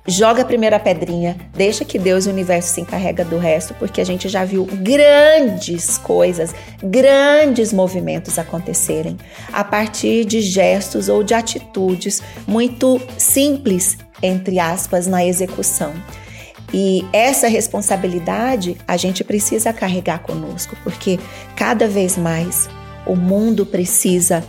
joga 0.07 0.41
a 0.41 0.45
primeira 0.45 0.79
pedrinha, 0.79 1.37
deixa 1.53 1.85
que 1.85 1.99
Deus 1.99 2.25
e 2.25 2.29
o 2.29 2.31
universo 2.31 2.73
se 2.73 2.81
encarrega 2.81 3.23
do 3.23 3.37
resto, 3.37 3.73
porque 3.75 4.01
a 4.01 4.03
gente 4.03 4.27
já 4.27 4.43
viu 4.43 4.65
grandes 4.65 5.97
coisas, 5.97 6.53
grandes 6.83 7.71
movimentos 7.71 8.39
acontecerem 8.39 9.17
a 9.53 9.63
partir 9.63 10.25
de 10.25 10.41
gestos 10.41 11.07
ou 11.07 11.23
de 11.23 11.33
atitudes 11.33 12.21
muito 12.47 12.99
simples, 13.17 13.97
entre 14.23 14.59
aspas, 14.59 15.07
na 15.07 15.25
execução. 15.25 15.93
E 16.73 17.05
essa 17.11 17.47
responsabilidade 17.47 18.77
a 18.87 18.95
gente 18.97 19.23
precisa 19.23 19.73
carregar 19.73 20.19
conosco, 20.19 20.75
porque 20.83 21.19
cada 21.55 21.87
vez 21.87 22.17
mais 22.17 22.69
o 23.05 23.15
mundo 23.15 23.65
precisa 23.65 24.43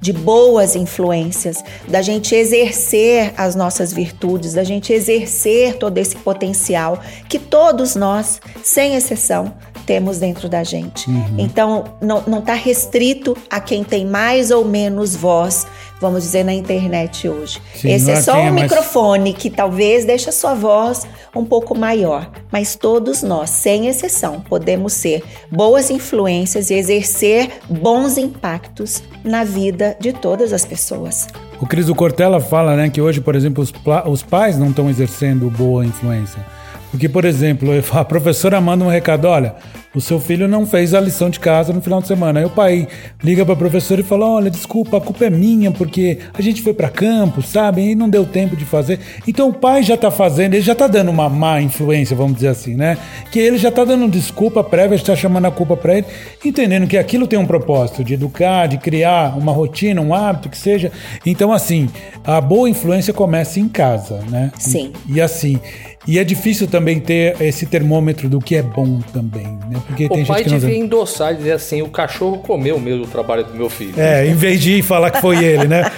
de 0.00 0.12
boas 0.12 0.76
influências, 0.76 1.62
da 1.88 2.00
gente 2.02 2.32
exercer 2.34 3.32
as 3.36 3.54
nossas 3.56 3.92
virtudes, 3.92 4.52
da 4.54 4.62
gente 4.62 4.92
exercer 4.92 5.76
todo 5.76 5.98
esse 5.98 6.14
potencial 6.16 7.00
que 7.28 7.38
todos 7.38 7.96
nós, 7.96 8.40
sem 8.62 8.94
exceção, 8.94 9.52
temos 9.84 10.18
dentro 10.18 10.48
da 10.48 10.62
gente. 10.62 11.06
Então, 11.38 11.84
não 12.00 12.38
está 12.38 12.52
restrito 12.54 13.36
a 13.50 13.58
quem 13.58 13.82
tem 13.82 14.04
mais 14.06 14.50
ou 14.50 14.64
menos 14.64 15.16
voz, 15.16 15.66
vamos 16.00 16.22
dizer, 16.22 16.44
na 16.44 16.52
internet 16.52 17.26
hoje. 17.28 17.60
Sim, 17.74 17.90
Esse 17.90 18.10
é 18.10 18.14
é 18.14 18.20
só 18.22 18.34
um 18.34 18.46
é 18.46 18.50
mais- 18.50 18.70
microfone 18.70 19.32
que 19.32 19.48
talvez 19.48 20.04
deixe 20.04 20.28
a 20.28 20.32
sua 20.32 20.54
voz 20.54 21.06
um 21.34 21.44
pouco 21.44 21.76
maior, 21.76 22.30
mas 22.50 22.76
todos 22.76 23.22
nós, 23.22 23.50
sem 23.50 23.86
exceção, 23.86 24.40
podemos 24.40 24.92
ser 24.92 25.22
boas 25.50 25.90
influências 25.90 26.70
e 26.70 26.74
exercer 26.74 27.50
bons 27.68 28.16
impactos 28.18 29.02
na 29.24 29.44
vida 29.44 29.96
de 30.00 30.12
todas 30.12 30.52
as 30.52 30.64
pessoas. 30.64 31.28
O 31.60 31.66
Cris 31.66 31.86
do 31.86 31.94
Cortella 31.94 32.40
fala 32.40 32.76
né, 32.76 32.88
que 32.88 33.00
hoje, 33.00 33.20
por 33.20 33.34
exemplo, 33.34 33.62
os, 33.62 33.72
os 34.06 34.22
pais 34.22 34.58
não 34.58 34.70
estão 34.70 34.88
exercendo 34.88 35.50
boa 35.50 35.84
influência. 35.84 36.44
Porque, 36.90 37.08
por 37.08 37.24
exemplo, 37.24 37.68
a 37.92 38.04
professora 38.04 38.60
manda 38.60 38.84
um 38.84 38.88
recado: 38.88 39.26
olha, 39.26 39.56
o 39.94 40.00
seu 40.00 40.20
filho 40.20 40.46
não 40.46 40.66
fez 40.66 40.94
a 40.94 41.00
lição 41.00 41.30
de 41.30 41.40
casa 41.40 41.72
no 41.72 41.80
final 41.80 42.00
de 42.00 42.06
semana. 42.06 42.40
Aí 42.40 42.46
o 42.46 42.50
pai 42.50 42.86
liga 43.22 43.44
para 43.44 43.54
a 43.54 43.56
professora 43.56 44.00
e 44.00 44.04
fala: 44.04 44.26
olha, 44.26 44.50
desculpa, 44.50 44.98
a 44.98 45.00
culpa 45.00 45.24
é 45.24 45.30
minha, 45.30 45.70
porque 45.70 46.18
a 46.34 46.42
gente 46.42 46.62
foi 46.62 46.74
para 46.74 46.88
campo, 46.88 47.42
sabe? 47.42 47.90
E 47.90 47.94
não 47.94 48.08
deu 48.08 48.24
tempo 48.26 48.54
de 48.56 48.64
fazer. 48.64 49.00
Então 49.26 49.48
o 49.48 49.52
pai 49.52 49.82
já 49.82 49.94
está 49.94 50.10
fazendo, 50.10 50.54
ele 50.54 50.62
já 50.62 50.72
está 50.72 50.86
dando 50.86 51.10
uma 51.10 51.28
má 51.28 51.60
influência, 51.60 52.14
vamos 52.14 52.34
dizer 52.34 52.48
assim, 52.48 52.74
né? 52.74 52.98
Que 53.32 53.38
ele 53.38 53.58
já 53.58 53.70
está 53.70 53.84
dando 53.84 54.08
desculpa 54.08 54.62
prévia, 54.62 54.96
está 54.96 55.16
chamando 55.16 55.46
a 55.46 55.50
culpa 55.50 55.76
para 55.76 55.98
ele, 55.98 56.06
entendendo 56.44 56.86
que 56.86 56.96
aquilo 56.96 57.26
tem 57.26 57.38
um 57.38 57.46
propósito 57.46 58.04
de 58.04 58.14
educar, 58.14 58.66
de 58.66 58.78
criar 58.78 59.36
uma 59.38 59.52
rotina, 59.52 60.00
um 60.00 60.14
hábito 60.14 60.48
que 60.48 60.58
seja. 60.58 60.92
Então, 61.24 61.52
assim, 61.52 61.88
a 62.24 62.40
boa 62.40 62.68
influência 62.68 63.12
começa 63.12 63.58
em 63.58 63.68
casa, 63.68 64.20
né? 64.28 64.52
Sim. 64.58 64.92
E, 65.08 65.14
e 65.14 65.20
assim, 65.20 65.58
e 66.06 66.18
é 66.18 66.24
difícil 66.24 66.66
também 66.66 67.00
ter 67.00 67.40
esse 67.40 67.66
termômetro 67.66 68.28
do 68.28 68.38
que 68.38 68.56
é 68.56 68.62
bom 68.62 68.98
também, 69.12 69.46
né? 69.70 69.77
Porque 69.80 70.08
tem 70.08 70.22
O 70.22 70.26
pai 70.26 70.42
gente 70.42 70.54
que 70.54 70.60
devia 70.60 70.78
endossar 70.78 71.32
e 71.32 71.36
dizer 71.36 71.52
assim: 71.52 71.82
o 71.82 71.88
cachorro 71.88 72.38
comeu 72.38 72.78
mesmo 72.78 73.04
o 73.04 73.06
trabalho 73.06 73.44
do 73.44 73.54
meu 73.54 73.68
filho. 73.68 73.94
É, 73.96 74.26
em 74.26 74.34
vez 74.34 74.60
de 74.60 74.82
falar 74.82 75.10
que 75.10 75.20
foi 75.20 75.44
ele, 75.44 75.66
né? 75.66 75.90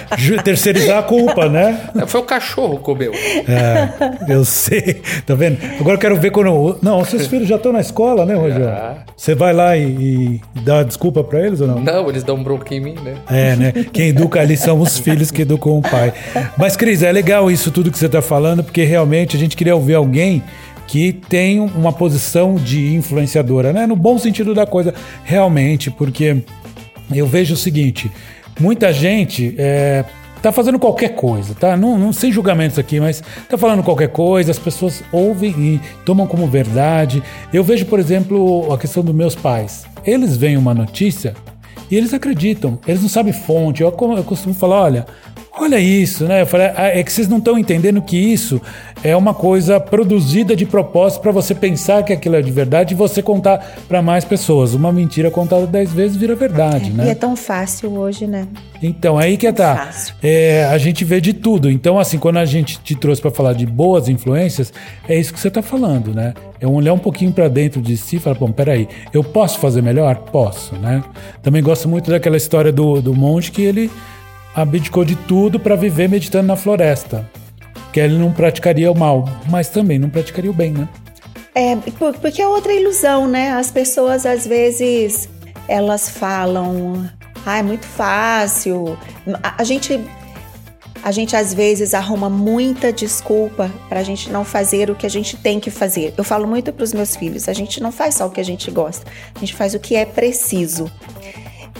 Terceirizar 0.43 0.99
a 0.99 1.03
culpa, 1.03 1.47
né? 1.47 1.89
Foi 2.07 2.21
o 2.21 2.23
cachorro 2.23 2.77
que 2.77 2.83
comeu. 2.83 3.13
É, 3.13 4.33
eu 4.33 4.43
sei. 4.45 5.01
Tá 5.25 5.35
vendo? 5.35 5.57
Agora 5.79 5.95
eu 5.95 5.99
quero 5.99 6.15
ver 6.15 6.31
quando. 6.31 6.77
Não, 6.81 6.99
os 7.01 7.09
seus 7.09 7.27
filhos 7.27 7.47
já 7.47 7.55
estão 7.55 7.71
na 7.71 7.81
escola, 7.81 8.25
né, 8.25 8.35
Rogério? 8.35 8.71
Você 9.15 9.35
vai 9.35 9.53
lá 9.53 9.77
e, 9.77 10.41
e 10.55 10.59
dá 10.61 10.83
desculpa 10.83 11.23
pra 11.23 11.45
eles 11.45 11.61
ou 11.61 11.67
não? 11.67 11.79
Não, 11.79 12.09
eles 12.09 12.23
dão 12.23 12.41
bronca 12.41 12.73
em 12.73 12.79
mim, 12.79 12.95
né? 13.03 13.15
É, 13.29 13.55
né? 13.55 13.71
Quem 13.93 14.09
educa 14.09 14.41
ali 14.41 14.57
são 14.57 14.79
os 14.79 14.97
filhos 14.97 15.31
que 15.31 15.43
educam 15.43 15.77
o 15.77 15.81
pai. 15.81 16.13
Mas, 16.57 16.75
Cris, 16.75 17.03
é 17.03 17.11
legal 17.11 17.51
isso 17.51 17.71
tudo 17.71 17.91
que 17.91 17.97
você 17.97 18.07
está 18.07 18.21
falando, 18.21 18.63
porque 18.63 18.83
realmente 18.83 19.35
a 19.35 19.39
gente 19.39 19.55
queria 19.55 19.75
ouvir 19.75 19.95
alguém 19.95 20.43
que 20.91 21.13
tem 21.13 21.57
uma 21.57 21.93
posição 21.93 22.55
de 22.55 22.93
influenciadora, 22.93 23.71
né? 23.71 23.87
No 23.87 23.95
bom 23.95 24.17
sentido 24.17 24.53
da 24.53 24.65
coisa, 24.65 24.93
realmente, 25.23 25.89
porque 25.89 26.43
eu 27.15 27.25
vejo 27.25 27.53
o 27.53 27.57
seguinte: 27.57 28.11
muita 28.59 28.91
gente 28.91 29.55
é, 29.57 30.03
tá 30.41 30.51
fazendo 30.51 30.77
qualquer 30.77 31.15
coisa, 31.15 31.55
tá? 31.55 31.77
Não, 31.77 31.97
não 31.97 32.11
sem 32.11 32.29
julgamentos 32.29 32.77
aqui, 32.77 32.99
mas 32.99 33.23
tá 33.47 33.57
falando 33.57 33.81
qualquer 33.83 34.09
coisa, 34.09 34.51
as 34.51 34.59
pessoas 34.59 35.01
ouvem 35.13 35.51
e 35.57 35.81
tomam 36.03 36.27
como 36.27 36.45
verdade. 36.45 37.23
Eu 37.53 37.63
vejo, 37.63 37.85
por 37.85 37.97
exemplo, 37.97 38.73
a 38.73 38.77
questão 38.77 39.01
dos 39.01 39.15
meus 39.15 39.33
pais. 39.33 39.85
Eles 40.03 40.35
veem 40.35 40.57
uma 40.57 40.73
notícia 40.73 41.33
e 41.89 41.95
eles 41.95 42.13
acreditam, 42.13 42.77
eles 42.85 43.01
não 43.01 43.07
sabem 43.07 43.31
fonte. 43.31 43.81
Eu, 43.81 43.95
eu 44.17 44.23
costumo 44.25 44.53
falar: 44.53 44.81
olha, 44.81 45.05
Olha 45.53 45.77
isso, 45.79 46.25
né? 46.25 46.41
Eu 46.41 46.47
falei, 46.47 46.67
ah, 46.77 46.87
é 46.87 47.03
que 47.03 47.11
vocês 47.11 47.27
não 47.27 47.37
estão 47.37 47.57
entendendo 47.57 48.01
que 48.01 48.17
isso 48.17 48.61
é 49.03 49.15
uma 49.15 49.33
coisa 49.33 49.79
produzida 49.81 50.55
de 50.55 50.65
propósito 50.65 51.21
para 51.21 51.31
você 51.31 51.53
pensar 51.53 52.03
que 52.03 52.13
aquilo 52.13 52.37
é 52.37 52.41
de 52.41 52.51
verdade 52.51 52.93
e 52.93 52.97
você 52.97 53.21
contar 53.21 53.75
para 53.87 54.01
mais 54.01 54.23
pessoas. 54.23 54.73
Uma 54.73 54.93
mentira 54.93 55.29
contada 55.29 55.67
dez 55.67 55.91
vezes 55.91 56.15
vira 56.15 56.35
verdade, 56.35 56.89
E 56.89 56.93
né? 56.93 57.09
é 57.09 57.15
tão 57.15 57.35
fácil 57.35 57.97
hoje, 57.97 58.25
né? 58.25 58.47
Então, 58.81 59.17
aí 59.17 59.35
que 59.35 59.51
tá. 59.51 59.75
Fácil. 59.87 60.15
É, 60.23 60.63
a 60.65 60.77
gente 60.77 61.03
vê 61.03 61.19
de 61.19 61.33
tudo. 61.33 61.69
Então, 61.69 61.99
assim, 61.99 62.17
quando 62.17 62.37
a 62.37 62.45
gente 62.45 62.79
te 62.79 62.95
trouxe 62.95 63.21
para 63.21 63.29
falar 63.29 63.53
de 63.53 63.65
boas 63.65 64.07
influências, 64.07 64.73
é 65.07 65.19
isso 65.19 65.33
que 65.33 65.39
você 65.39 65.51
tá 65.51 65.61
falando, 65.61 66.13
né? 66.13 66.33
É 66.61 66.67
um 66.67 66.73
olhar 66.75 66.93
um 66.93 66.97
pouquinho 66.99 67.31
para 67.33 67.49
dentro 67.49 67.81
de 67.81 67.97
si 67.97 68.15
e 68.15 68.19
falar, 68.19 68.37
bom, 68.37 68.51
peraí, 68.51 68.87
eu 69.13 69.23
posso 69.23 69.59
fazer 69.59 69.81
melhor? 69.81 70.15
Posso, 70.15 70.75
né? 70.75 71.03
Também 71.43 71.61
gosto 71.61 71.89
muito 71.89 72.09
daquela 72.09 72.37
história 72.37 72.71
do, 72.71 73.01
do 73.01 73.13
monge 73.13 73.51
que 73.51 73.61
ele 73.61 73.91
abdicou 74.55 75.03
de 75.05 75.15
tudo 75.15 75.59
para 75.59 75.75
viver 75.75 76.09
meditando 76.09 76.47
na 76.47 76.55
floresta. 76.55 77.29
Que 77.93 77.99
ele 77.99 78.17
não 78.17 78.31
praticaria 78.31 78.91
o 78.91 78.97
mal, 78.97 79.27
mas 79.49 79.67
também 79.69 79.99
não 79.99 80.09
praticaria 80.09 80.49
o 80.49 80.53
bem, 80.53 80.71
né? 80.71 80.87
É, 81.53 81.75
por- 81.75 82.17
porque 82.17 82.41
é 82.41 82.47
outra 82.47 82.71
ilusão, 82.73 83.27
né? 83.27 83.51
As 83.51 83.69
pessoas 83.71 84.25
às 84.25 84.47
vezes 84.47 85.27
elas 85.67 86.09
falam, 86.09 87.09
ah, 87.45 87.57
é 87.57 87.63
muito 87.63 87.85
fácil. 87.85 88.97
A, 89.43 89.61
a 89.61 89.63
gente 89.63 89.99
a 91.03 91.11
gente 91.11 91.35
às 91.35 91.51
vezes 91.51 91.95
arruma 91.95 92.29
muita 92.29 92.93
desculpa 92.93 93.71
pra 93.89 94.03
gente 94.03 94.29
não 94.29 94.45
fazer 94.45 94.89
o 94.91 94.95
que 94.95 95.05
a 95.05 95.09
gente 95.09 95.35
tem 95.35 95.59
que 95.59 95.71
fazer. 95.71 96.13
Eu 96.15 96.23
falo 96.23 96.47
muito 96.47 96.71
pros 96.71 96.93
meus 96.93 97.15
filhos, 97.15 97.49
a 97.49 97.53
gente 97.53 97.81
não 97.81 97.91
faz 97.91 98.15
só 98.15 98.27
o 98.27 98.29
que 98.29 98.39
a 98.39 98.45
gente 98.45 98.69
gosta, 98.69 99.05
a 99.33 99.39
gente 99.39 99.55
faz 99.55 99.73
o 99.73 99.79
que 99.79 99.95
é 99.95 100.05
preciso. 100.05 100.89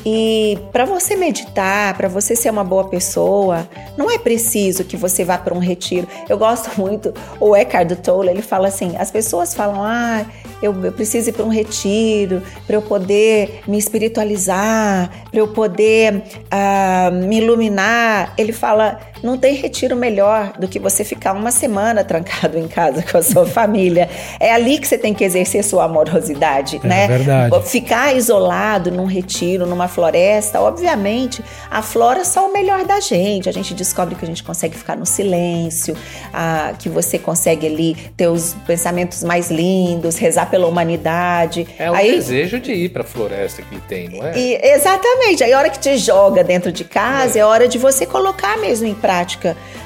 E 0.06 0.58
para 0.72 0.84
você 0.86 1.16
meditar, 1.16 1.96
para 1.96 2.08
você 2.08 2.36
ser 2.36 2.50
uma 2.50 2.64
boa 2.64 2.86
pessoa, 2.86 3.68
não 3.96 4.10
é 4.10 4.18
preciso 4.18 4.84
que 4.84 4.98
você 4.98 5.24
vá 5.24 5.38
para 5.38 5.54
um 5.54 5.60
retiro. 5.60 6.08
Eu 6.28 6.38
gosto 6.38 6.72
muito, 6.80 7.14
o 7.40 7.56
Eckhart 7.56 7.92
Tolle, 7.98 8.30
ele 8.30 8.42
fala 8.42 8.68
assim: 8.68 8.96
as 8.98 9.12
pessoas 9.12 9.54
falam, 9.54 9.84
ah, 9.84 10.26
eu, 10.62 10.74
eu 10.84 10.92
preciso 10.92 11.30
ir 11.30 11.34
para 11.34 11.46
um 11.46 11.50
retiro 11.50 12.42
para 12.66 12.76
eu 12.76 12.82
poder 12.82 13.62
me 13.68 13.78
espiritualizar, 13.78 15.10
para 15.30 15.40
eu 15.40 15.48
poder 15.50 16.24
ah, 16.50 17.12
me 17.12 17.38
iluminar. 17.38 18.34
Ele 18.38 18.54
fala: 18.54 19.00
não 19.24 19.38
tem 19.38 19.56
retiro 19.56 19.96
melhor 19.96 20.54
do 20.58 20.68
que 20.68 20.80
você 20.80 21.04
ficar 21.04 21.34
uma 21.34 21.52
semana 21.52 22.04
trancado 22.04 22.58
em 22.58 22.68
casa 22.68 23.04
com 23.04 23.18
a 23.18 23.22
sua 23.22 23.46
família. 23.48 24.10
É 24.40 24.52
ali 24.54 24.80
que 24.80 24.88
você 24.88 24.98
tem 24.98 25.14
que 25.14 25.24
exercer 25.24 25.64
sua 25.64 25.84
amorosidade, 25.86 26.80
É 26.84 26.88
né? 26.88 27.08
verdade. 27.08 27.70
Ficar 27.70 28.16
isolado 28.16 28.92
num 28.92 29.06
retiro, 29.06 29.66
numa 29.66 29.88
floresta, 29.88 30.60
obviamente, 30.60 31.44
aflora 31.70 32.26
só 32.26 32.50
o 32.50 32.54
melhor 32.54 32.84
da 32.86 33.00
gente. 33.00 33.48
A 33.48 33.52
gente 33.52 33.74
descobre 33.74 34.16
que 34.16 34.26
a 34.26 34.28
gente 34.28 34.44
consegue 34.44 34.76
ficar 34.76 34.96
no 34.98 35.06
silêncio, 35.06 35.96
ah, 36.34 36.74
que 36.80 36.90
você 36.90 37.20
consegue 37.20 37.68
ali 37.68 37.96
ter 38.18 38.28
os 38.28 38.56
pensamentos 38.66 39.24
mais 39.24 39.52
lindos, 39.52 40.18
rezar 40.18 40.50
pela 40.50 40.68
humanidade. 40.68 41.68
É 41.78 41.92
o 41.92 41.94
Aí, 41.94 42.12
desejo 42.16 42.60
de 42.60 42.72
ir 42.74 42.90
pra 42.90 43.04
floresta 43.04 43.62
que 43.62 43.80
tem, 43.82 44.10
não 44.10 44.26
é? 44.26 44.38
e- 44.38 44.60
exatamente. 44.74 45.44
Aí 45.44 45.54
a 45.54 45.58
hora 45.60 45.70
que 45.70 45.80
te 45.80 45.96
joga 45.98 46.44
dentro 46.44 46.72
de 46.72 46.84
casa, 46.84 47.38
é, 47.38 47.42
É. 47.42 47.46
hora 47.46 47.68
de 47.68 47.78
você 47.78 48.06
colocar 48.06 48.58
mesmo 48.58 48.88
em 48.88 48.94
prática 48.96 49.11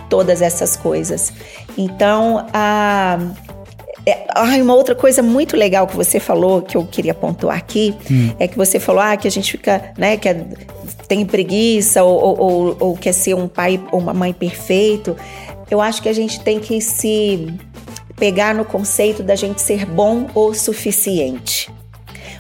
todas 0.09 0.41
essas 0.41 0.75
coisas. 0.75 1.33
Então, 1.77 2.45
a. 2.53 3.17
Ai, 4.35 4.61
uma 4.61 4.75
outra 4.75 4.93
coisa 4.93 5.23
muito 5.23 5.57
legal 5.57 5.87
que 5.87 5.95
você 5.95 6.19
falou, 6.19 6.61
que 6.61 6.77
eu 6.77 6.85
queria 6.85 7.13
pontuar 7.13 7.57
aqui, 7.57 7.95
é 8.37 8.47
que 8.47 8.55
você 8.55 8.79
falou 8.79 9.01
ah, 9.01 9.17
que 9.17 9.27
a 9.27 9.31
gente 9.31 9.51
fica, 9.53 9.81
né, 9.97 10.15
que 10.15 10.29
é- 10.29 10.45
tem 11.07 11.25
preguiça 11.25 12.03
ou, 12.03 12.15
ou- 12.23 12.39
ou- 12.39 12.77
ou 12.79 12.97
quer 12.97 13.13
ser 13.13 13.33
um 13.33 13.47
pai 13.47 13.81
ou 13.91 13.99
uma 13.99 14.13
mãe 14.13 14.31
perfeito. 14.31 15.15
Eu 15.71 15.81
acho 15.81 16.03
que 16.03 16.09
a 16.09 16.13
gente 16.13 16.39
tem 16.41 16.59
que 16.59 16.79
se 16.81 17.51
pegar 18.15 18.53
no 18.53 18.63
conceito 18.63 19.23
da 19.23 19.35
gente 19.35 19.59
ser 19.59 19.87
bom 19.87 20.27
o 20.35 20.53
suficiente. 20.53 21.71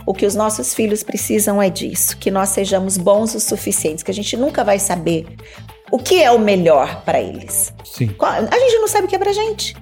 O 0.05 0.13
que 0.13 0.25
os 0.27 0.35
nossos 0.35 0.71
filhos 0.71 1.01
precisam 1.01 1.59
é 1.59 1.67
disso, 1.67 2.15
que 2.17 2.29
nós 2.29 2.49
sejamos 2.49 2.95
bons 2.95 3.33
o 3.33 3.39
suficientes, 3.39 4.03
que 4.03 4.11
a 4.11 4.13
gente 4.13 4.37
nunca 4.37 4.63
vai 4.63 4.77
saber 4.77 5.25
o 5.91 5.99
que 5.99 6.21
é 6.21 6.31
o 6.31 6.39
melhor 6.39 7.01
para 7.03 7.19
eles. 7.19 7.73
Sim. 7.83 8.15
A 8.19 8.59
gente 8.59 8.79
não 8.79 8.87
sabe 8.87 9.05
o 9.05 9.07
que 9.07 9.15
é 9.15 9.19
pra 9.19 9.33
gente. 9.33 9.75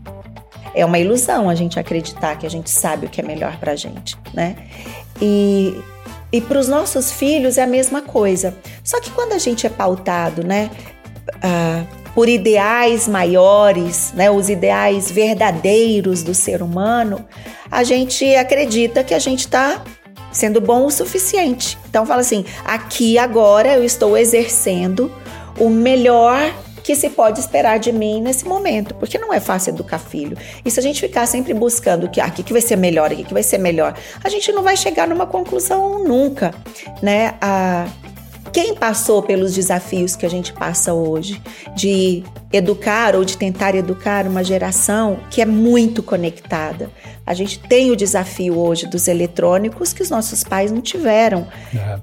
É 0.76 0.84
uma 0.86 0.98
ilusão 0.98 1.50
a 1.50 1.56
gente 1.56 1.80
acreditar 1.80 2.38
que 2.38 2.46
a 2.46 2.50
gente 2.50 2.70
sabe 2.70 3.06
o 3.06 3.10
que 3.10 3.22
é 3.22 3.24
melhor 3.24 3.58
pra 3.60 3.76
gente, 3.76 4.18
né? 4.34 4.56
E, 5.22 5.80
e 6.32 6.42
para 6.42 6.60
os 6.60 6.68
nossos 6.68 7.12
filhos 7.12 7.58
é 7.58 7.64
a 7.64 7.68
mesma 7.68 8.02
coisa. 8.02 8.56
Só 8.84 9.00
que 9.00 9.12
quando 9.12 9.34
a 9.34 9.38
gente 9.38 9.68
é 9.68 9.70
pautado, 9.70 10.44
né, 10.44 10.72
ah, 11.42 11.84
por 12.16 12.28
ideais 12.28 13.08
maiores, 13.08 14.12
né, 14.14 14.30
os 14.32 14.50
ideais 14.50 15.12
verdadeiros 15.12 16.24
do 16.24 16.34
ser 16.34 16.62
humano, 16.62 17.26
a 17.70 17.84
gente 17.84 18.36
acredita 18.36 19.04
que 19.04 19.14
a 19.14 19.20
gente 19.20 19.42
está 19.42 19.84
sendo 20.32 20.60
bom 20.60 20.86
o 20.86 20.92
suficiente. 20.92 21.78
Então 21.88 22.06
fala 22.06 22.22
assim, 22.22 22.46
aqui 22.66 23.20
agora 23.20 23.76
eu 23.76 23.84
estou 23.84 24.18
exercendo 24.18 25.12
o 25.60 25.70
melhor 25.70 26.54
que 26.84 26.96
se 26.96 27.10
pode 27.10 27.40
esperar 27.40 27.80
de 27.80 27.92
mim 27.92 28.22
nesse 28.22 28.46
momento, 28.46 28.94
porque 28.96 29.18
não 29.18 29.34
é 29.34 29.40
fácil 29.40 29.74
educar 29.74 29.98
filho. 29.98 30.38
E 30.66 30.70
se 30.70 30.80
a 30.80 30.84
gente 30.84 31.00
ficar 31.00 31.26
sempre 31.26 31.54
buscando 31.54 32.10
que 32.10 32.20
ah, 32.20 32.30
que, 32.30 32.52
vai 32.52 32.62
ser 32.62 32.76
melhor, 32.76 33.12
o 33.12 33.16
que, 33.16 33.24
que 33.24 33.34
vai 33.34 33.44
ser 33.44 33.58
melhor, 33.58 33.96
a 34.24 34.30
gente 34.30 34.52
não 34.52 34.62
vai 34.62 34.76
chegar 34.76 35.08
numa 35.08 35.26
conclusão 35.26 36.04
nunca, 36.04 36.54
né? 37.02 37.36
A, 37.40 37.88
quem 38.52 38.76
passou 38.76 39.24
pelos 39.24 39.56
desafios 39.56 40.16
que 40.16 40.26
a 40.28 40.30
gente 40.30 40.54
passa 40.54 40.94
hoje, 40.94 41.42
de 41.76 42.24
educar 42.52 43.16
ou 43.16 43.26
de 43.26 43.36
tentar 43.36 43.74
educar 43.74 44.28
uma 44.28 44.44
geração 44.44 45.20
que 45.32 45.42
é 45.42 45.46
muito 45.46 46.04
conectada. 46.04 46.92
A 47.26 47.34
gente 47.34 47.58
tem 47.58 47.90
o 47.90 47.96
desafio 47.96 48.60
hoje 48.60 48.86
dos 48.86 49.08
eletrônicos 49.08 49.92
que 49.92 50.04
os 50.04 50.10
nossos 50.12 50.44
pais 50.44 50.72
não 50.72 50.82
tiveram. 50.82 51.48
É. 51.74 52.00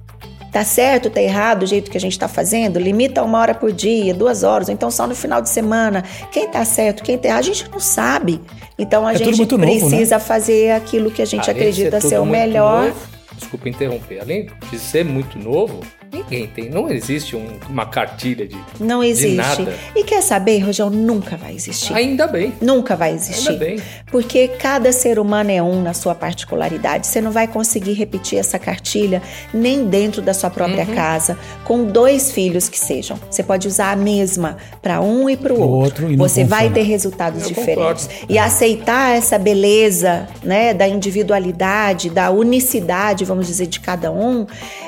Tá 0.52 0.64
certo, 0.64 1.08
tá 1.10 1.22
errado 1.22 1.62
o 1.62 1.66
jeito 1.66 1.90
que 1.90 1.96
a 1.96 2.00
gente 2.00 2.18
tá 2.18 2.26
fazendo? 2.26 2.78
Limita 2.78 3.22
uma 3.22 3.38
hora 3.38 3.54
por 3.54 3.72
dia, 3.72 4.12
duas 4.12 4.42
horas, 4.42 4.68
ou 4.68 4.74
então 4.74 4.90
só 4.90 5.06
no 5.06 5.14
final 5.14 5.40
de 5.40 5.48
semana. 5.48 6.02
Quem 6.32 6.48
tá 6.48 6.64
certo, 6.64 7.02
quem 7.04 7.16
tá 7.16 7.28
errado, 7.28 7.40
a 7.40 7.42
gente 7.46 7.70
não 7.70 7.78
sabe. 7.80 8.40
Então 8.78 9.06
a 9.06 9.12
É 9.12 9.18
gente 9.18 9.36
muito 9.36 9.56
novo, 9.56 9.88
precisa 9.88 10.18
fazer 10.18 10.72
aquilo 10.72 11.10
que 11.10 11.22
a 11.22 11.24
gente 11.24 11.48
Além 11.48 11.54
de 11.54 11.68
acredita 11.68 11.98
tudo 12.00 12.08
ser 12.08 12.18
o 12.18 12.26
melhor. 12.26 12.86
novo, 12.86 13.00
desculpa 13.36 13.68
interromper. 13.68 14.20
Além 14.20 14.48
de 14.70 14.78
ser 14.78 15.04
muito 15.04 15.38
novo, 15.38 15.80
ninguém 16.12 16.46
tem. 16.46 16.68
Não 16.70 16.88
existe 16.90 17.36
um- 17.36 17.48
uma 17.68 17.86
cartilha 17.86 18.46
de. 18.46 18.56
Não 18.78 19.02
existe. 19.02 19.36
nada. 19.36 19.74
E 19.94 20.02
quer 20.04 20.22
saber, 20.22 20.58
Rojão? 20.58 20.90
Nunca 20.90 21.36
vai 21.36 21.54
existir. 21.54 21.92
Ainda 21.94 22.26
bem. 22.26 22.52
Nunca 22.60 22.96
vai 22.96 23.12
existir. 23.14 23.50
Ainda 23.50 23.64
bem. 23.64 23.78
Porque 24.10 24.48
cada 24.48 24.92
ser 24.92 25.18
humano 25.18 25.50
é 25.50 25.62
um 25.62 25.82
na 25.82 25.94
sua 25.94 26.14
particularidade. 26.14 27.06
Você 27.06 27.20
não 27.20 27.30
vai 27.30 27.46
conseguir 27.46 27.92
repetir 27.92 28.38
essa 28.38 28.58
cartilha 28.58 29.22
nem 29.54 29.84
dentro 29.86 30.20
da 30.20 30.34
sua 30.34 30.50
própria 30.50 30.84
Uhum. 30.84 30.94
casa, 30.94 31.38
com 31.64 31.84
dois 31.84 32.32
filhos 32.32 32.68
que 32.68 32.78
sejam. 32.78 33.18
Você 33.30 33.42
pode 33.42 33.68
usar 33.68 33.92
a 33.92 33.96
mesma 33.96 34.56
para 34.82 35.00
um 35.00 35.28
e 35.30 35.36
para 35.36 35.52
o 35.52 35.60
outro. 35.60 36.04
outro 36.06 36.12
e 36.12 36.16
Você 36.16 36.44
vai 36.44 36.70
ter 36.70 36.82
resultados 36.82 37.42
Eu 37.42 37.48
diferentes. 37.48 38.06
concordo. 38.06 38.26
E 38.28 38.38
aceitar 38.38 39.16
essa 39.16 39.38
beleza, 39.38 40.28
né, 40.42 40.74
da 40.74 40.88
individualidade, 40.88 42.10
da 42.10 42.30
unicidade, 42.30 43.24
vamos 43.24 43.46
dizer, 43.46 43.66
de 43.66 43.80
cada 43.80 44.10
um, 44.10 44.46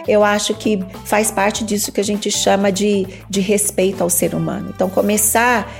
eu 0.08 0.24
acho 0.24 0.54
que 0.54 0.82
faz 1.12 1.30
parte 1.30 1.62
disso 1.62 1.92
que 1.92 2.00
a 2.00 2.04
gente 2.04 2.30
chama 2.30 2.72
de, 2.72 3.06
de 3.28 3.42
respeito 3.42 4.02
ao 4.02 4.08
ser 4.08 4.34
humano. 4.34 4.72
Então, 4.74 4.88
começar 4.88 5.70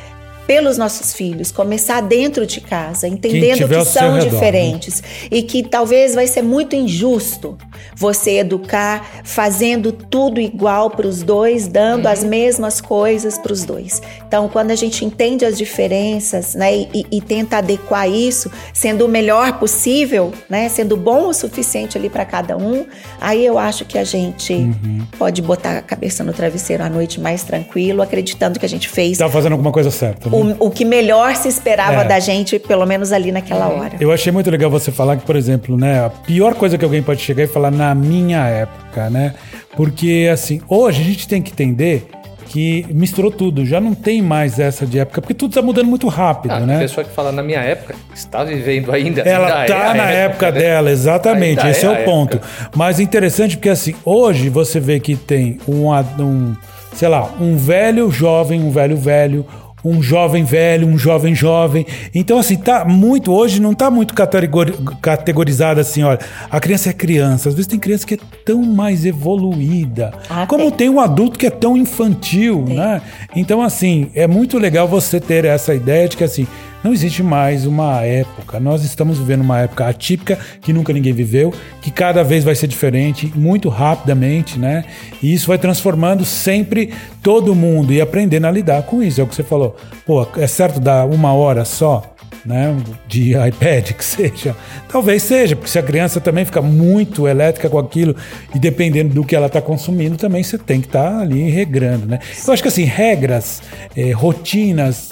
pelos 0.46 0.76
nossos 0.76 1.14
filhos, 1.14 1.50
começar 1.52 2.00
dentro 2.02 2.46
de 2.46 2.60
casa, 2.60 3.06
entendendo 3.08 3.68
que 3.68 3.84
são 3.84 4.14
redor, 4.14 4.24
né? 4.24 4.30
diferentes 4.30 5.02
e 5.30 5.42
que 5.42 5.62
talvez 5.62 6.14
vai 6.14 6.26
ser 6.26 6.42
muito 6.42 6.74
injusto 6.76 7.56
você 7.96 8.38
educar 8.38 9.22
fazendo 9.24 9.92
tudo 9.92 10.40
igual 10.40 10.90
para 10.90 11.06
os 11.06 11.22
dois, 11.22 11.68
dando 11.68 12.06
as 12.06 12.24
mesmas 12.24 12.80
coisas 12.80 13.38
para 13.38 13.52
os 13.52 13.64
dois. 13.64 14.02
Então, 14.26 14.48
quando 14.48 14.70
a 14.70 14.74
gente 14.74 15.04
entende 15.04 15.44
as 15.44 15.56
diferenças, 15.56 16.54
né, 16.54 16.74
e, 16.74 16.88
e- 16.94 17.06
e 17.12 17.20
tenta 17.20 17.58
adequar 17.58 18.08
isso, 18.10 18.50
sendo 18.72 19.04
o 19.06 19.08
melhor 19.08 19.58
possível, 19.58 20.32
né, 20.48 20.68
sendo 20.68 20.96
bom 20.96 21.28
o 21.28 21.32
suficiente 21.34 21.96
ali 21.96 22.08
para 22.08 22.24
cada 22.24 22.56
um, 22.56 22.84
aí 23.20 23.44
eu 23.44 23.58
acho 23.58 23.84
que 23.84 23.98
a 23.98 24.04
gente 24.04 24.52
Uhum. 24.54 25.02
pode 25.18 25.40
botar 25.42 25.78
a 25.78 25.82
cabeça 25.82 26.24
no 26.24 26.32
travesseiro 26.32 26.82
à 26.82 26.88
noite 26.88 27.20
mais 27.20 27.42
tranquilo, 27.44 28.02
acreditando 28.02 28.58
que 28.58 28.66
a 28.66 28.68
gente 28.68 28.88
fez 28.88 29.18
Tá 29.18 29.28
fazendo 29.28 29.52
alguma 29.52 29.70
coisa 29.72 29.90
certa. 29.90 30.28
O, 30.32 30.66
o 30.66 30.70
que 30.70 30.84
melhor 30.84 31.36
se 31.36 31.48
esperava 31.48 32.02
É. 32.02 32.04
da 32.04 32.18
gente, 32.18 32.58
pelo 32.58 32.86
menos 32.86 33.12
ali 33.12 33.30
naquela 33.30 33.68
hora. 33.68 33.92
Eu 34.00 34.10
achei 34.12 34.32
muito 34.32 34.50
legal 34.50 34.70
você 34.70 34.90
falar 34.90 35.16
que, 35.16 35.24
por 35.24 35.36
exemplo, 35.36 35.76
né, 35.76 36.04
a 36.04 36.10
pior 36.10 36.54
coisa 36.54 36.76
que 36.78 36.84
alguém 36.84 37.02
pode 37.02 37.20
chegar 37.20 37.44
e 37.44 37.46
falar 37.46 37.70
na 37.70 37.94
minha 37.94 38.46
época, 38.46 39.10
né? 39.10 39.34
Porque 39.76 40.28
assim, 40.32 40.60
hoje 40.68 41.00
a 41.00 41.04
gente 41.04 41.28
tem 41.28 41.40
que 41.42 41.50
entender 41.52 42.06
que 42.48 42.84
misturou 42.90 43.30
tudo, 43.30 43.64
já 43.64 43.80
não 43.80 43.94
tem 43.94 44.20
mais 44.20 44.58
essa 44.58 44.84
de 44.84 44.98
época, 44.98 45.22
porque 45.22 45.32
tudo 45.32 45.52
está 45.52 45.62
mudando 45.62 45.86
muito 45.86 46.06
rápido, 46.08 46.52
Ah, 46.52 46.60
né? 46.60 46.76
A 46.76 46.80
pessoa 46.80 47.02
que 47.02 47.10
fala 47.10 47.32
na 47.32 47.42
minha 47.42 47.60
época 47.60 47.94
está 48.14 48.44
vivendo 48.44 48.92
ainda. 48.92 49.22
Ela 49.22 49.60
ainda 49.62 49.74
tá 49.74 49.90
é 49.90 49.94
na 49.94 50.10
época 50.10 50.50
né? 50.50 50.60
dela, 50.60 50.90
exatamente. 50.90 51.60
Ainda 51.60 51.70
esse 51.70 51.86
é, 51.86 51.88
é 51.88 52.02
o 52.02 52.04
ponto. 52.04 52.36
época. 52.36 52.70
Mas 52.76 53.00
interessante 53.00 53.56
porque 53.56 53.70
assim, 53.70 53.94
hoje 54.04 54.50
você 54.50 54.78
vê 54.78 55.00
que 55.00 55.16
tem 55.16 55.58
um, 55.66 55.88
um 56.22 56.54
sei 56.94 57.08
lá, 57.08 57.30
um 57.40 57.56
velho 57.56 58.10
jovem, 58.10 58.60
um 58.60 58.70
velho 58.70 58.98
velho, 58.98 59.46
um 59.84 60.02
jovem 60.02 60.44
velho, 60.44 60.86
um 60.86 60.96
jovem 60.98 61.34
jovem. 61.34 61.86
Então, 62.14 62.38
assim, 62.38 62.56
tá 62.56 62.84
muito. 62.84 63.32
Hoje 63.32 63.60
não 63.60 63.74
tá 63.74 63.90
muito 63.90 64.14
categori- 64.14 64.74
categorizado 65.00 65.80
assim, 65.80 66.02
olha. 66.02 66.20
A 66.50 66.60
criança 66.60 66.90
é 66.90 66.92
criança. 66.92 67.48
Às 67.48 67.54
vezes 67.54 67.66
tem 67.66 67.78
criança 67.78 68.06
que 68.06 68.14
é 68.14 68.18
tão 68.44 68.62
mais 68.62 69.04
evoluída. 69.04 70.12
Ah, 70.28 70.46
como 70.46 70.64
tem. 70.70 70.76
tem 70.82 70.88
um 70.88 71.00
adulto 71.00 71.38
que 71.38 71.46
é 71.46 71.50
tão 71.50 71.76
infantil, 71.76 72.64
né? 72.68 73.02
Então, 73.34 73.62
assim, 73.62 74.10
é 74.14 74.26
muito 74.26 74.58
legal 74.58 74.86
você 74.86 75.18
ter 75.20 75.44
essa 75.44 75.74
ideia 75.74 76.08
de 76.08 76.16
que, 76.16 76.24
assim, 76.24 76.46
não 76.82 76.92
existe 76.92 77.22
mais 77.22 77.66
uma 77.66 78.02
época. 78.02 78.58
Nós 78.58 78.84
estamos 78.84 79.18
vivendo 79.18 79.42
uma 79.42 79.60
época 79.60 79.86
atípica 79.86 80.38
que 80.60 80.72
nunca 80.72 80.92
ninguém 80.92 81.12
viveu, 81.12 81.52
que 81.80 81.90
cada 81.90 82.22
vez 82.24 82.44
vai 82.44 82.54
ser 82.54 82.66
diferente, 82.66 83.32
muito 83.34 83.68
rapidamente, 83.68 84.58
né? 84.58 84.84
E 85.22 85.32
isso 85.32 85.46
vai 85.46 85.58
transformando 85.58 86.24
sempre 86.24 86.92
todo 87.22 87.54
mundo 87.54 87.92
e 87.92 88.00
aprendendo 88.00 88.46
a 88.46 88.50
lidar 88.50 88.82
com 88.82 89.02
isso. 89.02 89.20
É 89.20 89.24
o 89.24 89.26
que 89.26 89.34
você 89.34 89.42
falou. 89.42 89.76
Pô, 90.04 90.26
é 90.36 90.46
certo 90.46 90.80
dar 90.80 91.06
uma 91.06 91.32
hora 91.32 91.64
só? 91.64 92.11
Né, 92.44 92.76
de 93.06 93.34
iPad 93.36 93.92
que 93.92 94.04
seja, 94.04 94.56
talvez 94.88 95.22
seja, 95.22 95.54
porque 95.54 95.70
se 95.70 95.78
a 95.78 95.82
criança 95.82 96.20
também 96.20 96.44
fica 96.44 96.60
muito 96.60 97.28
elétrica 97.28 97.70
com 97.70 97.78
aquilo 97.78 98.16
e 98.52 98.58
dependendo 98.58 99.14
do 99.14 99.24
que 99.24 99.36
ela 99.36 99.46
está 99.46 99.62
consumindo, 99.62 100.16
também 100.16 100.42
você 100.42 100.58
tem 100.58 100.80
que 100.80 100.88
estar 100.88 101.20
ali 101.20 101.48
regrando, 101.50 102.06
né? 102.06 102.18
Eu 102.44 102.52
acho 102.52 102.60
que 102.60 102.68
assim 102.68 102.82
regras, 102.82 103.62
eh, 103.96 104.10
rotinas, 104.10 105.10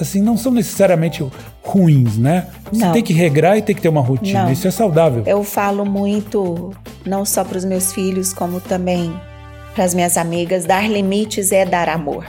assim 0.00 0.22
não 0.22 0.36
são 0.36 0.50
necessariamente 0.50 1.22
ruins, 1.62 2.16
né? 2.16 2.46
Você 2.72 2.84
Não. 2.84 2.92
tem 2.92 3.02
que 3.02 3.12
regrar 3.12 3.58
e 3.58 3.62
tem 3.62 3.74
que 3.74 3.82
ter 3.82 3.88
uma 3.88 4.00
rotina, 4.00 4.44
Não. 4.44 4.52
isso 4.52 4.66
é 4.66 4.70
saudável. 4.70 5.22
Eu 5.26 5.44
falo 5.44 5.84
muito, 5.84 6.72
não 7.04 7.24
só 7.24 7.44
para 7.44 7.58
os 7.58 7.64
meus 7.64 7.92
filhos, 7.92 8.32
como 8.32 8.60
também 8.60 9.12
para 9.74 9.84
as 9.84 9.92
minhas 9.94 10.16
amigas, 10.16 10.64
dar 10.64 10.88
limites 10.90 11.52
é 11.52 11.66
dar 11.66 11.88
amor. 11.88 12.24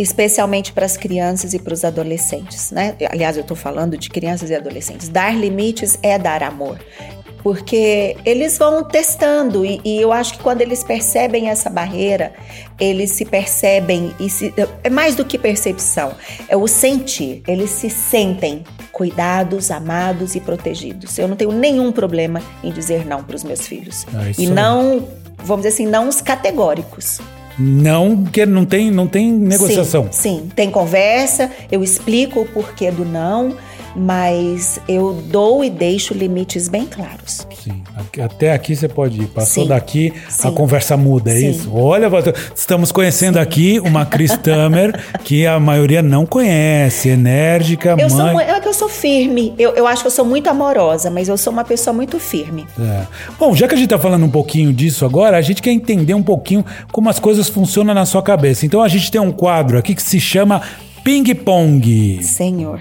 Especialmente 0.00 0.72
para 0.72 0.86
as 0.86 0.96
crianças 0.96 1.52
e 1.52 1.58
para 1.58 1.74
os 1.74 1.84
adolescentes, 1.84 2.70
né? 2.70 2.96
Aliás, 3.10 3.36
eu 3.36 3.42
estou 3.42 3.56
falando 3.56 3.98
de 3.98 4.08
crianças 4.08 4.48
e 4.48 4.54
adolescentes. 4.54 5.10
Dar 5.10 5.36
limites 5.36 5.98
é 6.02 6.18
dar 6.18 6.42
amor. 6.42 6.78
Porque 7.42 8.16
eles 8.24 8.56
vão 8.56 8.82
testando, 8.82 9.64
e, 9.64 9.78
e 9.84 10.00
eu 10.00 10.10
acho 10.10 10.34
que 10.34 10.42
quando 10.42 10.62
eles 10.62 10.82
percebem 10.82 11.50
essa 11.50 11.68
barreira, 11.68 12.32
eles 12.78 13.10
se 13.10 13.26
percebem, 13.26 14.14
e 14.18 14.30
se, 14.30 14.54
é 14.82 14.88
mais 14.88 15.14
do 15.14 15.24
que 15.24 15.38
percepção, 15.38 16.12
é 16.48 16.56
o 16.56 16.66
sentir. 16.66 17.42
Eles 17.46 17.70
se 17.70 17.90
sentem 17.90 18.64
cuidados, 18.92 19.70
amados 19.70 20.34
e 20.34 20.40
protegidos. 20.40 21.18
Eu 21.18 21.28
não 21.28 21.36
tenho 21.36 21.52
nenhum 21.52 21.92
problema 21.92 22.42
em 22.62 22.72
dizer 22.72 23.06
não 23.06 23.22
para 23.22 23.36
os 23.36 23.44
meus 23.44 23.66
filhos. 23.66 24.06
Ah, 24.14 24.30
e 24.38 24.46
não, 24.46 25.06
vamos 25.38 25.64
dizer 25.64 25.74
assim, 25.74 25.86
não 25.86 26.08
os 26.08 26.22
categóricos. 26.22 27.20
Não 27.60 28.24
que 28.24 28.46
não 28.46 28.64
tem 28.64 28.90
não 28.90 29.06
tem 29.06 29.30
negociação. 29.30 30.08
Sim, 30.10 30.40
sim, 30.40 30.48
tem 30.56 30.70
conversa, 30.70 31.50
eu 31.70 31.84
explico 31.84 32.40
o 32.40 32.46
porquê 32.46 32.90
do 32.90 33.04
não, 33.04 33.54
mas 33.94 34.80
eu 34.88 35.14
dou 35.26 35.64
e 35.64 35.70
deixo 35.70 36.14
limites 36.14 36.68
bem 36.68 36.86
claros. 36.86 37.46
Sim, 37.62 37.82
até 38.22 38.52
aqui 38.52 38.74
você 38.74 38.88
pode 38.88 39.20
ir. 39.20 39.26
Passou 39.26 39.64
Sim, 39.64 39.68
daqui, 39.68 40.12
a 40.26 40.30
sim. 40.30 40.52
conversa 40.52 40.96
muda, 40.96 41.30
é 41.30 41.36
Sim. 41.40 41.50
isso? 41.50 41.70
Olha, 41.74 42.08
estamos 42.54 42.90
conhecendo 42.92 43.38
aqui 43.38 43.78
uma 43.80 44.06
Cris 44.06 44.36
Tamer 44.38 44.98
que 45.24 45.46
a 45.46 45.60
maioria 45.60 46.02
não 46.02 46.24
conhece, 46.24 47.08
enérgica, 47.10 47.96
Eu 47.98 48.08
sou, 48.08 48.18
mãe. 48.18 48.32
mu- 48.34 48.40
é 48.40 48.60
que 48.60 48.68
eu 48.68 48.74
sou 48.74 48.88
firme. 48.88 49.54
Eu, 49.58 49.72
eu 49.74 49.86
acho 49.86 50.02
que 50.02 50.06
eu 50.06 50.12
sou 50.12 50.24
muito 50.24 50.48
amorosa, 50.48 51.10
mas 51.10 51.28
eu 51.28 51.36
sou 51.36 51.52
uma 51.52 51.64
pessoa 51.64 51.92
muito 51.94 52.18
firme. 52.18 52.66
É. 52.80 53.02
Bom, 53.38 53.54
já 53.54 53.68
que 53.68 53.74
a 53.74 53.78
gente 53.78 53.88
tá 53.90 53.98
falando 53.98 54.24
um 54.24 54.30
pouquinho 54.30 54.72
disso 54.72 55.04
agora, 55.04 55.36
a 55.36 55.42
gente 55.42 55.60
quer 55.62 55.70
entender 55.72 56.14
um 56.14 56.22
pouquinho 56.22 56.64
como 56.92 57.08
as 57.10 57.18
coisas 57.18 57.48
funcionam 57.48 57.92
na 57.94 58.06
sua 58.06 58.22
cabeça. 58.22 58.64
Então 58.64 58.80
a 58.82 58.88
gente 58.88 59.10
tem 59.10 59.20
um 59.20 59.32
quadro 59.32 59.78
aqui 59.78 59.94
que 59.94 60.02
se 60.02 60.18
chama 60.20 60.62
Ping 61.04 61.34
Pong. 61.34 62.22
Senhor. 62.22 62.80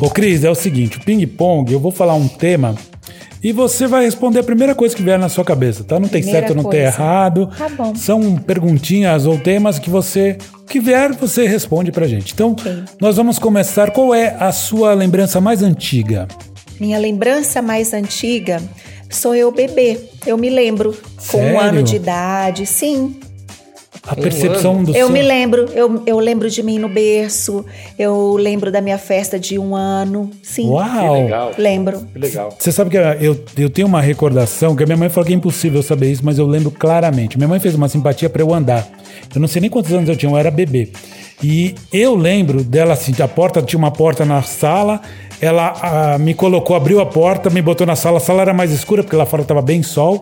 Ô 0.00 0.10
Cris, 0.10 0.42
é 0.44 0.50
o 0.50 0.54
seguinte, 0.54 0.98
o 0.98 1.00
Ping 1.04 1.24
Pong, 1.26 1.72
eu 1.72 1.78
vou 1.78 1.92
falar 1.92 2.14
um 2.14 2.26
tema 2.26 2.74
e 3.42 3.52
você 3.52 3.86
vai 3.86 4.04
responder 4.04 4.40
a 4.40 4.44
primeira 4.44 4.74
coisa 4.74 4.94
que 4.94 5.02
vier 5.02 5.18
na 5.18 5.28
sua 5.28 5.44
cabeça, 5.44 5.84
tá? 5.84 5.98
Não 5.98 6.08
tem 6.08 6.22
Primeira 6.22 6.46
certo, 6.46 6.56
não 6.56 6.64
tem 6.70 6.80
coisa. 6.82 6.96
errado. 6.96 7.50
Tá 7.56 7.68
bom. 7.68 7.94
São 7.94 8.36
perguntinhas 8.36 9.26
ou 9.26 9.38
temas 9.38 9.78
que 9.78 9.90
você, 9.90 10.38
que 10.68 10.78
vier, 10.80 11.12
você 11.12 11.46
responde 11.46 11.90
pra 11.92 12.06
gente. 12.06 12.32
Então, 12.32 12.52
Ok. 12.52 12.72
nós 13.00 13.16
vamos 13.16 13.38
começar. 13.38 13.90
Qual 13.90 14.14
é 14.14 14.36
a 14.38 14.52
sua 14.52 14.94
lembrança 14.94 15.40
mais 15.40 15.62
antiga? 15.62 16.26
Minha 16.80 16.98
lembrança 16.98 17.60
mais 17.62 17.92
antiga 17.92 18.60
sou 19.10 19.34
eu 19.34 19.50
bebê. 19.52 19.98
Eu 20.26 20.36
me 20.38 20.48
lembro 20.48 20.92
com 21.16 21.38
Sério? 21.38 21.54
um 21.56 21.60
ano 21.60 21.82
de 21.82 21.96
idade, 21.96 22.64
sim. 22.66 23.16
A 24.04 24.14
Um 24.14 24.16
percepção 24.22 24.72
ano? 24.76 24.86
do 24.86 24.90
Eu 24.90 25.06
seu... 25.06 25.10
me 25.10 25.22
lembro, 25.22 25.66
eu, 25.74 26.02
eu 26.04 26.18
lembro 26.18 26.50
de 26.50 26.60
mim 26.62 26.76
no 26.78 26.88
berço, 26.88 27.64
eu 27.96 28.34
lembro 28.36 28.72
da 28.72 28.80
minha 28.80 28.98
festa 28.98 29.38
de 29.38 29.58
um 29.58 29.76
ano, 29.76 30.28
sim. 30.42 30.62
Que 30.64 30.68
Uau! 30.70 31.22
legal. 31.22 31.52
Lembro. 31.56 32.00
Que 32.12 32.18
legal. 32.18 32.54
Você 32.58 32.72
sabe 32.72 32.90
que 32.90 32.96
eu, 32.96 33.38
eu 33.56 33.70
tenho 33.70 33.86
uma 33.86 34.00
recordação 34.00 34.74
que 34.74 34.82
a 34.82 34.86
minha 34.86 34.96
mãe 34.96 35.08
falou 35.08 35.24
que 35.26 35.32
é 35.32 35.36
impossível 35.36 35.82
saber 35.84 36.10
isso, 36.10 36.22
mas 36.24 36.36
eu 36.36 36.46
lembro 36.46 36.70
claramente. 36.72 37.38
Minha 37.38 37.46
mãe 37.48 37.60
fez 37.60 37.76
uma 37.76 37.88
simpatia 37.88 38.28
pra 38.28 38.42
eu 38.42 38.52
andar. 38.52 38.88
Eu 39.32 39.40
não 39.40 39.46
sei 39.46 39.60
nem 39.60 39.70
quantos 39.70 39.92
anos 39.92 40.08
eu 40.08 40.16
tinha, 40.16 40.32
eu 40.32 40.36
era 40.36 40.50
bebê. 40.50 40.90
E 41.42 41.74
eu 41.92 42.16
lembro 42.16 42.64
dela 42.64 42.94
assim, 42.94 43.12
a 43.22 43.28
porta 43.28 43.62
tinha 43.62 43.78
uma 43.78 43.90
porta 43.90 44.24
na 44.24 44.42
sala, 44.42 45.00
ela 45.40 45.74
ah, 46.14 46.18
me 46.18 46.34
colocou, 46.34 46.74
abriu 46.74 47.00
a 47.00 47.06
porta, 47.06 47.50
me 47.50 47.62
botou 47.62 47.86
na 47.86 47.96
sala, 47.96 48.18
a 48.18 48.20
sala 48.20 48.42
era 48.42 48.54
mais 48.54 48.72
escura 48.72 49.02
porque 49.02 49.16
lá 49.16 49.26
fora 49.26 49.44
tava 49.44 49.62
bem 49.62 49.82
sol. 49.82 50.20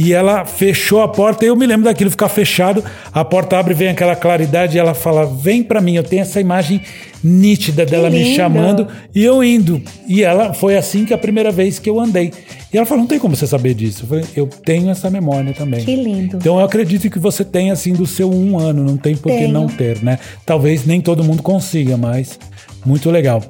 E 0.00 0.12
ela 0.12 0.44
fechou 0.44 1.02
a 1.02 1.08
porta, 1.08 1.44
e 1.44 1.48
eu 1.48 1.56
me 1.56 1.66
lembro 1.66 1.86
daquilo 1.86 2.08
ficar 2.08 2.28
fechado. 2.28 2.84
A 3.12 3.24
porta 3.24 3.58
abre, 3.58 3.74
vem 3.74 3.88
aquela 3.88 4.14
claridade, 4.14 4.76
e 4.76 4.78
ela 4.80 4.94
fala: 4.94 5.26
Vem 5.26 5.60
pra 5.60 5.80
mim. 5.80 5.96
Eu 5.96 6.04
tenho 6.04 6.22
essa 6.22 6.40
imagem 6.40 6.80
nítida 7.22 7.84
dela 7.84 8.08
me 8.08 8.22
lindo. 8.22 8.36
chamando 8.36 8.86
e 9.12 9.24
eu 9.24 9.42
indo. 9.42 9.82
E 10.06 10.22
ela 10.22 10.54
foi 10.54 10.76
assim 10.76 11.04
que 11.04 11.12
a 11.12 11.18
primeira 11.18 11.50
vez 11.50 11.80
que 11.80 11.90
eu 11.90 11.98
andei. 11.98 12.32
E 12.72 12.76
ela 12.76 12.86
falou: 12.86 13.02
não 13.02 13.08
tem 13.08 13.18
como 13.18 13.34
você 13.34 13.44
saber 13.44 13.74
disso. 13.74 14.04
Eu 14.04 14.08
falei: 14.08 14.24
eu 14.36 14.46
tenho 14.46 14.88
essa 14.88 15.10
memória 15.10 15.52
também. 15.52 15.84
Que 15.84 15.96
lindo. 15.96 16.36
Então 16.36 16.60
eu 16.60 16.64
acredito 16.64 17.10
que 17.10 17.18
você 17.18 17.44
tem 17.44 17.72
assim 17.72 17.92
do 17.92 18.06
seu 18.06 18.32
um 18.32 18.56
ano, 18.56 18.84
não 18.84 18.96
tem 18.96 19.16
por 19.16 19.32
que 19.32 19.48
não 19.48 19.66
ter, 19.66 20.00
né? 20.00 20.20
Talvez 20.46 20.86
nem 20.86 21.00
todo 21.00 21.24
mundo 21.24 21.42
consiga, 21.42 21.96
mas 21.96 22.38
muito 22.86 23.10
legal. 23.10 23.42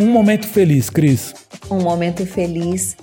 Um 0.00 0.06
momento 0.06 0.46
feliz, 0.46 0.88
Cris. 0.88 1.34
Um 1.70 1.82
momento 1.82 2.24
feliz 2.24 2.96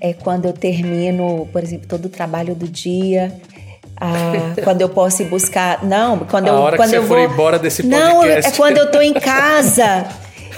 é 0.00 0.12
quando 0.12 0.46
eu 0.46 0.52
termino, 0.52 1.48
por 1.52 1.62
exemplo, 1.62 1.86
todo 1.88 2.06
o 2.06 2.08
trabalho 2.08 2.54
do 2.54 2.66
dia. 2.66 3.32
ah, 4.00 4.32
quando 4.64 4.80
eu 4.80 4.88
posso 4.88 5.22
ir 5.22 5.26
buscar. 5.26 5.84
Não, 5.84 6.18
quando 6.20 6.46
A 6.46 6.50
eu. 6.50 6.54
hora 6.54 6.70
que 6.72 6.82
quando 6.82 6.90
você 6.90 6.98
eu 6.98 7.02
for 7.06 7.18
vou, 7.18 7.32
embora 7.32 7.58
desse 7.58 7.82
Não, 7.86 8.22
é 8.22 8.28
podcast. 8.28 8.56
quando 8.58 8.78
eu 8.78 8.90
tô 8.90 9.00
em 9.00 9.12
casa 9.20 10.06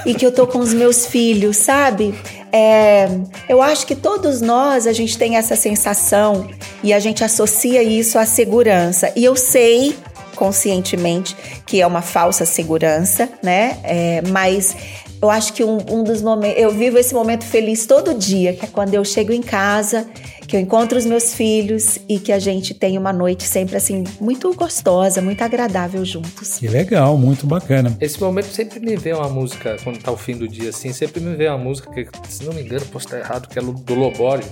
e 0.06 0.14
que 0.14 0.24
eu 0.24 0.32
tô 0.32 0.46
com 0.46 0.58
os 0.58 0.72
meus 0.72 1.06
filhos, 1.06 1.56
sabe? 1.56 2.14
É, 2.52 3.08
eu 3.48 3.62
acho 3.62 3.86
que 3.86 3.94
todos 3.94 4.40
nós 4.42 4.86
a 4.86 4.92
gente 4.92 5.16
tem 5.16 5.36
essa 5.36 5.56
sensação 5.56 6.46
e 6.82 6.92
a 6.92 6.98
gente 7.00 7.24
associa 7.24 7.82
isso 7.82 8.18
à 8.18 8.26
segurança. 8.26 9.10
E 9.16 9.24
eu 9.24 9.34
sei 9.34 9.96
conscientemente 10.36 11.36
que 11.66 11.80
é 11.80 11.86
uma 11.86 12.02
falsa 12.02 12.44
segurança, 12.44 13.28
né? 13.42 13.78
É, 13.84 14.22
mas 14.28 14.76
eu 15.22 15.30
acho 15.30 15.52
que 15.52 15.62
um, 15.62 15.78
um 15.88 16.02
dos 16.02 16.20
momentos. 16.20 16.60
Eu 16.60 16.72
vivo 16.72 16.98
esse 16.98 17.14
momento 17.14 17.44
feliz 17.44 17.86
todo 17.86 18.12
dia, 18.12 18.54
que 18.54 18.64
é 18.64 18.68
quando 18.68 18.92
eu 18.92 19.04
chego 19.04 19.32
em 19.32 19.40
casa, 19.40 20.04
que 20.48 20.56
eu 20.56 20.60
encontro 20.60 20.98
os 20.98 21.06
meus 21.06 21.32
filhos 21.32 22.00
e 22.08 22.18
que 22.18 22.32
a 22.32 22.40
gente 22.40 22.74
tem 22.74 22.98
uma 22.98 23.12
noite 23.12 23.44
sempre 23.44 23.76
assim, 23.76 24.02
muito 24.20 24.52
gostosa, 24.52 25.22
muito 25.22 25.40
agradável 25.42 26.04
juntos. 26.04 26.58
Que 26.58 26.66
legal, 26.66 27.16
muito 27.16 27.46
bacana. 27.46 27.96
Esse 28.00 28.20
momento 28.20 28.48
sempre 28.48 28.80
me 28.80 28.96
vem 28.96 29.14
uma 29.14 29.28
música, 29.28 29.76
quando 29.84 29.98
tá 30.02 30.10
o 30.10 30.16
fim 30.16 30.36
do 30.36 30.48
dia 30.48 30.70
assim, 30.70 30.92
sempre 30.92 31.20
me 31.20 31.36
vem 31.36 31.48
uma 31.48 31.58
música 31.58 31.88
que, 31.92 32.08
se 32.28 32.42
não 32.42 32.52
me 32.52 32.62
engano, 32.62 32.84
posso 32.86 33.06
estar 33.06 33.18
errado, 33.18 33.48
que 33.48 33.56
é 33.56 33.62
do 33.62 33.94
Lobores. 33.94 34.50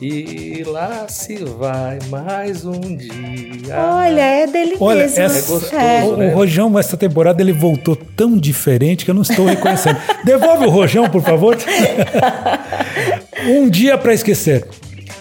E 0.00 0.62
lá 0.64 1.06
se 1.08 1.36
vai 1.44 1.98
mais 2.08 2.64
um 2.64 2.78
dia. 2.96 3.74
Olha, 3.76 4.20
é 4.20 4.46
dele 4.46 4.76
Olha, 4.78 5.02
essa- 5.02 5.22
É 5.22 5.28
gostoso, 5.28 5.74
É. 5.74 6.04
o, 6.04 6.16
né? 6.16 6.28
o 6.32 6.34
Rojão, 6.36 6.78
essa 6.78 6.96
temporada, 6.96 7.42
ele 7.42 7.52
voltou 7.52 7.96
tão 7.96 8.38
diferente 8.38 9.04
que 9.04 9.10
eu 9.10 9.14
não 9.14 9.22
estou 9.22 9.44
reconhecendo. 9.46 9.98
Devolve 10.24 10.66
o 10.66 10.70
Rojão, 10.70 11.10
por 11.10 11.22
favor. 11.22 11.56
um 13.46 13.68
dia 13.68 13.98
pra 13.98 14.14
esquecer. 14.14 14.66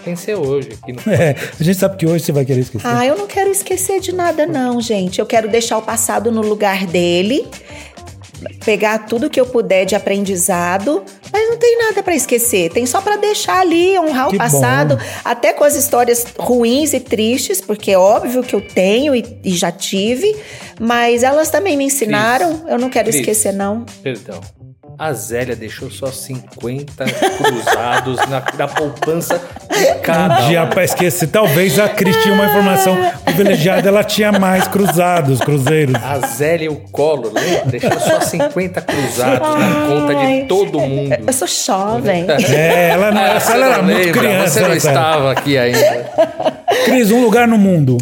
Tem 0.05 0.13
que 0.13 0.21
ser 0.21 0.35
hoje 0.35 0.69
aqui 0.81 0.93
no 0.93 1.01
É, 1.11 1.35
a 1.59 1.63
gente 1.63 1.77
sabe 1.77 1.97
que 1.97 2.05
hoje 2.05 2.23
você 2.23 2.31
vai 2.31 2.45
querer 2.45 2.61
esquecer. 2.61 2.87
Ah, 2.87 3.05
eu 3.05 3.17
não 3.17 3.25
quero 3.27 3.49
esquecer 3.49 3.99
de 3.99 4.13
nada, 4.13 4.45
não, 4.45 4.79
gente. 4.79 5.19
Eu 5.19 5.25
quero 5.25 5.49
deixar 5.49 5.77
o 5.77 5.81
passado 5.81 6.31
no 6.31 6.41
lugar 6.41 6.85
dele, 6.85 7.45
pegar 8.63 8.99
tudo 8.99 9.29
que 9.29 9.39
eu 9.39 9.45
puder 9.47 9.85
de 9.85 9.95
aprendizado, 9.95 11.03
mas 11.31 11.49
não 11.49 11.57
tem 11.57 11.77
nada 11.77 12.01
pra 12.03 12.15
esquecer. 12.15 12.69
Tem 12.71 12.85
só 12.85 13.01
pra 13.01 13.15
deixar 13.17 13.59
ali, 13.61 13.97
honrar 13.99 14.29
Que 14.29 14.35
o 14.35 14.37
passado, 14.37 14.97
bom. 14.97 15.03
até 15.23 15.53
com 15.53 15.63
as 15.63 15.75
histórias 15.75 16.25
ruins 16.37 16.93
e 16.93 16.99
tristes, 16.99 17.61
porque 17.61 17.91
é 17.91 17.97
óbvio 17.97 18.43
que 18.43 18.55
eu 18.55 18.61
tenho 18.61 19.15
e, 19.15 19.23
e 19.43 19.51
já 19.55 19.71
tive, 19.71 20.35
mas 20.79 21.23
elas 21.23 21.49
também 21.49 21.75
me 21.77 21.85
ensinaram. 21.85 22.65
Eu 22.67 22.77
não 22.77 22.89
quero 22.89 23.09
Cris. 23.09 23.19
esquecer, 23.21 23.53
não. 23.53 23.85
Perdão. 24.01 24.39
A 24.99 25.13
Zélia 25.13 25.55
deixou 25.55 25.91
só 25.91 26.07
50 26.07 27.05
cruzados 27.05 28.17
na, 28.27 28.43
na 28.57 28.67
poupança 28.67 29.39
de 29.71 29.93
cada 30.01 30.45
Um 30.45 30.47
dia 30.47 30.65
pra 30.65 30.83
esquecer. 30.83 31.27
Talvez 31.27 31.77
a 31.77 31.87
Cris 31.87 32.17
tinha 32.23 32.33
uma 32.33 32.45
informação 32.45 32.97
privilegiada, 33.23 33.87
ela 33.87 34.03
tinha 34.03 34.31
mais 34.31 34.67
cruzados, 34.67 35.39
cruzeiros. 35.39 35.93
A 35.95 36.17
Zélia 36.25 36.65
e 36.65 36.69
o 36.69 36.77
Collor, 36.77 37.31
lembra? 37.31 37.65
Deixou 37.79 37.99
só 37.99 38.21
50 38.21 38.81
cruzados 38.81 39.49
na 39.59 39.87
conta 39.87 40.15
de 40.15 40.25
Ai, 40.25 40.45
todo 40.49 40.79
mundo. 40.79 41.15
Eu 41.27 41.33
sou 41.33 41.47
jovem. 41.47 42.25
É, 42.55 42.89
ela, 42.89 43.11
não, 43.11 43.21
Ah, 43.21 43.27
ela 43.27 43.39
você 43.39 43.51
era 43.51 43.77
não 43.77 43.83
muito 43.83 43.97
lembra, 44.05 44.19
criança. 44.21 44.49
Você 44.49 44.59
não 44.61 44.65
época. 44.71 44.77
estava 44.87 45.31
aqui 45.31 45.57
ainda. 45.59 46.09
Cris, 46.85 47.11
um 47.11 47.21
lugar 47.21 47.47
no 47.47 47.57
mundo. 47.57 47.97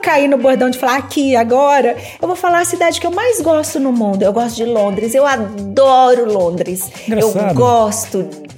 Não 0.00 0.04
cair 0.06 0.28
no 0.28 0.38
bordão 0.38 0.70
de 0.70 0.78
falar 0.78 0.96
aqui, 0.96 1.36
agora, 1.36 1.94
eu 2.20 2.26
vou 2.26 2.34
falar 2.34 2.60
a 2.60 2.64
cidade 2.64 2.98
que 2.98 3.06
eu 3.06 3.10
mais 3.10 3.38
gosto 3.42 3.78
no 3.78 3.92
mundo. 3.92 4.22
Eu 4.22 4.32
gosto 4.32 4.56
de 4.56 4.64
Londres. 4.64 5.14
Eu 5.14 5.26
adoro 5.26 6.24
Londres. 6.24 6.90
Engraçado. 7.06 7.50
Eu 7.50 7.54
gosto. 7.54 8.49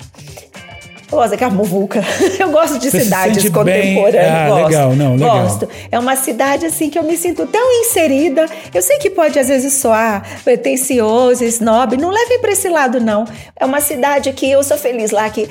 Eu 1.12 1.18
gosto 1.18 1.30
daquela 1.32 1.50
muvuca. 1.52 2.02
Eu 2.40 2.50
gosto 2.50 2.78
de 2.78 2.90
Você 2.90 2.98
se 3.00 3.04
cidades 3.04 3.36
sente 3.42 3.50
contemporâneas. 3.52 4.12
bem- 4.24 4.32
Ah, 4.32 4.48
gosto. 4.48 4.64
legal, 4.66 4.96
não, 4.96 5.12
legal. 5.16 5.42
Gosto. 5.42 5.68
É 5.90 5.98
uma 5.98 6.16
cidade 6.16 6.64
assim 6.66 6.88
que 6.88 6.98
eu 6.98 7.02
me 7.02 7.16
sinto 7.16 7.46
tão 7.46 7.70
inserida. 7.80 8.46
Eu 8.72 8.80
sei 8.82 8.98
que 8.98 9.10
pode 9.10 9.38
às 9.38 9.48
vezes 9.48 9.74
soar 9.74 10.22
pretencioso, 10.42 11.44
snob. 11.44 11.96
Não 11.96 12.10
levem 12.10 12.40
pra 12.40 12.52
esse 12.52 12.68
lado, 12.68 12.98
não. 13.00 13.24
É 13.58 13.64
uma 13.64 13.80
cidade 13.80 14.32
que 14.32 14.50
eu 14.50 14.62
sou 14.64 14.78
feliz 14.78 15.10
lá, 15.10 15.28
que 15.28 15.48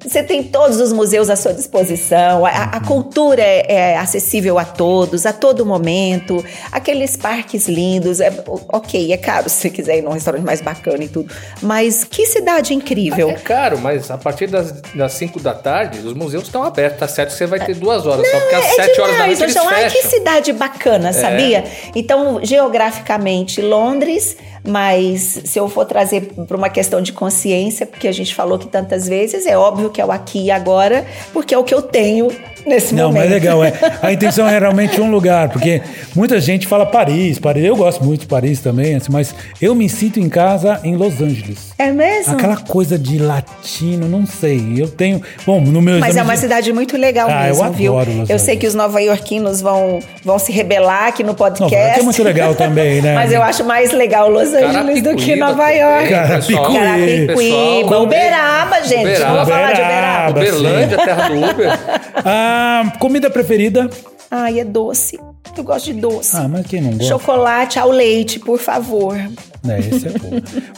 você 0.00 0.22
tem 0.22 0.42
todos 0.42 0.80
os 0.80 0.92
museus 0.92 1.28
à 1.28 1.36
sua 1.36 1.52
disposição. 1.52 2.46
A, 2.46 2.50
a 2.50 2.80
cultura 2.80 3.42
é, 3.42 3.66
é 3.92 3.98
acessível 3.98 4.58
a 4.58 4.64
todos, 4.64 5.26
a 5.26 5.32
todo 5.32 5.66
momento. 5.66 6.42
Aqueles 6.72 7.16
parques 7.16 7.68
lindos. 7.68 8.20
É, 8.20 8.32
ok, 8.68 9.12
é 9.12 9.16
caro 9.18 9.48
se 9.50 9.56
você 9.56 9.70
quiser 9.70 9.98
ir 9.98 10.02
num 10.02 10.12
restaurante 10.12 10.44
mais 10.44 10.60
bacana 10.60 11.04
e 11.04 11.08
tudo. 11.08 11.32
Mas 11.60 12.04
que 12.04 12.24
cidade 12.26 12.72
incrível. 12.72 13.28
É 13.30 13.34
caro, 13.34 13.78
mas 13.78 14.10
a 14.10 14.16
partir 14.16 14.46
das, 14.46 14.77
das 14.94 15.12
5 15.12 15.40
da 15.40 15.54
tarde, 15.54 15.98
os 15.98 16.14
museus 16.14 16.44
estão 16.44 16.62
abertos. 16.62 16.98
Tá 16.98 17.08
certo 17.08 17.30
que 17.30 17.36
você 17.36 17.46
vai 17.46 17.60
ter 17.60 17.74
duas 17.74 18.06
horas, 18.06 18.28
só 18.30 18.40
porque 18.40 18.54
às 18.54 18.64
É 18.64 18.74
7 18.86 19.00
horas 19.00 19.18
da 19.18 19.26
noite 19.26 19.42
eles 19.42 19.54
João. 19.54 19.68
Ai, 19.68 19.90
que. 19.90 19.98
É. 19.98 20.02
cidade 20.02 20.52
bacana, 20.52 21.12
sabia? 21.12 21.64
Então, 21.94 22.40
geograficamente, 22.42 23.60
Londres, 23.60 24.36
mas 24.68 25.40
se 25.44 25.58
eu 25.58 25.68
for 25.68 25.84
trazer 25.84 26.30
para 26.46 26.56
uma 26.56 26.68
questão 26.68 27.00
de 27.00 27.12
consciência, 27.12 27.86
porque 27.86 28.06
a 28.06 28.12
gente 28.12 28.34
falou 28.34 28.58
que 28.58 28.66
tantas 28.68 29.08
vezes, 29.08 29.46
é 29.46 29.56
óbvio 29.56 29.90
que 29.90 30.00
é 30.00 30.04
o 30.04 30.12
aqui 30.12 30.44
e 30.44 30.50
agora, 30.50 31.04
porque 31.32 31.54
é 31.54 31.58
o 31.58 31.64
que 31.64 31.74
eu 31.74 31.82
tenho 31.82 32.28
nesse 32.66 32.94
Não, 32.94 33.06
momento. 33.08 33.22
mas 33.22 33.30
legal, 33.30 33.64
é. 33.64 33.72
A 34.02 34.12
intenção 34.12 34.46
é 34.46 34.58
realmente 34.58 35.00
um 35.00 35.10
lugar, 35.10 35.48
porque 35.48 35.80
muita 36.14 36.38
gente 36.40 36.66
fala 36.66 36.84
Paris, 36.84 37.38
Paris. 37.38 37.64
Eu 37.64 37.76
gosto 37.76 38.04
muito 38.04 38.20
de 38.22 38.26
Paris 38.26 38.60
também, 38.60 38.94
assim, 38.96 39.10
mas 39.10 39.34
eu 39.60 39.74
me 39.74 39.88
sinto 39.88 40.20
em 40.20 40.28
casa 40.28 40.78
em 40.84 40.94
Los 40.96 41.20
Angeles. 41.20 41.68
É 41.78 41.90
mesmo? 41.92 42.34
Aquela 42.34 42.56
coisa 42.56 42.98
de 42.98 43.18
latino, 43.18 44.08
não 44.08 44.26
sei. 44.26 44.74
Eu 44.76 44.88
tenho. 44.88 45.22
Bom, 45.46 45.60
no 45.60 45.80
meu 45.80 45.98
Mas 46.00 46.16
é 46.16 46.22
uma 46.22 46.34
de- 46.34 46.40
cidade 46.40 46.72
muito 46.72 46.96
legal 46.96 47.28
Ah, 47.30 47.48
eu 47.48 47.54
mesmo, 47.56 47.72
viu? 47.72 47.98
adoro 47.98 48.18
Los 48.18 48.30
Eu 48.30 48.38
sei 48.38 48.46
Angeles. 48.54 48.60
que 48.60 48.66
os 48.66 48.74
nova-iorquinos 48.74 49.60
vão, 49.62 50.00
vão 50.24 50.38
se 50.38 50.50
rebelar 50.52 51.06
aqui 51.06 51.22
no 51.22 51.34
podcast. 51.34 51.72
Nova 51.74 51.86
York 51.86 52.00
é 52.00 52.02
muito 52.02 52.22
legal 52.22 52.54
também, 52.54 53.00
né? 53.00 53.14
Mas 53.16 53.32
eu 53.32 53.42
acho 53.42 53.64
mais 53.64 53.92
legal 53.92 54.28
Los 54.28 54.48
Angeles 54.48 54.57
do 55.02 55.16
que 55.16 55.36
Nova 55.36 55.70
York. 55.70 56.08
Carapicuí. 56.08 56.54
Carapicuíba, 56.56 57.34
Pessoal, 57.36 58.02
Uberaba, 58.02 58.82
gente. 58.82 59.00
Uberaba. 59.02 59.32
Vamos 59.34 59.48
falar 59.48 59.72
de 59.72 59.80
Uberaba. 59.80 60.30
Uberlândia, 60.40 60.98
terra 60.98 61.28
do 61.28 61.50
Uber. 61.50 61.78
Ah, 62.24 62.92
comida 62.98 63.30
preferida? 63.30 63.88
Ai, 64.30 64.60
é 64.60 64.64
doce. 64.64 65.18
Eu 65.56 65.64
gosto 65.64 65.86
de 65.86 65.94
doce. 66.00 66.36
Ah, 66.36 66.46
mas 66.48 66.66
quem 66.66 66.80
não 66.80 66.90
gosta? 66.90 67.04
Chocolate 67.04 67.78
ao 67.78 67.90
leite, 67.90 68.38
por 68.38 68.58
favor. 68.58 69.16
É, 69.16 69.78
esse 69.78 70.06
é 70.06 70.10
bom. 70.10 70.30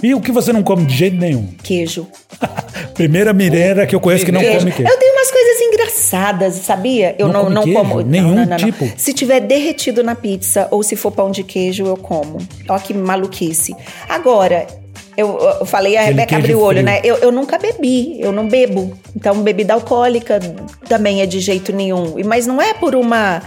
e 0.03 0.15
o 0.15 0.21
que 0.21 0.31
você 0.33 0.53
não 0.53 0.63
come 0.63 0.85
de 0.87 0.95
jeito 0.97 1.17
nenhum? 1.17 1.47
Queijo. 1.63 2.07
Primeira 2.95 3.33
mineira 3.33 3.87
que 3.87 3.95
eu 3.95 4.01
conheço 4.01 4.25
que 4.25 4.33
não 4.33 4.41
Queijo. 4.41 4.59
come 4.61 4.73
queijo. 4.73 4.91
Eu 4.91 4.99
tenho 4.99 5.13
umas 5.15 5.20
engraçadas, 6.11 6.55
sabia? 6.55 7.15
Eu 7.19 7.29
Não 7.29 7.49
não, 7.49 7.73
como. 7.73 8.01
Nenhum 8.03 8.29
não, 8.35 8.37
não, 8.37 8.47
não, 8.47 8.57
tipo? 8.57 8.91
Se 8.97 9.13
tiver 9.13 9.41
derretido 9.41 10.03
na 10.03 10.15
pizza 10.15 10.67
ou 10.71 10.83
se 10.83 10.97
for 10.97 11.11
pão 11.13 11.31
de 11.31 11.43
queijo, 11.45 11.87
eu 11.87 11.97
como. 11.97 12.39
Olha 12.69 12.81
que 12.81 12.93
maluquice. 12.95 13.75
Agora. 14.09 14.67
Eu, 15.17 15.39
eu 15.61 15.67
falei, 15.67 15.99
a 15.99 16.03
Rebeca 16.03 16.37
abriu 16.37 16.59
o 16.59 16.63
olho, 16.63 16.79
frio. 16.79 16.87
né? 16.87 17.01
Eu, 17.05 17.17
eu 17.17 17.31
nunca 17.33 17.59
bebi, 17.59 18.19
eu 18.21 18.33
não 18.33 18.49
bebo. 18.49 18.97
Então, 19.15 19.43
bebida 19.43 19.75
alcoólica 19.75 20.41
também 20.89 21.21
é 21.21 21.27
de 21.27 21.41
jeito 21.41 21.75
nenhum. 21.75 22.19
E- 22.19 22.25
Mas 22.25 22.47
não 22.47 22.63
é 22.63 22.73
por 22.73 22.95
uma. 22.95 23.43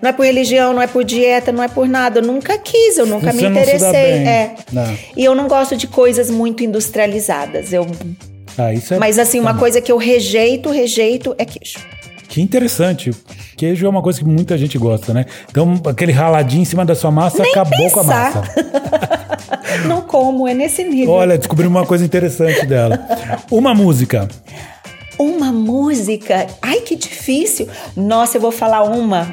Não 0.00 0.08
é 0.08 0.12
por 0.12 0.24
religião, 0.24 0.72
não 0.72 0.80
é 0.80 0.86
por 0.86 1.04
dieta, 1.04 1.52
não 1.52 1.62
é 1.62 1.68
por 1.68 1.86
nada. 1.86 2.20
Eu 2.20 2.22
nunca 2.24 2.56
quis, 2.56 2.96
eu 2.96 3.04
nunca 3.04 3.30
Você 3.30 3.42
me 3.42 3.48
interessei. 3.48 3.90
É. 4.26 4.54
E 5.16 5.22
eu 5.24 5.34
não 5.34 5.48
gosto 5.48 5.76
de 5.76 5.86
coisas 5.86 6.30
muito 6.30 6.62
industrializadas. 6.64 7.72
Eu, 7.74 7.86
Ah, 8.56 8.72
isso 8.72 8.94
é 8.94 8.98
mas 8.98 9.18
assim, 9.18 9.38
uma 9.38 9.54
coisa 9.58 9.82
que 9.82 9.92
eu 9.92 9.98
rejeito, 9.98 10.70
rejeito 10.70 11.34
é 11.36 11.44
queijo. 11.44 11.78
Que 12.38 12.42
interessante. 12.42 13.10
Queijo 13.56 13.84
é 13.84 13.88
uma 13.88 14.00
coisa 14.00 14.20
que 14.20 14.24
muita 14.24 14.56
gente 14.56 14.78
gosta, 14.78 15.12
né? 15.12 15.26
Então, 15.50 15.82
aquele 15.86 16.12
raladinho 16.12 16.62
em 16.62 16.64
cima 16.64 16.84
da 16.84 16.94
sua 16.94 17.10
massa 17.10 17.42
acabou 17.42 17.90
com 17.90 17.98
a 17.98 18.04
pensar. 18.04 18.34
massa. 18.36 18.54
Não 19.88 20.02
como, 20.02 20.46
é 20.46 20.54
nesse 20.54 20.84
nível. 20.84 21.14
Olha, 21.14 21.36
descobri 21.36 21.66
uma 21.66 21.84
coisa 21.84 22.04
interessante 22.04 22.64
dela. 22.64 23.04
Uma 23.50 23.74
música. 23.74 24.28
Uma 25.18 25.50
música. 25.50 26.46
Ai, 26.62 26.80
que 26.82 26.94
difícil. 26.94 27.66
Nossa, 27.96 28.36
eu 28.36 28.40
vou 28.40 28.52
falar 28.52 28.84
uma. 28.84 29.26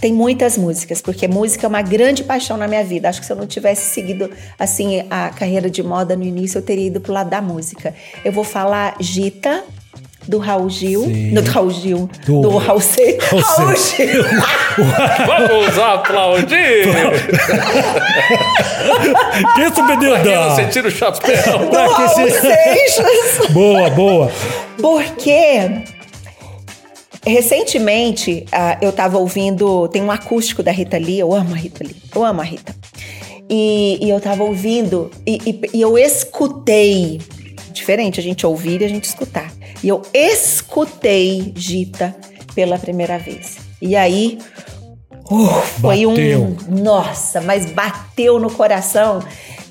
Tem 0.00 0.12
muitas 0.12 0.58
músicas, 0.58 1.00
porque 1.00 1.28
música 1.28 1.64
é 1.64 1.68
uma 1.68 1.82
grande 1.82 2.24
paixão 2.24 2.56
na 2.56 2.66
minha 2.66 2.82
vida. 2.82 3.08
Acho 3.08 3.20
que 3.20 3.26
se 3.26 3.32
eu 3.32 3.36
não 3.36 3.46
tivesse 3.46 3.94
seguido 3.94 4.28
assim 4.58 5.06
a 5.08 5.28
carreira 5.28 5.70
de 5.70 5.80
moda 5.84 6.16
no 6.16 6.24
início, 6.24 6.58
eu 6.58 6.62
teria 6.62 6.88
ido 6.88 7.00
pro 7.00 7.12
lado 7.12 7.30
da 7.30 7.40
música. 7.40 7.94
Eu 8.24 8.32
vou 8.32 8.42
falar 8.42 8.96
Gita 8.98 9.62
do 10.28 10.38
Raul 10.38 10.68
Gil, 10.68 11.04
Sim. 11.04 11.32
do 11.34 11.40
Raul 11.50 11.70
Gil, 11.70 12.10
Do- 12.26 12.42
do, 12.42 12.56
Raul 12.58 12.80
Seixas. 12.80 13.30
Raul 13.30 13.66
Raul. 13.68 13.76
Gil. 13.76 14.24
Vamos 15.26 15.78
aplaudir! 15.78 16.84
Que 19.54 19.74
subideu 19.74 20.14
Aqui 20.14 20.24
da... 20.28 20.48
você 20.54 20.64
tira 20.66 20.88
o 20.88 20.90
chapéu. 20.90 21.58
Do 21.58 21.66
Tá, 21.70 21.86
que 21.86 21.92
Raul 21.92 22.30
Seixas. 22.30 23.46
Boa, 23.50 23.90
boa. 23.90 24.30
Porque 24.80 25.82
recentemente 27.26 28.44
ah, 28.52 28.78
eu 28.80 28.92
tava 28.92 29.18
ouvindo. 29.18 29.88
Tem 29.88 30.02
um 30.02 30.10
acústico 30.10 30.62
da 30.62 30.70
Rita 30.70 30.98
Lee, 30.98 31.18
eu 31.18 31.32
amo 31.34 31.54
a 31.54 31.56
Rita 31.56 31.84
Lee, 31.84 31.96
eu 32.14 32.24
amo 32.24 32.40
a 32.40 32.44
Rita. 32.44 32.74
E, 33.50 33.98
e 34.04 34.10
eu 34.10 34.20
tava 34.20 34.44
ouvindo 34.44 35.10
e, 35.26 35.38
e- 35.46 35.78
e 35.78 35.80
eu 35.80 35.96
escutei. 35.98 37.20
Diferente 37.72 38.18
a 38.20 38.22
gente 38.22 38.44
ouvir 38.46 38.82
e 38.82 38.84
a 38.84 38.88
gente 38.88 39.04
escutar. 39.04 39.50
E 39.82 39.88
eu 39.88 40.02
escutei 40.12 41.52
Gita 41.56 42.14
pela 42.54 42.78
primeira 42.78 43.18
vez. 43.18 43.56
E 43.80 43.94
aí. 43.94 44.38
uh, 45.30 45.46
foi 45.80 46.04
Bateu. 46.06 46.40
um. 46.42 46.56
Nossa, 46.82 47.40
mas 47.40 47.70
bateu 47.70 48.38
no 48.38 48.50
coração. 48.50 49.20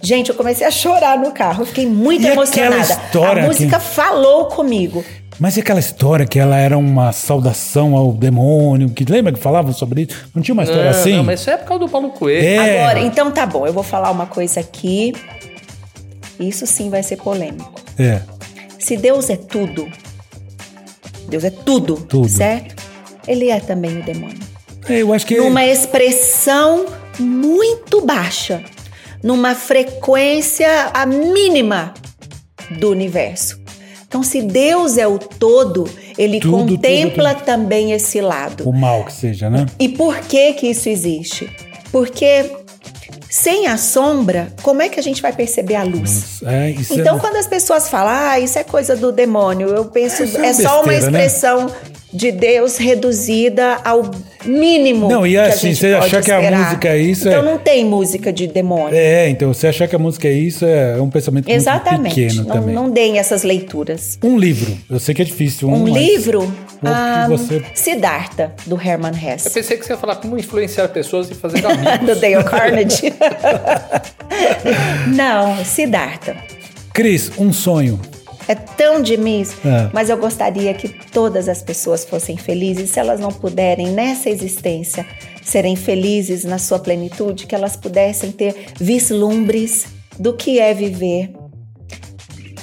Gente, 0.01 0.29
eu 0.29 0.35
comecei 0.35 0.65
a 0.65 0.71
chorar 0.71 1.17
no 1.17 1.31
carro. 1.31 1.63
Eu 1.63 1.65
fiquei 1.65 1.85
muito 1.87 2.21
E 2.23 2.27
aquela 2.27 2.43
emocionada. 2.43 2.81
história 2.93 3.43
a 3.43 3.47
música 3.47 3.79
falou 3.79 4.45
comigo. 4.45 5.03
Mas 5.39 5.55
e 5.57 5.59
aquela 5.59 5.79
história 5.79 6.25
que 6.25 6.39
ela 6.39 6.57
era 6.57 6.75
uma 6.77 7.11
saudação 7.11 7.95
ao 7.95 8.11
demônio? 8.13 8.89
Que 8.89 9.03
lembra 9.05 9.31
que 9.33 9.39
falavam 9.39 9.71
sobre 9.73 10.03
isso? 10.03 10.29
Não 10.33 10.41
tinha 10.41 10.53
uma 10.53 10.63
história 10.63 10.85
Não, 10.91 10.99
assim? 10.99 11.15
não, 11.17 11.23
mas 11.23 11.41
isso 11.41 11.49
é 11.51 11.57
por 11.57 11.67
causa 11.67 11.85
do 11.85 11.89
Paulo 11.89 12.09
Coelho. 12.09 12.47
É. 12.47 12.79
Agora, 12.81 12.99
então 13.01 13.31
tá 13.31 13.45
bom, 13.45 13.67
eu 13.67 13.73
vou 13.73 13.83
falar 13.83 14.09
uma 14.09 14.25
coisa 14.25 14.59
aqui. 14.59 15.13
Isso 16.39 16.65
sim 16.65 16.89
vai 16.89 17.03
ser 17.03 17.17
polêmico. 17.17 17.71
É. 17.99 18.21
Se 18.87 18.95
Deus 18.95 19.29
é 19.29 19.35
tudo, 19.35 19.85
Deus 21.27 21.43
é 21.43 21.49
tudo, 21.49 21.97
Tudo. 22.07 22.29
certo? 22.29 22.81
Ele 23.27 23.49
é 23.49 23.59
também 23.59 23.99
o 23.99 24.01
demônio. 24.01 24.39
É, 24.87 25.01
Eu 25.01 25.11
acho 25.11 25.25
que. 25.25 25.35
Numa 25.35 25.65
expressão 25.65 26.85
muito 27.19 27.99
baixa, 28.05 28.63
numa 29.21 29.53
frequência 29.55 30.89
a 30.93 31.05
mínima 31.05 31.93
do 32.79 32.89
universo. 32.91 33.59
Então, 34.07 34.23
se 34.23 34.41
Deus 34.41 34.97
é 34.97 35.05
o 35.05 35.19
todo, 35.19 35.83
ele 36.17 36.39
Tudo, 36.39 36.73
contempla 36.73 37.33
tudo, 37.35 37.43
também 37.43 37.91
esse 37.91 38.21
lado. 38.21 38.69
O 38.69 38.71
mal 38.71 39.03
que 39.03 39.11
seja, 39.11 39.49
né? 39.49 39.65
E 39.77 39.89
por 39.89 40.17
que 40.21 40.53
que 40.53 40.67
isso 40.67 40.87
existe? 40.87 41.49
Porque 41.91 42.49
sem 43.29 43.67
a 43.67 43.77
sombra, 43.77 44.47
como 44.63 44.81
é 44.81 44.89
que 44.89 44.99
a 44.99 45.03
gente 45.03 45.21
vai 45.21 45.33
perceber 45.33 45.75
a 45.75 45.83
luz? 45.83 46.41
É, 46.45 46.71
isso 46.71 46.93
Então, 46.99 47.17
é... 47.17 47.19
quando 47.19 47.35
as 47.35 47.47
pessoas 47.47 47.89
falam, 47.89 48.13
ah, 48.13 48.39
isso 48.39 48.57
é 48.57 48.63
coisa 48.63 48.95
do 48.95 49.11
demônio, 49.11 49.67
eu 49.69 49.85
penso, 49.85 50.23
é 50.23 50.47
é 50.47 50.53
só 50.53 50.81
uma 50.81 50.87
besteira, 50.87 51.11
né? 51.11 51.25
expressão 51.25 51.71
de 52.13 52.31
Deus 52.31 52.77
reduzida 52.77 53.79
ao 53.83 54.09
mínimo. 54.45 55.09
Não, 55.09 55.27
e 55.27 55.37
assim, 55.37 55.73
você 55.75 55.87
achar 55.93 56.21
que 56.23 56.31
a 56.31 56.39
música 56.39 56.87
é 56.87 56.97
isso, 56.97 57.27
Então 57.27 57.41
é- 57.41 57.45
não 57.45 57.57
tem 57.57 57.83
música 57.85 58.31
de 58.31 58.47
demônio. 58.47 58.95
É, 58.97 59.29
então, 59.29 59.53
você 59.53 59.67
achar 59.67 59.87
que 59.89 59.95
a 59.95 59.99
música 59.99 60.27
é 60.27 60.31
isso 60.31 60.65
é 60.65 60.99
um 61.01 61.09
pensamento 61.09 61.49
Exatamente. 61.49 62.15
muito 62.15 62.15
pequeno 62.15 62.43
Não, 62.47 62.55
também. 62.55 62.73
não 62.75 62.89
deem 62.89 63.19
essas 63.19 63.43
leituras. 63.43 64.17
Um 64.23 64.37
livro. 64.37 64.75
Eu 64.89 64.99
sei 64.99 65.13
que 65.13 65.21
é 65.21 65.25
difícil. 65.25 65.67
Um 65.67 65.79
mas- 65.83 65.93
livro? 65.93 66.51
Que 66.79 66.87
Ah, 66.87 67.25
você- 67.27 67.63
Siddhartha, 67.73 68.53
do 68.65 68.79
Herman 68.79 69.11
Eu 69.21 69.29
Hesse. 69.35 69.49
pensei 69.49 69.77
que 69.77 69.85
você 69.85 69.93
ia 69.93 69.97
falar 69.97 70.15
como 70.17 70.37
influenciar 70.37 70.87
pessoas 70.89 71.29
e 71.29 71.35
fazer 71.35 71.63
amigos. 71.65 71.99
do 72.07 72.15
Dale 72.19 72.43
Carnegie. 72.43 73.13
Não, 75.15 75.63
Siddhartha. 75.63 76.35
Cris, 76.93 77.31
um 77.37 77.51
sonho. 77.53 77.99
É 78.47 78.55
tão 78.55 79.01
de 79.01 79.17
mim, 79.17 79.45
É. 79.65 79.89
mas 79.91 80.09
eu 80.09 80.17
gostaria 80.17 80.73
que 80.73 80.87
todas 80.87 81.49
as 81.49 81.61
pessoas 81.61 82.05
fossem 82.05 82.37
felizes. 82.37 82.91
Se 82.91 82.99
elas 82.99 83.19
não 83.19 83.29
puderem 83.29 83.87
nessa 83.91 84.29
existência 84.29 85.05
serem 85.43 85.75
felizes 85.75 86.43
na 86.45 86.57
sua 86.57 86.79
plenitude, 86.79 87.45
que 87.45 87.53
elas 87.53 87.75
pudessem 87.75 88.31
ter 88.31 88.67
vislumbres 88.79 89.87
do 90.17 90.33
que 90.33 90.59
é 90.59 90.73
viver 90.73 91.31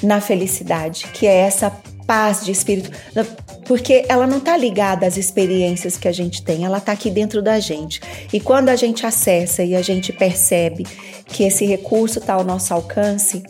na 0.03 0.21
felicidade, 0.23 1.07
que 1.13 1.27
é 1.27 1.35
essa 1.41 1.71
paz 2.07 2.45
de 2.45 2.53
espírito, 2.53 2.91
porque 3.65 4.05
ela 4.09 4.27
não 4.27 4.39
está 4.39 4.57
ligada 4.57 5.07
às 5.07 5.17
experiências 5.17 5.97
que 5.97 6.09
a 6.09 6.13
gente 6.13 6.43
tem, 6.43 6.65
ela 6.65 6.79
está 6.79 6.93
aqui 6.93 7.11
dentro 7.11 7.43
da 7.43 7.59
gente. 7.59 8.01
E 8.33 8.41
quando 8.41 8.69
a 8.69 8.77
gente 8.77 9.07
acessa 9.07 9.63
e 9.63 9.75
a 9.75 9.83
gente 9.83 10.13
percebe 10.13 10.85
que 11.27 11.45
esse 11.45 11.65
recurso 11.65 12.19
está 12.19 12.35
ao 12.35 12.45
nosso 12.45 12.73
alcance, 12.75 13.43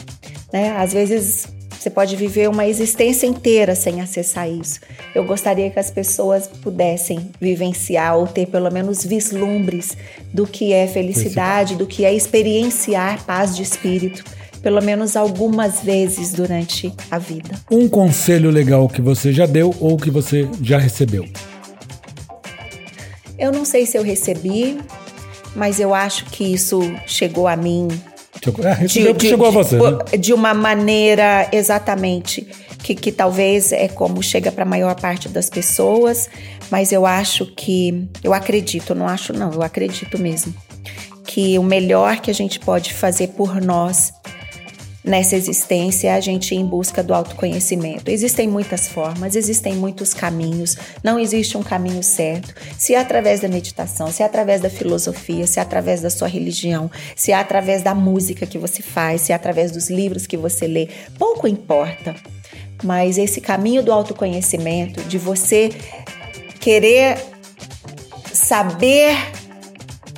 né? 0.52 0.70
Às 0.76 0.92
vezes 0.92 1.48
você 1.84 1.90
pode 1.90 2.16
viver 2.16 2.48
uma 2.48 2.66
existência 2.66 3.26
inteira 3.26 3.74
sem 3.74 4.00
acessar 4.00 4.48
isso. 4.48 4.80
Eu 5.14 5.22
gostaria 5.24 5.68
que 5.68 5.78
as 5.78 5.90
pessoas 5.90 6.46
pudessem 6.46 7.30
vivenciar 7.38 8.16
ou 8.16 8.26
ter 8.26 8.46
pelo 8.46 8.70
menos 8.70 9.04
vislumbres 9.04 9.94
do 10.32 10.46
que 10.46 10.72
é 10.72 10.86
felicidade, 10.86 11.76
do 11.76 11.86
que 11.86 12.06
é 12.06 12.14
experienciar 12.14 13.22
paz 13.26 13.54
de 13.54 13.62
espírito, 13.62 14.24
pelo 14.64 14.82
menos 14.82 15.14
algumas 15.14 15.80
vezes 15.82 16.32
durante 16.32 16.90
a 17.10 17.18
vida. 17.18 17.50
Um 17.70 17.86
conselho 17.86 18.50
legal 18.50 18.88
que 18.88 19.02
você 19.02 19.30
já 19.30 19.44
deu 19.44 19.74
ou 19.78 19.98
que 19.98 20.10
você 20.10 20.48
já 20.62 20.78
recebeu. 20.78 21.28
Eu 23.38 23.52
não 23.52 23.66
sei 23.66 23.84
se 23.84 23.98
eu 23.98 24.02
recebi, 24.02 24.78
mas 25.54 25.78
eu 25.78 25.94
acho 25.94 26.24
que 26.26 26.44
isso 26.54 26.80
chegou 27.06 27.46
a 27.46 27.54
mim 27.54 27.88
É, 28.62 28.72
recebeu 28.72 29.14
que 29.14 29.28
chegou 29.28 29.48
a 29.48 29.50
você. 29.50 29.76
né? 29.76 29.98
de 30.18 30.32
uma 30.32 30.54
maneira 30.54 31.46
exatamente 31.52 32.46
que, 32.82 32.94
que 32.94 33.12
talvez 33.12 33.70
é 33.70 33.88
como 33.88 34.22
chega 34.22 34.50
para 34.50 34.62
a 34.62 34.66
maior 34.66 34.94
parte 34.94 35.28
das 35.28 35.50
pessoas, 35.50 36.30
mas 36.70 36.90
eu 36.90 37.04
acho 37.04 37.46
que 37.54 38.08
eu 38.22 38.32
acredito, 38.32 38.94
não 38.94 39.06
acho 39.06 39.32
não, 39.34 39.52
eu 39.52 39.62
acredito 39.62 40.18
mesmo 40.18 40.54
que 41.26 41.58
o 41.58 41.62
melhor 41.62 42.18
que 42.20 42.30
a 42.30 42.34
gente 42.34 42.60
pode 42.60 42.94
fazer 42.94 43.28
por 43.28 43.60
nós 43.60 44.12
nessa 45.04 45.36
existência 45.36 46.14
a 46.14 46.20
gente 46.20 46.54
ir 46.54 46.58
em 46.58 46.64
busca 46.64 47.02
do 47.02 47.12
autoconhecimento. 47.12 48.10
Existem 48.10 48.48
muitas 48.48 48.88
formas, 48.88 49.36
existem 49.36 49.74
muitos 49.74 50.14
caminhos, 50.14 50.76
não 51.02 51.18
existe 51.18 51.58
um 51.58 51.62
caminho 51.62 52.02
certo. 52.02 52.54
Se 52.78 52.94
é 52.94 52.98
através 52.98 53.40
da 53.40 53.48
meditação, 53.48 54.10
se 54.10 54.22
é 54.22 54.26
através 54.26 54.62
da 54.62 54.70
filosofia, 54.70 55.46
se 55.46 55.58
é 55.58 55.62
através 55.62 56.00
da 56.00 56.08
sua 56.08 56.26
religião, 56.26 56.90
se 57.14 57.32
é 57.32 57.34
através 57.34 57.82
da 57.82 57.94
música 57.94 58.46
que 58.46 58.56
você 58.56 58.82
faz, 58.82 59.20
se 59.20 59.32
é 59.32 59.34
através 59.34 59.70
dos 59.70 59.90
livros 59.90 60.26
que 60.26 60.38
você 60.38 60.66
lê, 60.66 60.88
pouco 61.18 61.46
importa. 61.46 62.14
Mas 62.82 63.18
esse 63.18 63.40
caminho 63.40 63.82
do 63.82 63.92
autoconhecimento, 63.92 65.02
de 65.02 65.18
você 65.18 65.70
querer 66.60 67.18
saber 68.32 69.16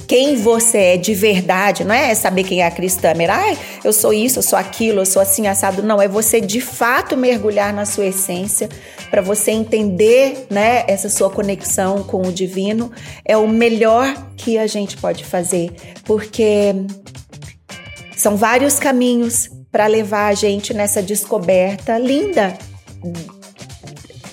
quem 0.06 0.36
você 0.36 0.78
é 0.78 0.96
de 0.96 1.14
verdade, 1.14 1.84
não 1.84 1.94
é 1.94 2.14
saber 2.14 2.44
quem 2.44 2.62
é 2.62 2.66
a 2.66 2.70
Cris 2.70 2.96
Tamer. 2.96 3.30
Ai, 3.30 3.58
eu 3.82 3.92
sou 3.92 4.12
isso, 4.12 4.38
eu 4.38 4.42
sou 4.42 4.58
aquilo, 4.58 5.00
eu 5.00 5.06
sou 5.06 5.20
assim 5.20 5.46
assado. 5.46 5.82
Não, 5.82 6.00
é 6.00 6.08
você 6.08 6.40
de 6.40 6.60
fato 6.60 7.16
mergulhar 7.16 7.72
na 7.72 7.84
sua 7.84 8.06
essência 8.06 8.68
para 9.10 9.20
você 9.20 9.50
entender, 9.50 10.46
né, 10.50 10.84
essa 10.86 11.08
sua 11.08 11.30
conexão 11.30 12.02
com 12.02 12.22
o 12.22 12.32
divino. 12.32 12.90
É 13.24 13.36
o 13.36 13.48
melhor 13.48 14.14
que 14.36 14.58
a 14.58 14.66
gente 14.66 14.96
pode 14.96 15.24
fazer, 15.24 15.72
porque 16.04 16.74
são 18.16 18.36
vários 18.36 18.78
caminhos 18.78 19.50
para 19.70 19.86
levar 19.86 20.28
a 20.28 20.34
gente 20.34 20.72
nessa 20.72 21.02
descoberta 21.02 21.98
linda 21.98 22.56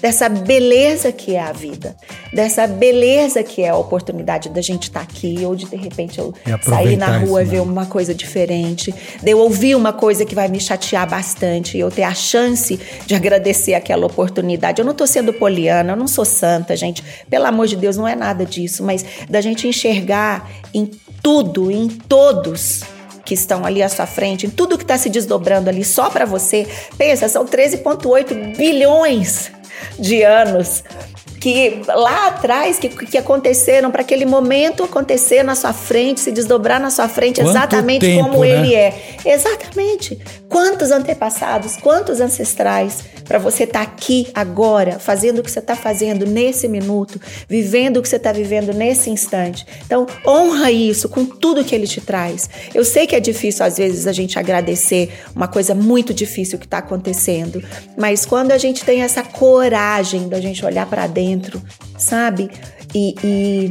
dessa 0.03 0.27
beleza 0.27 1.13
que 1.13 1.33
é 1.33 1.39
a 1.39 1.53
vida, 1.53 1.95
dessa 2.33 2.67
beleza 2.67 3.41
que 3.41 3.61
é 3.61 3.69
a 3.69 3.77
oportunidade 3.77 4.49
da 4.49 4.59
gente 4.59 4.83
estar 4.83 4.99
aqui 4.99 5.37
ou 5.45 5.55
de 5.55 5.63
de 5.63 5.77
repente 5.77 6.19
eu 6.19 6.33
sair 6.61 6.97
na 6.97 7.19
rua 7.19 7.41
e 7.41 7.45
isso, 7.45 7.51
ver 7.51 7.57
né? 7.59 7.63
uma 7.63 7.85
coisa 7.85 8.13
diferente, 8.13 8.93
de 9.21 9.31
eu 9.31 9.39
ouvir 9.39 9.75
uma 9.75 9.93
coisa 9.93 10.25
que 10.25 10.35
vai 10.35 10.49
me 10.49 10.59
chatear 10.59 11.09
bastante 11.09 11.77
e 11.77 11.79
eu 11.79 11.89
ter 11.89 12.03
a 12.03 12.13
chance 12.13 12.77
de 13.05 13.15
agradecer 13.15 13.75
aquela 13.75 14.05
oportunidade. 14.05 14.81
Eu 14.81 14.85
não 14.85 14.93
tô 14.93 15.07
sendo 15.07 15.31
poliana, 15.31 15.93
eu 15.93 15.95
não 15.95 16.07
sou 16.07 16.25
santa, 16.25 16.75
gente. 16.75 17.01
Pelo 17.29 17.45
amor 17.45 17.67
de 17.67 17.77
Deus, 17.77 17.95
não 17.95 18.05
é 18.05 18.13
nada 18.13 18.45
disso, 18.45 18.83
mas 18.83 19.05
da 19.29 19.39
gente 19.39 19.69
enxergar 19.69 20.51
em 20.73 20.91
tudo, 21.21 21.71
em 21.71 21.87
todos 21.87 22.81
que 23.23 23.33
estão 23.33 23.65
ali 23.65 23.81
à 23.81 23.87
sua 23.87 24.05
frente, 24.05 24.47
em 24.47 24.49
tudo 24.49 24.77
que 24.77 24.83
está 24.83 24.97
se 24.97 25.09
desdobrando 25.09 25.69
ali 25.69 25.85
só 25.85 26.09
para 26.09 26.25
você. 26.25 26.67
Pensa, 26.97 27.29
são 27.29 27.45
13,8 27.45 28.57
bilhões 28.57 29.62
de 29.97 30.25
anos 30.25 30.83
que 31.43 31.81
lá 31.87 32.27
atrás 32.27 32.79
que, 32.79 32.87
que 32.87 33.17
aconteceram 33.17 33.91
para 33.91 33.99
aquele 33.99 34.25
momento 34.25 34.81
acontecer 34.81 35.43
na 35.43 35.55
sua 35.55 35.73
frente, 35.73 36.21
se 36.21 36.31
desdobrar 36.31 36.79
na 36.79 36.89
sua 36.89 37.09
frente 37.09 37.41
Quanto 37.41 37.49
exatamente 37.49 38.05
tempo, 38.05 38.23
como 38.23 38.39
né? 38.45 38.49
ele 38.49 38.73
é. 38.73 38.93
Exatamente. 39.25 40.17
Quantos 40.47 40.89
antepassados, 40.89 41.75
quantos 41.75 42.21
ancestrais 42.21 43.03
para 43.25 43.39
você 43.39 43.63
estar 43.63 43.81
aqui 43.81 44.27
agora, 44.33 44.99
fazendo 44.99 45.39
o 45.39 45.43
que 45.43 45.51
você 45.51 45.59
está 45.59 45.75
fazendo 45.75 46.25
nesse 46.25 46.67
minuto, 46.67 47.19
vivendo 47.49 47.97
o 47.97 48.01
que 48.01 48.07
você 48.07 48.17
está 48.17 48.31
vivendo 48.31 48.73
nesse 48.73 49.09
instante. 49.09 49.65
Então, 49.85 50.05
honra 50.25 50.71
isso 50.71 51.09
com 51.09 51.25
tudo 51.25 51.63
que 51.63 51.73
ele 51.73 51.87
te 51.87 51.99
traz. 51.99 52.49
Eu 52.73 52.85
sei 52.85 53.05
que 53.05 53.15
é 53.15 53.19
difícil 53.19 53.65
às 53.65 53.77
vezes 53.77 54.07
a 54.07 54.13
gente 54.13 54.37
agradecer 54.39 55.11
uma 55.35 55.47
coisa 55.47 55.75
muito 55.75 56.13
difícil 56.13 56.57
que 56.57 56.65
está 56.65 56.77
acontecendo, 56.77 57.61
mas 57.97 58.25
quando 58.25 58.51
a 58.51 58.57
gente 58.57 58.85
tem 58.85 59.01
essa 59.01 59.23
coragem 59.23 60.29
da 60.29 60.39
gente 60.39 60.65
olhar 60.65 60.85
para 60.85 61.07
dentro, 61.07 61.32
sabe? 61.97 62.49
E, 62.93 63.15
e, 63.23 63.69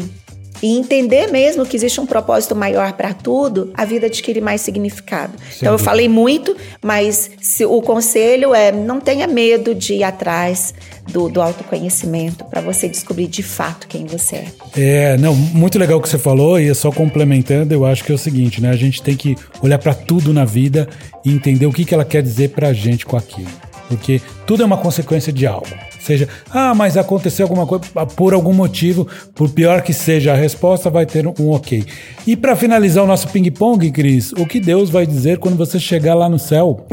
e 0.63 0.79
entender 0.79 1.29
mesmo 1.33 1.67
que 1.67 1.77
existe 1.77 2.01
um 2.01 2.07
propósito 2.07 2.55
maior 2.55 2.93
para 2.93 3.13
tudo, 3.13 3.73
a 3.75 3.85
vida 3.85 4.07
adquire 4.07 4.41
mais 4.41 4.61
significado. 4.61 5.33
então 5.57 5.73
eu 5.73 5.79
falei 5.79 6.09
muito, 6.09 6.57
mas 6.83 7.31
se- 7.41 7.65
o 7.67 7.83
conselho 7.83 8.55
é 8.55 8.71
não 8.71 9.01
tenha 9.01 9.27
medo 9.27 9.75
de 9.75 9.95
ir 9.95 10.05
atrás 10.05 10.73
do, 11.13 11.29
do 11.29 11.43
autoconhecimento 11.43 12.45
para 12.45 12.61
você 12.61 12.89
descobrir 12.89 13.27
de 13.27 13.43
fato 13.43 13.89
quem 13.89 14.07
você 14.07 14.37
é. 14.37 14.47
É, 14.77 15.17
não, 15.17 15.35
muito 15.35 15.79
legal 15.79 15.99
o 15.99 16.03
que 16.03 16.09
você 16.09 16.19
falou 16.19 16.61
e 16.61 16.73
só 16.77 16.93
complementando, 16.93 17.75
eu 17.75 17.85
acho 17.85 18.05
que 18.05 18.13
é 18.13 18.15
o 18.15 18.19
seguinte, 18.19 18.61
né? 18.61 18.71
A 18.71 18.77
gente 18.77 19.03
tem 19.03 19.17
que 19.17 19.37
olhar 19.61 19.79
pra 19.79 19.95
tudo 19.95 20.33
na 20.33 20.45
vida 20.45 20.89
e 21.25 21.33
entender 21.33 21.67
o 21.67 21.73
que, 21.73 21.85
que 21.85 21.93
ela 21.93 22.05
quer 22.05 22.23
dizer 22.23 22.51
pra 22.51 22.73
gente 22.73 23.05
com 23.05 23.17
aquilo. 23.17 23.51
Porque 23.89 24.21
tudo 24.53 24.65
é 24.65 24.67
uma 24.67 24.77
consequência 24.77 25.33
de 25.33 25.47
algo. 25.47 25.67
Seja, 25.99 26.29
ah, 26.51 26.75
mas 26.75 26.99
aconteceu 26.99 27.47
alguma 27.47 27.67
coisa 27.67 27.87
por 28.15 28.35
algum 28.35 28.53
motivo, 28.53 29.09
por 29.35 29.49
pior 29.49 29.81
que 29.81 29.95
seja 29.95 30.35
a 30.35 30.37
resposta, 30.37 30.91
vai 30.91 31.07
ter 31.07 31.27
um 31.27 31.51
ok. 31.53 31.83
E 32.27 32.37
pra 32.37 32.55
finalizar 32.55 33.03
o 33.03 33.07
nosso 33.07 33.29
ping-pong, 33.29 33.91
Cris, 33.91 34.31
o 34.33 34.45
que 34.45 34.61
Deus 34.61 34.91
vai 34.91 35.07
dizer 35.07 35.39
quando 35.39 35.57
você 35.57 35.81
chegar 35.81 36.15
lá 36.15 36.29
no 36.29 36.39
céu? 36.39 36.87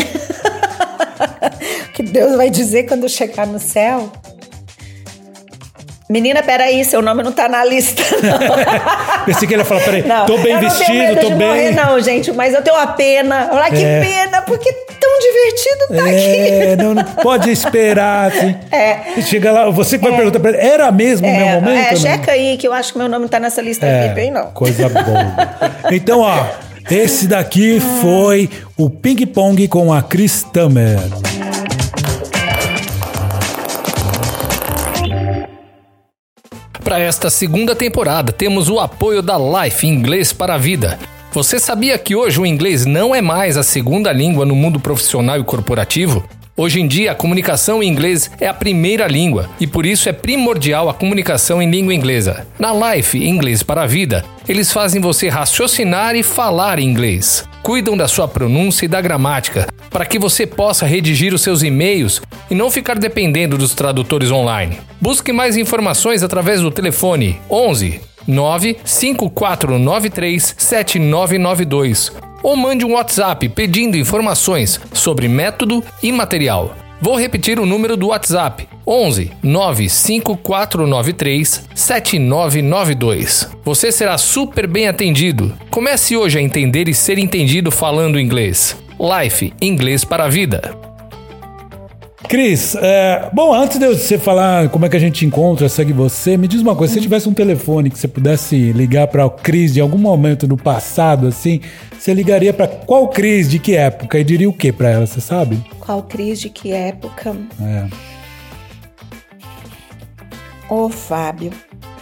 O 1.90 2.02
que 2.02 2.12
Deus 2.14 2.38
vai 2.38 2.50
dizer 2.50 2.84
quando 2.84 3.10
chegar 3.10 3.46
no 3.46 3.60
céu? 3.60 4.10
Menina, 6.12 6.42
peraí, 6.42 6.84
seu 6.84 7.04
nome 7.04 7.22
não 7.22 7.32
tá 7.32 7.48
na 7.48 7.64
lista, 7.64 8.02
não. 8.24 8.40
Pensei 9.28 9.48
que 9.48 9.54
ele 9.54 9.62
ia 9.62 9.66
falar, 9.66 9.82
peraí, 9.82 10.02
Não, 10.08 10.26
tô 10.26 10.40
bem 10.40 10.54
não 10.56 10.62
vestido, 10.62 11.20
tô 11.22 11.30
bem. 11.30 11.48
Morrer, 11.48 11.72
não, 11.72 12.00
gente, 12.00 12.32
mas 12.32 12.52
eu 12.56 12.64
tenho 12.64 12.76
uma 12.78 12.88
pena. 12.88 13.50
Olha 13.52 13.70
que 13.70 13.84
É. 13.84 14.00
pena, 14.02 14.42
porque 14.42 14.70
é 14.70 14.74
tão 15.00 15.20
divertido 15.20 16.04
tá 16.04 16.10
É, 16.12 16.74
aqui. 16.74 16.84
não, 16.84 16.96
não 16.96 17.04
pode 17.22 17.52
esperar, 17.52 18.32
assim. 18.32 18.56
É. 18.72 19.22
Chega 19.22 19.52
lá, 19.52 19.70
você 19.70 20.00
que 20.00 20.04
vai 20.08 20.16
perguntar 20.16 20.40
pra 20.40 20.50
ele, 20.50 20.58
era 20.60 20.92
mesmo 20.92 21.28
o 21.28 21.32
meu 21.32 21.46
É, 21.46 21.56
momento? 21.60 21.78
é, 21.78 21.90
não? 21.92 21.98
checa 21.98 22.32
aí 22.32 22.58
que 22.58 22.68
eu 22.68 22.74
acho 22.74 22.92
que 22.94 22.98
meu 22.98 23.08
nome 23.08 23.22
não 23.22 23.30
tá 23.30 23.40
nessa 23.40 23.62
lista 23.62 23.86
É, 23.86 24.12
hein, 24.20 24.32
não. 24.32 24.48
coisa 24.48 24.90
boa. 24.90 25.76
Então, 25.92 26.22
ó, 26.22 26.44
esse 26.90 27.28
daqui 27.28 27.80
foi 28.02 28.50
o 28.76 28.90
Ping 28.90 29.28
Pong 29.28 29.68
com 29.68 29.94
a 29.94 30.02
Chris 30.02 30.42
Tamer. 30.42 30.98
Para 36.90 37.02
esta 37.02 37.30
segunda 37.30 37.76
temporada, 37.76 38.32
temos 38.32 38.68
o 38.68 38.80
apoio 38.80 39.22
da 39.22 39.38
Life 39.38 39.86
Inglês 39.86 40.34
para 40.34 40.56
a 40.56 40.58
Vida. 40.58 40.98
Você 41.32 41.60
sabia 41.60 41.96
que 42.00 42.16
hoje 42.16 42.42
o 42.42 42.48
inglês 42.48 42.84
não 42.84 43.14
é 43.14 43.22
mais 43.22 43.58
a 43.58 43.62
segunda 43.62 44.12
língua 44.12 44.44
no 44.44 44.56
mundo 44.56 44.80
profissional 44.80 45.40
e 45.40 45.44
corporativo? 45.44 46.28
Hoje 46.58 46.82
em 46.82 46.88
dia, 46.88 47.12
a 47.12 47.16
comunicação 47.16 47.84
em 47.84 47.88
inglês 47.88 48.32
é 48.42 48.48
a 48.48 48.56
primeira 48.56 49.06
língua 49.06 49.48
e 49.60 49.68
por 49.68 49.86
isso 49.86 50.10
é 50.10 50.12
primordial 50.12 50.90
a 50.90 50.94
comunicação 50.96 51.62
em 51.62 51.70
língua 51.70 51.94
inglesa. 51.94 52.48
Na 52.58 52.74
Life 52.74 53.24
Inglês 53.24 53.62
para 53.62 53.84
a 53.84 53.86
Vida, 53.86 54.26
eles 54.48 54.74
fazem 54.74 55.00
você 55.00 55.30
raciocinar 55.30 56.16
e 56.16 56.24
falar 56.24 56.80
inglês. 56.80 57.48
Cuidam 57.62 57.96
da 57.96 58.08
sua 58.08 58.28
pronúncia 58.28 58.86
e 58.86 58.90
da 58.90 59.00
gramática 59.00 59.68
para 59.90 60.06
que 60.06 60.18
você 60.18 60.48
possa 60.48 60.86
redigir 60.86 61.34
os 61.34 61.42
seus 61.42 61.62
e-mails 61.64 62.22
e 62.50 62.56
não 62.56 62.72
ficar 62.72 62.98
dependendo 62.98 63.58
dos 63.58 63.76
tradutores 63.76 64.32
online. 64.32 64.80
Busque 65.00 65.32
mais 65.32 65.56
informações 65.58 66.24
através 66.24 66.62
do 66.62 66.72
telefone 66.72 67.40
11 67.50 68.02
95493 68.28 70.56
7992 70.58 72.12
ou 72.42 72.56
mande 72.56 72.86
um 72.86 72.94
WhatsApp 72.94 73.50
pedindo 73.50 73.98
informações 73.98 74.80
sobre 74.94 75.28
método 75.28 75.84
e 76.02 76.10
material. 76.12 76.74
Vou 77.02 77.18
repetir 77.18 77.60
o 77.60 77.66
número 77.66 77.96
do 77.96 78.08
WhatsApp: 78.08 78.68
11 78.86 79.32
95493 79.42 81.70
7992. 81.74 83.50
Você 83.64 83.90
será 83.92 84.18
super 84.18 84.68
bem 84.68 84.88
atendido. 84.88 85.54
Comece 85.70 86.18
hoje 86.18 86.40
a 86.40 86.42
entender 86.42 86.90
e 86.90 86.94
ser 86.94 87.18
entendido 87.18 87.72
falando 87.72 88.20
inglês. 88.20 88.76
Life 89.00 89.54
Inglês 89.62 90.04
para 90.04 90.26
a 90.26 90.30
Vida. 90.30 90.89
Cris, 92.28 92.76
é, 92.76 93.30
bom, 93.32 93.54
antes 93.54 93.80
de 93.80 93.88
você 93.88 94.18
falar 94.18 94.70
como 94.70 94.86
é 94.86 94.90
que 94.90 94.98
a 94.98 95.00
gente 95.00 95.26
encontra, 95.26 95.70
segue 95.70 95.94
você, 95.94 96.36
me 96.36 96.48
diz 96.48 96.62
uma 96.62 96.76
coisa: 96.76 96.94
se 96.94 97.00
você 97.00 97.04
tivesse 97.04 97.30
um 97.30 97.34
telefone 97.34 97.90
que 97.90 97.98
você 97.98 98.08
pudesse 98.08 98.74
ligar 98.74 99.08
para 99.08 99.26
o 99.26 99.30
Cris 99.30 99.74
de 99.74 99.80
algum 99.80 99.98
momento 99.98 100.46
do 100.46 100.58
passado, 100.58 101.28
assim, 101.28 101.62
você 101.98 102.14
ligaria 102.14 102.54
para 102.54 102.68
qual 102.68 103.08
Cris, 103.08 103.50
de 103.50 103.58
que 103.58 103.76
época? 103.76 104.20
E 104.20 104.24
diria 104.24 104.50
o 104.50 104.54
que 104.54 104.72
para 104.72 104.90
ela, 104.90 105.08
você 105.08 105.22
sabe? 105.22 105.64
Qual 105.80 106.04
Cris 106.04 106.42
de 106.42 106.50
que 106.50 106.72
época? 106.72 107.36
É. 107.62 107.88
Ô, 110.70 110.90
Fábio, 110.90 111.52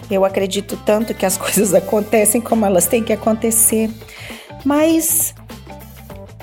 eu 0.10 0.26
acredito 0.26 0.78
tanto 0.84 1.14
que 1.14 1.26
as 1.26 1.38
coisas 1.38 1.76
acontecem 1.76 2.42
como 2.42 2.66
elas 2.66 2.88
têm 2.88 3.04
que 3.04 3.14
acontecer, 3.14 3.90
mas 4.66 5.36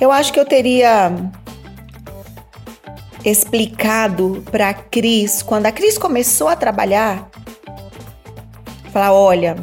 eu 0.00 0.12
acho 0.12 0.32
que 0.32 0.38
eu 0.38 0.44
teria 0.44 1.12
explicado 3.24 4.42
para 4.50 4.70
a 4.70 4.74
Cris, 4.74 5.42
quando 5.42 5.66
a 5.66 5.72
Cris 5.72 5.96
começou 5.96 6.48
a 6.48 6.56
trabalhar, 6.56 7.28
falar: 8.92 9.12
olha, 9.12 9.56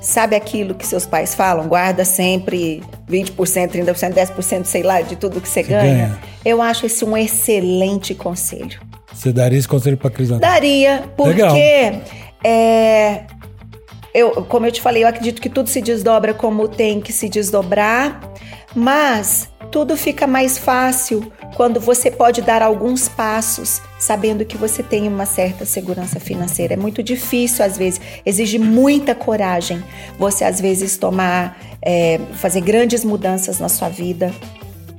sabe 0.00 0.36
aquilo 0.36 0.74
que 0.74 0.86
seus 0.86 1.06
pais 1.06 1.34
falam? 1.34 1.66
Guarda 1.68 2.04
sempre 2.04 2.82
20%, 3.08 3.34
30%, 3.70 4.14
10%, 4.14 4.64
sei 4.64 4.82
lá, 4.82 5.00
de 5.00 5.16
tudo 5.16 5.40
que 5.40 5.48
você 5.48 5.62
ganha. 5.62 5.82
ganha. 5.82 6.18
Eu 6.44 6.62
acho 6.62 6.86
esse 6.86 7.04
um 7.04 7.16
excelente 7.16 8.14
conselho. 8.14 8.80
Você 9.12 9.32
daria 9.32 9.58
esse 9.58 9.68
conselho 9.68 9.96
para 9.96 10.10
Cris? 10.10 10.30
Natal? 10.30 10.50
Daria, 10.50 11.04
porque 11.16 11.42
Legal. 11.42 11.56
é, 12.44 13.24
eu, 14.14 14.44
como 14.44 14.66
eu 14.66 14.72
te 14.72 14.80
falei, 14.80 15.04
eu 15.04 15.08
acredito 15.08 15.40
que 15.40 15.48
tudo 15.48 15.68
se 15.68 15.80
desdobra 15.80 16.32
como 16.32 16.66
tem 16.68 17.00
que 17.00 17.12
se 17.12 17.28
desdobrar, 17.28 18.20
mas 18.74 19.48
tudo 19.70 19.96
fica 19.96 20.26
mais 20.26 20.58
fácil 20.58 21.32
quando 21.56 21.78
você 21.80 22.10
pode 22.10 22.42
dar 22.42 22.62
alguns 22.62 23.08
passos 23.08 23.80
sabendo 23.98 24.44
que 24.44 24.56
você 24.56 24.82
tem 24.82 25.06
uma 25.06 25.26
certa 25.26 25.64
segurança 25.64 26.18
financeira. 26.18 26.74
É 26.74 26.76
muito 26.76 27.02
difícil 27.02 27.64
às 27.64 27.76
vezes, 27.76 28.00
exige 28.24 28.58
muita 28.58 29.14
coragem 29.14 29.82
você 30.18 30.44
às 30.44 30.60
vezes 30.60 30.96
tomar, 30.96 31.58
é, 31.82 32.18
fazer 32.34 32.60
grandes 32.62 33.04
mudanças 33.04 33.58
na 33.58 33.68
sua 33.68 33.88
vida 33.88 34.32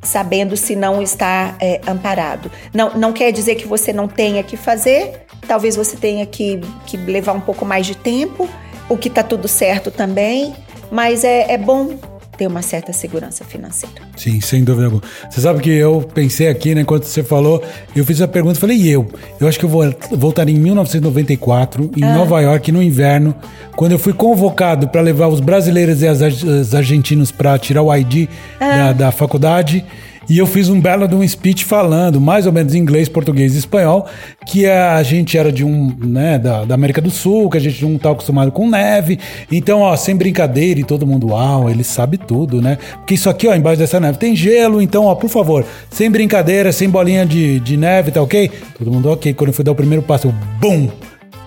sabendo 0.03 0.57
se 0.57 0.75
não 0.75 1.01
está 1.01 1.55
é, 1.59 1.79
amparado. 1.85 2.51
Não, 2.73 2.97
não 2.97 3.13
quer 3.13 3.31
dizer 3.31 3.55
que 3.55 3.67
você 3.67 3.93
não 3.93 4.07
tenha 4.07 4.41
que 4.41 4.57
fazer, 4.57 5.25
talvez 5.47 5.75
você 5.75 5.95
tenha 5.95 6.25
que, 6.25 6.59
que 6.87 6.97
levar 6.97 7.33
um 7.33 7.41
pouco 7.41 7.65
mais 7.65 7.85
de 7.85 7.95
tempo, 7.95 8.49
o 8.89 8.97
que 8.97 9.09
está 9.09 9.21
tudo 9.21 9.47
certo 9.47 9.91
também, 9.91 10.55
mas 10.91 11.23
é, 11.23 11.51
é 11.51 11.57
bom 11.57 11.99
ter 12.41 12.47
uma 12.47 12.63
certa 12.63 12.91
segurança 12.91 13.45
financeira. 13.45 14.01
Sim, 14.17 14.41
sem 14.41 14.63
dúvida 14.63 14.85
alguma. 14.85 15.03
Você 15.29 15.41
sabe 15.41 15.61
que 15.61 15.69
eu 15.69 16.01
pensei 16.01 16.47
aqui, 16.47 16.73
né, 16.73 16.81
enquanto 16.81 17.03
você 17.03 17.23
falou, 17.23 17.63
eu 17.95 18.03
fiz 18.03 18.19
a 18.19 18.27
pergunta, 18.27 18.59
falei, 18.59 18.77
e 18.77 18.89
eu? 18.89 19.07
Eu 19.39 19.47
acho 19.47 19.59
que 19.59 19.65
eu 19.65 19.69
vou 19.69 19.83
voltaria 20.13 20.55
em 20.55 20.59
1994, 20.59 21.91
em 21.95 21.99
Nova 21.99 22.41
York, 22.41 22.71
no 22.71 22.81
inverno, 22.81 23.35
quando 23.75 23.91
eu 23.91 23.99
fui 23.99 24.11
convocado 24.11 24.87
para 24.87 25.01
levar 25.01 25.27
os 25.27 25.39
brasileiros 25.39 26.01
e 26.01 26.07
as, 26.07 26.19
os 26.41 26.73
argentinos 26.73 27.29
para 27.29 27.59
tirar 27.59 27.83
o 27.83 27.95
ID 27.95 28.27
da, 28.59 28.91
da 28.91 29.11
faculdade. 29.11 29.85
E 30.29 30.37
eu 30.37 30.45
fiz 30.45 30.69
um 30.69 30.79
belo 30.79 31.07
de 31.07 31.15
um 31.15 31.27
speech 31.27 31.65
falando, 31.65 32.21
mais 32.21 32.45
ou 32.45 32.51
menos 32.51 32.75
em 32.75 32.77
inglês, 32.77 33.09
português 33.09 33.55
e 33.55 33.57
espanhol, 33.57 34.07
que 34.45 34.67
a 34.67 35.01
gente 35.03 35.37
era 35.37 35.51
de 35.51 35.65
um, 35.65 35.95
né, 35.99 36.37
da, 36.37 36.63
da 36.63 36.75
América 36.75 37.01
do 37.01 37.09
Sul, 37.09 37.49
que 37.49 37.57
a 37.57 37.61
gente 37.61 37.83
não 37.83 37.97
tá 37.97 38.11
acostumado 38.11 38.51
com 38.51 38.69
neve. 38.69 39.19
Então, 39.51 39.81
ó, 39.81 39.95
sem 39.95 40.15
brincadeira, 40.15 40.79
e 40.79 40.83
todo 40.83 41.07
mundo, 41.07 41.29
uau, 41.29 41.69
ele 41.69 41.83
sabe 41.83 42.17
tudo, 42.17 42.61
né? 42.61 42.77
Porque 42.97 43.15
isso 43.15 43.29
aqui, 43.29 43.47
ó, 43.47 43.55
embaixo 43.55 43.79
dessa 43.79 43.99
neve 43.99 44.17
tem 44.17 44.35
gelo, 44.35 44.81
então, 44.81 45.05
ó, 45.05 45.15
por 45.15 45.29
favor, 45.29 45.65
sem 45.89 46.09
brincadeira, 46.09 46.71
sem 46.71 46.89
bolinha 46.89 47.25
de, 47.25 47.59
de 47.59 47.75
neve, 47.75 48.11
tá 48.11 48.21
ok? 48.21 48.51
Todo 48.77 48.91
mundo 48.91 49.09
ok. 49.09 49.33
Quando 49.33 49.49
eu 49.49 49.53
fui 49.53 49.65
dar 49.65 49.71
o 49.71 49.75
primeiro 49.75 50.03
passo, 50.03 50.27
eu, 50.27 50.33
bum, 50.59 50.87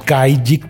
caí 0.04 0.36
de 0.36 0.60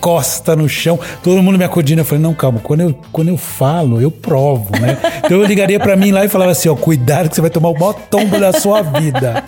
costa 0.00 0.54
no 0.54 0.68
chão, 0.68 0.98
todo 1.22 1.42
mundo 1.42 1.58
me 1.58 1.64
acudindo. 1.64 2.00
Eu 2.00 2.04
falei, 2.04 2.22
não, 2.22 2.34
calma, 2.34 2.60
quando 2.62 2.80
eu, 2.80 2.94
quando 3.12 3.28
eu 3.28 3.36
falo, 3.36 4.00
eu 4.00 4.10
provo, 4.10 4.70
né? 4.80 4.98
Então 5.24 5.38
eu 5.40 5.44
ligaria 5.44 5.78
pra 5.78 5.96
mim 5.96 6.10
lá 6.10 6.24
e 6.24 6.28
falava 6.28 6.52
assim, 6.52 6.68
ó, 6.68 6.74
cuidado 6.74 7.28
que 7.28 7.34
você 7.34 7.40
vai 7.40 7.50
tomar 7.50 7.70
o 7.70 7.74
maior 7.74 7.94
tombo 7.94 8.38
da 8.38 8.52
sua 8.52 8.82
vida. 8.82 9.44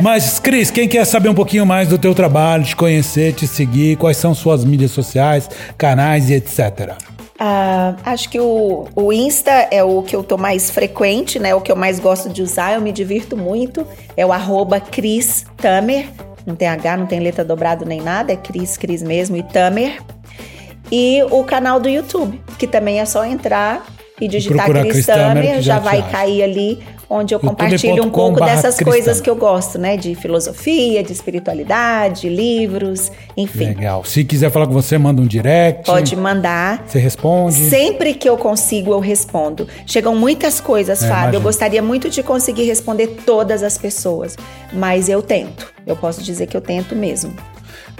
Mas, 0.00 0.38
Cris, 0.38 0.70
quem 0.70 0.88
quer 0.88 1.04
saber 1.04 1.28
um 1.28 1.34
pouquinho 1.34 1.66
mais 1.66 1.88
do 1.88 1.98
teu 1.98 2.14
trabalho, 2.14 2.64
te 2.64 2.76
conhecer, 2.76 3.32
te 3.32 3.46
seguir, 3.46 3.96
quais 3.96 4.16
são 4.16 4.34
suas 4.34 4.64
mídias 4.64 4.90
sociais, 4.90 5.48
canais 5.76 6.30
e 6.30 6.34
etc. 6.34 6.96
Ah, 7.38 7.94
acho 8.04 8.28
que 8.28 8.40
o, 8.40 8.88
o 8.96 9.12
Insta 9.12 9.68
é 9.70 9.82
o 9.82 10.02
que 10.02 10.16
eu 10.16 10.24
tô 10.24 10.36
mais 10.36 10.70
frequente, 10.70 11.38
né? 11.38 11.54
O 11.54 11.60
que 11.60 11.70
eu 11.70 11.76
mais 11.76 12.00
gosto 12.00 12.28
de 12.28 12.42
usar, 12.42 12.74
eu 12.74 12.80
me 12.80 12.90
divirto 12.90 13.36
muito. 13.36 13.86
É 14.16 14.26
o 14.26 14.32
arroba 14.32 14.80
Cris 14.80 15.46
Tamer. 15.56 16.08
Não 16.48 16.56
tem 16.56 16.66
H, 16.66 16.96
não 16.96 17.04
tem 17.04 17.20
letra 17.20 17.44
dobrado 17.44 17.84
nem 17.84 18.00
nada, 18.00 18.32
é 18.32 18.36
Cris, 18.36 18.78
Cris 18.78 19.02
mesmo 19.02 19.36
e 19.36 19.42
Tamer. 19.42 20.00
E 20.90 21.22
o 21.30 21.44
canal 21.44 21.78
do 21.78 21.90
YouTube, 21.90 22.40
que 22.58 22.66
também 22.66 23.00
é 23.00 23.04
só 23.04 23.22
entrar 23.22 23.84
e 24.18 24.26
digitar 24.26 24.64
Cris 24.66 25.04
Tamer, 25.04 25.56
já, 25.56 25.60
já 25.60 25.78
vai 25.78 26.10
cair 26.10 26.42
ali 26.42 26.82
onde 27.10 27.34
eu 27.34 27.40
compartilho 27.40 28.04
um 28.04 28.10
pouco 28.10 28.38
dessas 28.40 28.76
Cris 28.76 28.88
coisas 28.88 29.20
que 29.20 29.30
eu 29.30 29.36
gosto, 29.36 29.78
né? 29.78 29.96
De 29.96 30.14
filosofia, 30.14 31.02
de 31.02 31.12
espiritualidade, 31.12 32.28
livros, 32.28 33.10
enfim. 33.36 33.66
Legal. 33.68 34.04
Se 34.04 34.24
quiser 34.24 34.50
falar 34.50 34.66
com 34.66 34.72
você, 34.72 34.98
manda 34.98 35.22
um 35.22 35.26
direct. 35.26 35.86
Pode 35.86 36.14
mandar. 36.16 36.84
Você 36.86 36.98
responde. 36.98 37.54
Sempre 37.54 38.14
que 38.14 38.28
eu 38.28 38.36
consigo, 38.36 38.92
eu 38.92 39.00
respondo. 39.00 39.66
Chegam 39.86 40.14
muitas 40.14 40.60
coisas, 40.60 41.02
É, 41.02 41.06
Fábio. 41.08 41.16
imagino. 41.18 41.36
Eu 41.36 41.40
gostaria 41.40 41.82
muito 41.82 42.10
de 42.10 42.22
conseguir 42.22 42.64
responder 42.64 43.06
todas 43.24 43.62
as 43.62 43.78
pessoas, 43.78 44.36
mas 44.72 45.08
eu 45.08 45.22
tento. 45.22 45.72
Eu 45.86 45.96
posso 45.96 46.22
dizer 46.22 46.46
que 46.46 46.56
eu 46.56 46.60
tento 46.60 46.94
mesmo. 46.94 47.32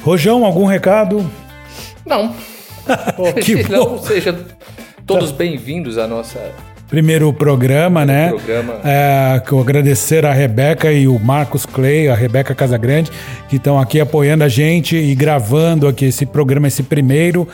Rojão, 0.03 0.45
algum 0.45 0.65
recado? 0.67 1.29
Não. 2.05 2.35
que 3.43 3.55
Hoje 3.55 3.69
não, 3.73 3.85
bom. 3.97 3.99
sejam 4.03 4.37
todos 5.07 5.31
bem-vindos 5.33 5.99
à 5.99 6.07
nossa. 6.07 6.39
Primeiro 6.89 7.31
programa, 7.35 8.07
né? 8.07 8.31
programa. 8.31 8.81
É, 8.83 9.43
que 9.47 9.53
eu 9.53 9.61
agradecer 9.61 10.25
a 10.25 10.33
Rebeca 10.33 10.91
e 10.91 11.07
o 11.07 11.19
Marcos 11.19 11.67
Clay, 11.67 12.09
a 12.09 12.15
Rebeca 12.15 12.55
Casagrande, 12.55 13.13
que 13.47 13.57
estão 13.57 13.79
aqui 13.79 14.01
apoiando 14.01 14.43
a 14.43 14.49
gente 14.49 14.97
e 14.97 15.15
gravando 15.15 15.87
aqui 15.87 16.07
esse 16.07 16.25
programa, 16.25 16.67
esse 16.67 16.83
primeiro. 16.83 17.47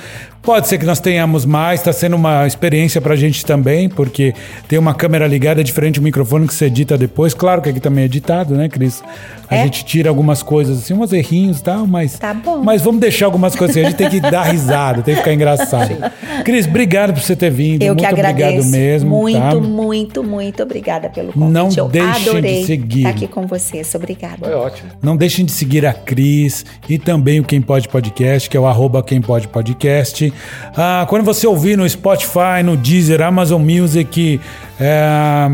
Pode 0.44 0.68
ser 0.68 0.76
que 0.76 0.84
nós 0.84 1.00
tenhamos 1.00 1.46
mais, 1.46 1.80
está 1.80 1.90
sendo 1.92 2.16
uma 2.16 2.46
experiência 2.46 3.00
para 3.00 3.14
a 3.14 3.16
gente 3.16 3.46
também, 3.46 3.88
porque 3.88 4.34
tem 4.68 4.78
uma 4.78 4.92
câmera 4.92 5.26
ligada, 5.26 5.62
é 5.62 5.64
diferente 5.64 5.98
do 5.98 6.02
microfone 6.02 6.46
que 6.46 6.52
você 6.52 6.66
edita 6.66 6.98
depois. 6.98 7.32
Claro 7.32 7.62
que 7.62 7.70
aqui 7.70 7.80
também 7.80 8.02
é 8.02 8.04
editado, 8.04 8.54
né, 8.54 8.68
Cris? 8.68 9.02
A 9.48 9.56
É? 9.56 9.64
gente 9.64 9.84
tira 9.84 10.08
algumas 10.10 10.42
coisas, 10.42 10.78
assim, 10.78 10.92
uns 10.94 11.12
errinhos 11.12 11.60
e 11.60 11.62
tal, 11.62 11.86
mas. 11.86 12.18
Tá 12.18 12.34
bom. 12.34 12.62
Mas 12.62 12.82
vamos 12.82 13.00
deixar 13.00 13.24
algumas 13.26 13.54
coisas 13.56 13.74
assim, 13.76 13.86
a 13.86 13.90
gente 13.90 13.96
tem 13.98 14.10
que 14.10 14.20
dar 14.20 14.42
risada, 14.42 15.02
tem 15.02 15.14
que 15.14 15.20
ficar 15.20 15.32
engraçado. 15.32 15.96
Cris, 16.44 16.66
obrigado 16.66 17.14
por 17.14 17.22
você 17.22 17.34
ter 17.36 17.50
vindo. 17.50 17.82
Eu 17.82 17.94
muito 17.94 18.00
que 18.00 18.06
agradeço. 18.06 18.48
obrigado 18.58 18.70
mesmo. 18.70 19.10
muito, 19.10 19.38
tá? 19.38 19.54
muito, 19.54 20.22
muito 20.24 20.62
obrigada 20.62 21.08
pelo 21.08 21.32
convite. 21.32 21.52
Não 21.52 21.68
eu 21.76 21.88
deixem 21.88 22.22
de 22.22 22.28
adorei 22.28 22.64
seguir. 22.64 22.98
estar 22.98 23.10
aqui 23.10 23.26
com 23.28 23.46
vocês. 23.46 23.94
Obrigada. 23.94 24.36
Foi 24.40 24.52
ótimo. 24.54 24.90
Não 25.02 25.16
deixem 25.16 25.44
de 25.44 25.52
seguir 25.52 25.86
a 25.86 25.92
Cris 25.94 26.64
e 26.88 26.98
também 26.98 27.40
o 27.40 27.44
Quem 27.44 27.62
Pode 27.62 27.88
Podcast, 27.88 28.50
que 28.50 28.56
é 28.56 28.60
o 28.60 28.66
arroba 28.66 29.02
Quem 29.02 29.20
Pode 29.22 29.48
Podcast. 29.48 30.33
Ah, 30.76 31.06
quando 31.08 31.24
você 31.24 31.46
ouvir 31.46 31.76
no 31.76 31.88
Spotify, 31.88 32.62
no 32.64 32.76
Deezer, 32.76 33.20
Amazon 33.22 33.60
Music, 33.62 34.40
é, 34.80 35.48